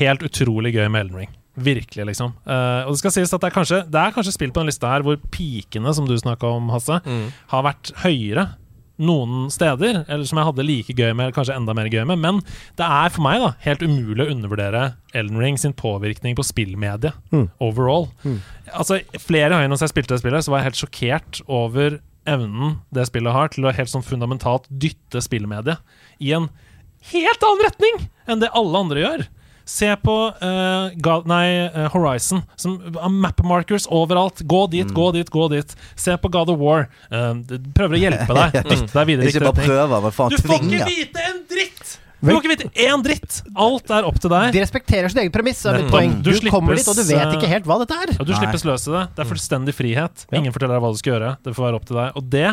helt 0.00 0.24
utrolig 0.26 0.72
gøy 0.74 0.88
med 0.90 1.04
Elden 1.06 1.20
Ring. 1.22 1.34
Virkelig, 1.58 2.04
liksom. 2.12 2.32
Uh, 2.46 2.86
og 2.86 2.94
det 2.94 3.00
skal 3.02 3.14
sies 3.16 3.32
at 3.34 3.40
det 3.42 3.50
er, 3.50 3.56
kanskje, 3.56 3.82
det 3.90 3.98
er 4.00 4.14
kanskje 4.14 4.32
spill 4.36 4.52
på 4.54 4.62
den 4.62 4.70
lista 4.70 4.90
her 4.92 5.02
hvor 5.06 5.18
pikene, 5.34 5.92
som 5.96 6.06
du 6.08 6.14
snakka 6.20 6.46
om, 6.58 6.68
Hasse, 6.70 7.00
Mm. 7.04 7.28
har 7.52 7.62
vært 7.66 7.92
høyere 8.04 8.48
noen 8.98 9.46
steder, 9.54 10.00
eller 10.10 10.24
som 10.26 10.38
jeg 10.40 10.46
hadde 10.48 10.64
like 10.66 10.94
gøy 10.98 11.12
med, 11.14 11.28
eller 11.28 11.34
kanskje 11.36 11.54
enda 11.54 11.74
mer 11.78 11.86
gøy 11.86 12.02
med. 12.10 12.18
Men 12.18 12.40
det 12.76 12.82
er 12.86 13.12
for 13.14 13.22
meg 13.22 13.38
da 13.44 13.52
helt 13.62 13.82
umulig 13.86 14.24
å 14.26 14.32
undervurdere 14.32 14.80
Elden 15.14 15.38
Ring 15.38 15.56
sin 15.58 15.72
påvirkning 15.72 16.34
på 16.34 16.42
spillmediet 16.46 17.14
Mm. 17.30 17.48
overall. 17.62 18.08
Mm. 18.24 18.40
Altså, 18.74 18.98
flere 19.22 19.50
ganger 19.54 19.68
når 19.70 19.84
jeg 19.86 19.92
spilte 19.94 20.16
det 20.16 20.20
spillet, 20.24 20.42
så 20.44 20.50
var 20.50 20.58
jeg 20.64 20.72
helt 20.72 20.82
sjokkert 20.82 21.42
over 21.48 22.00
evnen 22.26 22.80
det 22.92 23.06
spillet 23.06 23.32
har 23.32 23.48
til 23.54 23.64
å 23.64 23.72
helt 23.72 23.88
sånn 23.88 24.02
fundamentalt 24.04 24.66
dytte 24.68 25.22
spillmediet 25.22 25.78
i 26.20 26.32
en 26.34 26.50
helt 27.12 27.42
annen 27.46 27.64
retning 27.64 28.08
enn 28.26 28.40
det 28.42 28.50
alle 28.52 28.78
andre 28.82 29.00
gjør. 29.04 29.26
Se 29.68 29.90
på 30.00 30.14
uh, 30.32 30.88
God, 31.04 31.26
nei, 31.28 31.68
uh, 31.68 31.86
Horizon. 31.92 32.40
Som, 32.56 32.78
uh, 32.96 33.04
map 33.12 33.42
markers 33.44 33.84
overalt. 33.92 34.40
Gå 34.48 34.62
dit, 34.72 34.86
Mm. 34.88 34.94
gå 34.96 35.10
dit, 35.18 35.28
gå 35.34 35.48
dit. 35.52 35.74
Se 35.98 36.16
på 36.16 36.30
God 36.32 36.48
of 36.54 36.58
War. 36.62 36.86
Eh, 37.12 37.34
prøver 37.76 37.98
å 37.98 38.00
hjelpe 38.00 38.36
deg. 38.38 38.56
Dytte 38.70 38.94
deg 38.94 39.08
videre 39.10 39.28
Ikke 39.28 39.42
bare 39.44 39.66
prøver, 39.66 40.04
men 40.06 40.14
faen 40.16 40.32
Du 40.32 40.40
får 40.40 40.62
ikke 40.64 40.88
vite 40.88 41.26
en 41.28 41.42
dritt! 41.52 41.94
Du 42.18 42.30
får 42.32 42.40
ikke 42.40 42.50
vite 42.54 42.70
én 42.88 43.04
dritt! 43.04 43.36
Alt 43.54 43.92
er 43.94 44.08
opp 44.08 44.16
til 44.24 44.32
deg. 44.32 44.48
De 44.56 44.62
respekterer 44.64 45.12
sitt 45.12 45.20
eget 45.22 45.34
premiss, 45.36 45.60
er 45.68 45.76
mitt 45.82 45.92
poeng. 45.92 46.16
Du 46.24 46.32
Du, 46.32 46.48
kommer 46.50 46.74
dit, 46.80 46.88
og 46.90 46.96
du 46.98 47.04
vet 47.04 47.20
eh, 47.28 47.36
ikke 47.36 47.52
helt 47.52 47.68
hva 47.68 47.76
dette 47.84 47.94
er. 47.94 48.14
Ja, 48.16 48.24
du 48.24 48.32
Nei. 48.32 48.40
slippes 48.40 48.64
løs 48.66 48.88
i 48.88 48.94
det. 48.96 49.04
Det 49.14 49.22
er 49.26 49.28
fullstendig 49.36 49.76
frihet. 49.76 50.24
Ja. 50.32 50.40
Ingen 50.40 50.56
forteller 50.56 50.78
deg 50.80 50.86
hva 50.86 50.90
du 50.96 50.98
skal 50.98 51.14
gjøre. 51.18 51.30
Det 51.44 51.54
får 51.54 51.68
være 51.68 51.78
opp 51.78 51.86
til 51.92 52.00
deg. 52.00 52.16
Og 52.18 52.32
det 52.32 52.48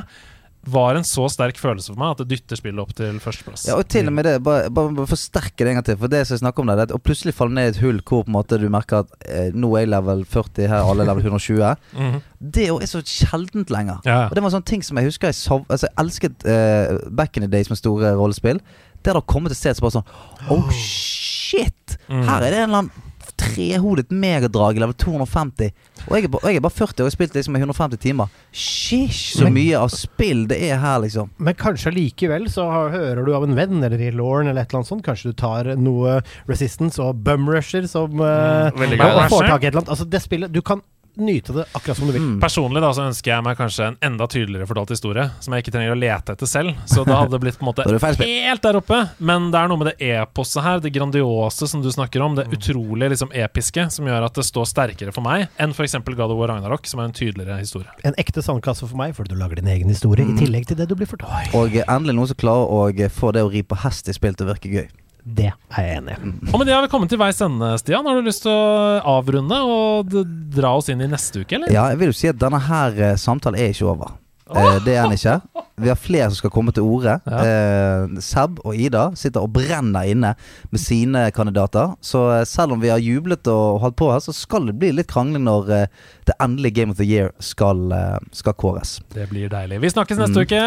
var 0.66 0.98
en 0.98 1.06
så 1.06 1.28
sterk 1.30 1.60
følelse 1.62 1.94
for 1.94 2.02
meg 2.02 2.16
at 2.16 2.22
det 2.24 2.36
dytter 2.36 2.60
spillet 2.60 2.82
opp 2.82 2.94
til 2.98 3.20
førsteplass. 3.22 3.68
Ja, 3.70 3.78
og 3.78 3.88
til 3.92 4.10
og 4.10 4.16
med 4.18 4.26
det, 4.28 4.36
bare, 4.46 4.72
bare, 4.74 5.06
forsterke 5.10 5.62
det 5.62 5.72
en 5.72 5.80
gang 5.80 5.88
til. 5.88 5.98
For 6.02 6.12
det 6.12 6.24
som 6.26 6.36
jeg 6.36 6.44
snakker 6.44 6.64
om 6.64 6.72
det, 6.72 6.78
det 6.80 6.96
er 6.96 7.00
å 7.00 7.06
plutselig 7.06 7.36
falle 7.38 7.56
ned 7.58 7.70
i 7.70 7.74
et 7.76 7.82
hull 7.84 8.02
hvor 8.02 8.26
på 8.26 8.32
en 8.32 8.38
måte 8.38 8.60
du 8.62 8.66
merker 8.74 9.04
at 9.04 9.14
eh, 9.30 9.52
nå 9.54 9.72
er 9.76 9.86
jeg 9.86 9.94
level 9.94 10.26
40, 10.36 10.70
her 10.72 10.78
er 10.82 10.92
alle 10.92 11.08
level 11.10 11.28
120. 11.30 11.86
Mhm. 11.94 12.20
Det 12.56 12.68
jo 12.68 12.80
er 12.82 12.90
så 12.90 13.02
sjeldent 13.02 13.72
lenger. 13.74 14.02
Ja. 14.06 14.26
Og 14.28 14.36
det 14.38 14.44
var 14.44 14.52
en 14.52 14.58
sånn 14.60 14.70
ting 14.70 14.84
som 14.86 15.00
jeg 15.00 15.10
husker 15.10 15.32
jeg, 15.32 15.40
sov, 15.40 15.66
altså, 15.70 15.90
jeg 15.90 15.98
elsket 16.04 16.46
eh, 16.50 16.98
back 17.10 17.38
in 17.38 17.46
the 17.46 17.52
days 17.52 17.72
med 17.72 17.82
store 17.82 18.14
rollespill. 18.18 18.62
Det 19.06 19.14
har 19.14 19.26
kommet 19.30 19.54
et 19.54 19.60
sted 19.60 19.78
som 19.78 19.86
bare 19.86 20.00
sånn 20.00 20.54
Oh 20.54 20.70
shit! 20.82 21.98
Mm. 22.10 22.24
Her 22.26 22.42
er 22.42 22.50
det 22.50 22.64
en 22.64 22.70
eller 22.70 22.84
annen 22.84 23.12
trehodet 23.40 24.12
megadrag 24.12 24.78
i 24.78 24.84
level 24.84 24.96
250. 25.02 25.72
Og 26.06 26.16
jeg 26.18 26.28
er, 26.28 26.32
bare, 26.32 26.42
og 26.42 26.50
jeg 26.50 26.60
er 26.60 26.66
bare 26.66 26.76
40 26.76 27.04
og 27.04 27.08
har 27.08 27.14
spilt 27.16 27.38
liksom 27.38 27.58
i 27.58 27.62
150 27.62 28.02
timer. 28.04 28.34
Shish, 28.52 29.36
så 29.40 29.50
mye 29.52 29.80
av 29.80 29.92
spill 29.94 30.46
det 30.52 30.60
er 30.70 30.80
her, 30.82 31.00
liksom. 31.04 31.32
Men 31.38 31.58
kanskje 31.60 31.94
likevel 31.96 32.48
så 32.52 32.68
hører 32.94 33.24
du 33.26 33.34
av 33.36 33.48
en 33.48 33.56
venn 33.58 33.84
eller 33.84 34.00
i 34.00 34.12
Lauren 34.16 34.52
eller 34.52 34.64
et 34.64 34.72
eller 34.72 34.84
annet 34.84 34.92
sånt. 34.92 35.06
Kanskje 35.06 35.34
du 35.34 35.40
tar 35.40 35.72
noe 35.80 36.20
Resistance 36.50 37.02
og 37.04 37.22
Bumrusher 37.26 37.88
som 37.92 38.20
eh, 38.24 38.72
veldig 38.76 39.00
og, 39.02 39.22
og 39.24 39.34
får 39.36 39.50
tak 39.50 39.64
i 39.64 39.70
et 39.70 39.74
eller 39.74 39.84
annet. 39.84 39.96
Altså, 39.96 40.10
det 40.10 40.24
spillet 40.24 40.54
Du 40.56 40.62
kan 40.66 40.84
nyte 41.18 41.54
det 41.56 41.66
akkurat 41.76 41.98
som 41.98 42.08
du 42.08 42.14
vil. 42.14 42.22
Mm. 42.22 42.40
Personlig 42.42 42.82
da 42.84 42.90
så 42.94 43.06
ønsker 43.08 43.32
jeg 43.34 43.44
meg 43.46 43.58
kanskje 43.60 43.88
en 43.88 43.98
enda 44.04 44.28
tydeligere 44.28 44.68
fortalt 44.70 44.90
historie, 44.96 45.30
som 45.40 45.54
jeg 45.56 45.64
ikke 45.66 45.74
trenger 45.76 45.96
å 45.96 46.00
lete 46.00 46.36
etter 46.36 46.50
selv. 46.50 46.76
Så 46.90 47.06
da 47.08 47.20
hadde 47.22 47.32
det 47.36 47.42
blitt 47.46 47.60
på 47.60 47.66
en 47.66 47.72
måte 47.72 47.86
helt 48.26 48.62
der 48.66 48.80
oppe. 48.80 49.00
Men 49.20 49.50
det 49.54 49.60
er 49.62 49.68
noe 49.72 49.78
med 49.82 49.92
det 49.92 50.12
eposet 50.20 50.64
her, 50.66 50.80
det 50.84 50.92
grandiose 50.96 51.68
som 51.72 51.82
du 51.82 51.90
snakker 51.92 52.22
om, 52.22 52.36
Mm. 52.36 52.50
det 52.50 52.58
utrolig 52.58 53.10
liksom 53.14 53.30
episke, 53.38 53.86
som 53.94 54.06
gjør 54.10 54.26
at 54.26 54.34
det 54.34 54.44
står 54.44 54.66
sterkere 54.68 55.14
for 55.14 55.22
meg 55.24 55.48
enn 55.62 55.72
f.eks. 55.72 55.94
God 56.04 56.32
of 56.34 56.38
War 56.40 56.50
Ragnarok, 56.50 56.86
som 56.90 57.00
er 57.00 57.06
en 57.06 57.14
tydeligere 57.16 57.60
historie. 57.62 57.88
En 58.04 58.16
ekte 58.18 58.42
sandkasse 58.44 58.88
for 58.90 58.98
meg, 58.98 59.14
fordi 59.16 59.30
du 59.32 59.40
lager 59.40 59.56
din 59.62 59.68
egen 59.72 59.88
historie 59.88 60.26
Mm. 60.26 60.36
i 60.36 60.42
tillegg 60.46 60.66
til 60.68 60.76
det 60.78 60.90
du 60.90 60.96
blir 60.96 61.08
fortalt. 61.08 61.54
Og 61.56 61.72
endelig 61.88 62.16
noen 62.16 62.28
som 62.28 62.36
klarer 62.36 62.66
å 62.68 63.10
få 63.14 63.32
det 63.32 63.44
å 63.46 63.52
ri 63.52 63.62
på 63.64 63.78
hest 63.86 64.10
i 64.10 64.14
spill 64.14 64.34
til 64.34 64.48
å 64.48 64.54
virke 64.54 64.72
gøy. 64.74 64.88
Det 65.26 65.48
er 65.74 65.82
jeg 65.88 65.98
enig 66.04 66.16
i. 66.16 66.34
Og 66.54 66.60
med 66.62 66.68
det 66.70 66.76
har 66.76 66.84
vi 66.86 66.92
kommet 66.92 67.10
til 67.10 67.18
veis 67.18 67.40
ende, 67.42 67.72
Stian. 67.82 68.06
Har 68.06 68.20
du 68.20 68.28
lyst 68.28 68.44
til 68.46 68.52
å 68.54 69.00
avrunde 69.18 69.58
og 69.66 70.14
dra 70.54 70.76
oss 70.78 70.92
inn 70.94 71.02
i 71.02 71.08
neste 71.10 71.42
uke, 71.42 71.58
eller? 71.58 71.74
Ja, 71.74 71.88
jeg 71.90 71.98
vil 72.04 72.12
jo 72.14 72.18
si 72.20 72.30
at 72.30 72.38
denne 72.42 72.60
her 72.68 72.94
eh, 73.12 73.16
samtalen 73.18 73.58
er 73.60 73.74
ikke 73.74 73.90
over. 73.90 74.14
Eh, 74.46 74.76
det 74.86 74.94
er 74.94 75.08
den 75.08 75.16
ikke. 75.18 75.40
Vi 75.82 75.90
har 75.90 75.98
flere 75.98 76.28
som 76.30 76.38
skal 76.38 76.52
komme 76.54 76.72
til 76.78 76.86
orde. 76.86 77.16
Ja. 77.26 77.40
Eh, 77.42 78.20
Seb 78.22 78.60
og 78.62 78.78
Ida 78.78 79.08
sitter 79.18 79.42
og 79.42 79.50
brenner 79.58 80.06
inne 80.06 80.36
med 80.70 80.80
sine 80.80 81.26
kandidater. 81.34 81.96
Så 82.06 82.22
eh, 82.38 82.46
selv 82.46 82.78
om 82.78 82.84
vi 82.86 82.94
har 82.94 83.02
jublet 83.02 83.50
og 83.50 83.80
holdt 83.82 83.98
på 83.98 84.12
her, 84.14 84.22
så 84.22 84.32
skal 84.38 84.70
det 84.70 84.78
bli 84.78 84.94
litt 84.94 85.10
krangling 85.10 85.48
når 85.50 85.74
eh, 85.82 85.88
det 86.30 86.38
endelige 86.38 86.78
Game 86.78 86.94
of 86.94 87.02
the 87.02 87.10
Year 87.10 87.34
skal, 87.44 87.88
eh, 87.98 88.20
skal 88.38 88.54
kåres. 88.62 89.00
Det 89.18 89.26
blir 89.34 89.50
deilig. 89.50 89.82
Vi 89.82 89.96
snakkes 89.98 90.22
neste 90.22 90.38
Mm. 90.38 90.46
uke. 90.46 90.64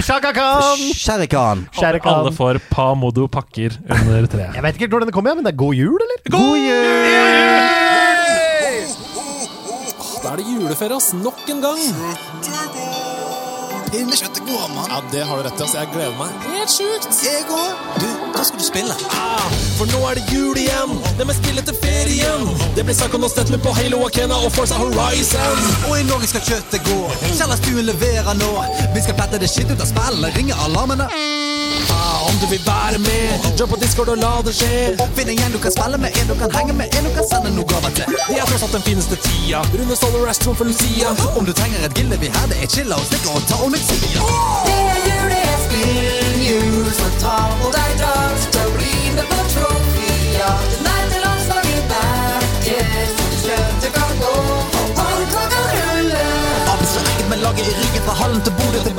Shaka 0.00 0.32
Khan! 0.32 0.78
Shere 0.94 1.26
Khan. 1.26 1.66
Alle 2.04 2.32
får 2.32 2.60
Pamodo 2.70 3.26
pakker 3.28 3.74
under 3.90 4.26
treet. 4.30 4.54
Jeg 4.54 4.62
vet 4.62 4.74
ikke 4.76 4.84
helt 4.86 4.94
når 4.94 5.04
denne 5.04 5.14
kommer, 5.16 5.34
men 5.34 5.44
det 5.44 5.52
er 5.54 5.58
god 5.58 5.74
jul, 5.74 5.98
eller? 6.06 6.18
God 6.30 6.56
jul! 6.62 6.94
Da 10.24 10.32
er 10.32 10.36
det 10.40 10.46
juleferie, 10.48 10.96
ass. 10.96 11.10
Nok 11.18 11.42
en 11.52 11.60
gang. 11.64 11.82
Pinnekjøttet 13.94 14.42
går, 14.42 14.62
mann. 14.74 14.88
Ja, 14.90 14.96
det 15.12 15.20
har 15.22 15.36
du 15.38 15.42
rett 15.46 15.60
i. 15.60 15.62
altså. 15.62 15.78
Jeg 15.78 15.88
gleder 15.92 16.16
meg. 16.18 16.32
Helt 16.50 16.72
sjukt. 16.72 17.06
Jeg 17.22 17.44
òg. 17.46 17.84
Du, 18.02 18.08
hva 18.34 18.42
skal 18.48 18.58
du 18.58 18.64
spille. 18.66 18.96
Ah, 19.14 19.54
for 19.78 19.86
nå 19.92 20.00
er 20.08 20.18
det 20.18 20.24
jul 20.34 20.58
igjen. 20.58 20.96
Det 21.14 21.28
med 21.28 21.38
spillet 21.38 21.68
til 21.70 21.78
ferien. 21.84 22.42
Det 22.74 22.82
blir 22.88 22.98
Psycho 22.98 23.22
med 23.22 23.62
på 23.62 23.76
Halo 23.78 24.02
Akena 24.08 24.40
og 24.42 24.50
Forza 24.56 24.80
Horizon. 24.82 25.62
Og 25.86 25.94
i 26.00 26.02
Norge 26.10 26.26
skal 26.32 26.42
kjøttet 26.50 26.82
gå. 26.90 26.98
Kjellerstuen 27.38 27.86
leverer 27.92 28.34
nå. 28.42 28.52
Vi 28.96 29.06
skal 29.06 29.14
plette 29.14 29.38
det 29.38 29.52
skitt 29.54 29.70
ut 29.70 29.78
av 29.78 29.86
spillet, 29.94 30.34
ringe 30.40 30.58
alarmene. 30.66 31.06
Ah, 31.94 32.28
om 32.28 32.34
du 32.42 32.46
vil 32.52 32.62
være 32.66 32.98
med, 32.98 33.26
jobb 33.58 33.70
på 33.74 33.78
Discord 33.82 34.08
og 34.14 34.18
la 34.24 34.32
det 34.46 34.54
skje. 34.58 34.70
Finn 35.16 35.30
en 35.32 35.38
gjeng 35.40 35.52
du 35.56 35.60
kan 35.64 35.72
spille 35.76 35.98
med, 36.04 36.10
en 36.20 36.30
du 36.30 36.34
kan 36.42 36.50
henge 36.56 36.74
med, 36.80 36.86
en 36.98 37.08
du 37.08 37.12
kan 37.16 37.26
sende 37.30 37.52
noe 37.56 37.66
gaver 37.72 37.92
til. 37.98 38.06
Vi 38.30 38.38
har 38.40 38.46
tross 38.50 38.64
alt 38.66 38.76
den 38.78 38.86
fineste 38.88 39.16
tida. 39.26 39.62
Rune 39.78 39.96
Ståle 39.98 40.24
Restaurant 40.28 40.58
for 40.60 40.66
Lucia. 40.70 41.14
Om 41.38 41.44
du 41.48 41.52
trenger 41.52 41.86
et 41.88 41.94
gilde, 41.98 42.20
vi 42.22 42.32
her 42.36 42.46
det 42.52 42.60
er 42.62 42.68
chilla 42.76 43.00
og 43.00 43.06
stikker 43.10 43.30
og 43.38 43.46
tar 43.50 43.64
om 43.66 43.72
litt 43.76 43.86
tid. 43.88 44.04
Det 44.68 44.78
er 44.94 45.00
jul, 45.08 45.28
det 45.34 45.42
er 45.54 45.58
spill, 45.66 46.38
jul, 46.50 46.92
så 46.98 47.10
ta 47.22 47.38
på 47.62 47.72
deg 47.78 47.96
drakt 48.02 48.60
og 48.64 48.76
bli 48.78 48.94
med 49.16 49.26
på 49.32 49.44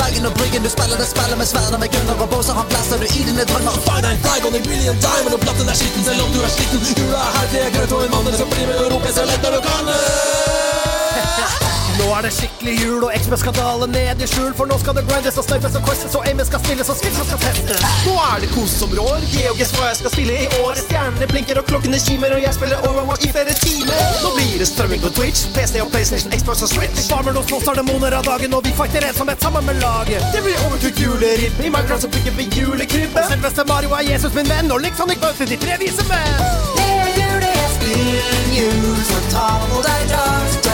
Bergen 0.01 0.25
og 0.29 0.33
Bryggen 0.37 0.61
Du 0.65 0.71
spiller 0.75 0.97
det 1.01 1.07
spillet 1.13 1.37
med 1.41 1.47
sverder 1.51 1.79
med 1.83 1.89
gunner 1.93 2.15
og 2.23 2.27
båser 2.33 2.53
Han 2.59 2.65
blæster 2.71 2.97
du 3.01 3.05
i 3.17 3.21
dine 3.27 3.43
drømmer. 3.49 3.73
Find 3.87 4.05
en 4.09 4.19
flag 4.23 4.41
on 4.47 4.57
a 4.59 4.61
million 4.71 4.97
diamond 5.05 5.33
Og 5.37 5.41
platten 5.45 5.71
er 5.73 5.77
skitten 5.81 6.03
selv 6.07 6.21
om 6.25 6.29
du 6.35 6.39
er 6.47 6.51
sliten. 6.55 6.79
Jula 6.99 7.19
er 7.27 7.31
her, 7.35 7.45
det 7.53 7.61
er 7.65 7.69
grønt 7.75 7.95
og 7.95 8.01
en 8.05 8.11
mann 8.13 8.35
som 8.41 8.47
blir 8.51 8.65
med 8.69 8.77
og 8.83 8.91
roper 8.93 9.11
så 9.17 9.23
lett 9.29 9.41
når 9.43 9.51
du 9.57 9.61
kan 9.69 10.44
Nå 11.95 12.07
er 12.11 12.25
det 12.25 12.31
skikkelig 12.35 12.73
jul 12.81 13.03
og 13.07 13.13
XP-skandale 13.15 13.87
ned 13.87 14.23
i 14.23 14.27
skjul 14.27 14.51
For 14.57 14.67
nå 14.67 14.77
skal 14.81 14.97
det 14.97 15.05
grindes 15.07 15.37
og 15.39 15.45
snipes 15.47 15.77
og 15.79 15.85
questes 15.87 16.15
Og 16.19 16.25
aimen 16.27 16.47
skal 16.47 16.61
stilles 16.63 16.89
og 16.91 16.97
skills 16.99 17.19
skal 17.29 17.39
testes 17.43 17.85
Nå 18.07 18.15
er 18.19 18.41
det 18.43 18.49
kos 18.51 18.73
som 18.81 18.91
rår. 18.97 19.23
Georges 19.31 19.71
hva 19.75 19.89
jeg 19.89 19.99
skal 20.01 20.13
spille 20.13 20.35
i 20.43 20.47
år. 20.59 20.75
Stjernene 20.79 21.27
blinker 21.31 21.59
og 21.61 21.67
klokkene 21.69 21.99
kimer, 22.05 22.35
og 22.35 22.43
jeg 22.43 22.57
spiller 22.57 22.83
Overwatch 22.89 23.27
i 23.27 23.31
flere 23.35 23.55
timer. 23.61 24.01
Nå 24.23 24.33
blir 24.35 24.57
det 24.61 24.67
strømming 24.69 25.01
på 25.05 25.11
Twitch, 25.17 25.45
PC 25.55 25.79
og 25.83 25.91
PlayStation, 25.93 26.35
Xbox 26.35 26.65
og 26.67 26.71
Switch. 26.73 27.07
Farmer 27.09 27.35
nå 27.37 27.45
slåss 27.47 27.69
demoner 27.79 28.17
av 28.19 28.27
dagen 28.27 28.53
Og 28.57 28.65
vi 28.67 28.73
fighter 28.75 29.07
ensomhet 29.07 29.41
sammen 29.41 29.65
med 29.65 29.79
laget 29.83 30.23
Det 30.35 30.43
blir 30.45 30.59
overtrykt 30.67 30.99
juleribbe. 31.05 31.63
I 31.63 31.71
Minecraft 31.71 32.07
så 32.07 32.11
bygger 32.17 32.37
vi 32.39 32.49
julekrybbe. 32.59 33.23
Og 33.23 33.31
selveste 33.31 33.67
Mario 33.71 33.95
er 33.99 34.05
Jesus 34.11 34.35
min 34.35 34.49
venn 34.49 34.71
Og 34.71 34.83
liksom 34.85 35.11
ikke 35.15 35.31
møter 35.31 35.51
de 35.53 35.61
tre 35.63 35.79
vise 35.81 36.07
menn 36.11 36.43
Det 36.77 36.91
er 36.91 37.17
jul, 37.21 37.39
det 37.45 37.55
er 37.63 37.73
spill 37.77 38.53
jul 38.59 39.01
Så 39.09 39.25
ta 39.33 39.49
på 39.71 39.83
deg 39.87 40.07
drakt 40.13 40.64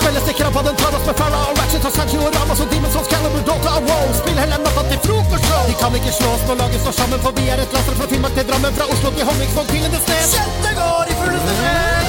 spilles 0.00 0.28
i 0.30 0.32
krabba 0.38 0.62
Den 0.62 0.76
tar 0.76 0.92
oss 0.96 1.06
med 1.06 1.16
Farah 1.20 1.50
og 1.50 1.58
Ratchet 1.58 1.84
og 1.88 1.92
Sancho 1.96 2.18
og 2.28 2.32
Ramas 2.36 2.60
Og 2.60 2.68
Demon's 2.72 2.92
Souls, 2.94 3.08
Calibur, 3.12 3.42
Dota 3.48 3.70
og 3.78 3.82
WoW. 3.88 4.06
Spill 4.20 4.38
hele 4.42 4.56
natta 4.64 4.82
til 4.90 5.00
frokostshow 5.06 5.62
De 5.70 5.74
kan 5.82 5.92
ikke 5.98 6.12
slå 6.18 6.28
oss 6.36 6.44
når 6.48 6.56
laget 6.62 6.80
står 6.84 6.94
sammen 7.00 7.18
For 7.24 7.32
vi 7.38 7.44
er 7.52 7.58
et 7.64 7.72
laster 7.76 7.94
fra 7.98 8.06
Finnmark 8.10 8.34
til 8.38 8.48
Drammen. 8.50 8.72
Fra 8.78 8.86
Oslo 8.92 9.08
til 9.16 9.24
Honningsvåg 9.28 9.66
til 9.72 9.80
Lindesnes 9.84 10.34
Kjente 10.34 10.70
går 10.80 11.04
i 11.12 11.14
fulleste 11.20 11.52
fred. 11.60 12.08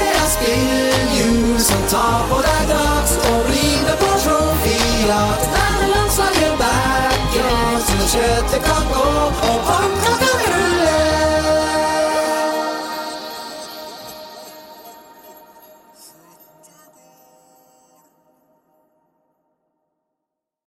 Det 0.00 0.12
er 0.20 0.28
spill 0.34 0.68
jul 1.18 1.58
Som 1.70 1.82
tar 1.92 2.22
på 2.30 2.44
deg 2.46 2.76
Og 2.82 2.87
klart. 5.08 5.42
När 5.54 5.80
den 5.80 5.90
landslagen 5.90 6.54
backar 6.58 7.78
Så 7.86 7.98
kött 8.12 8.46
det 8.52 8.60
kan 8.68 8.84
gå 8.92 9.32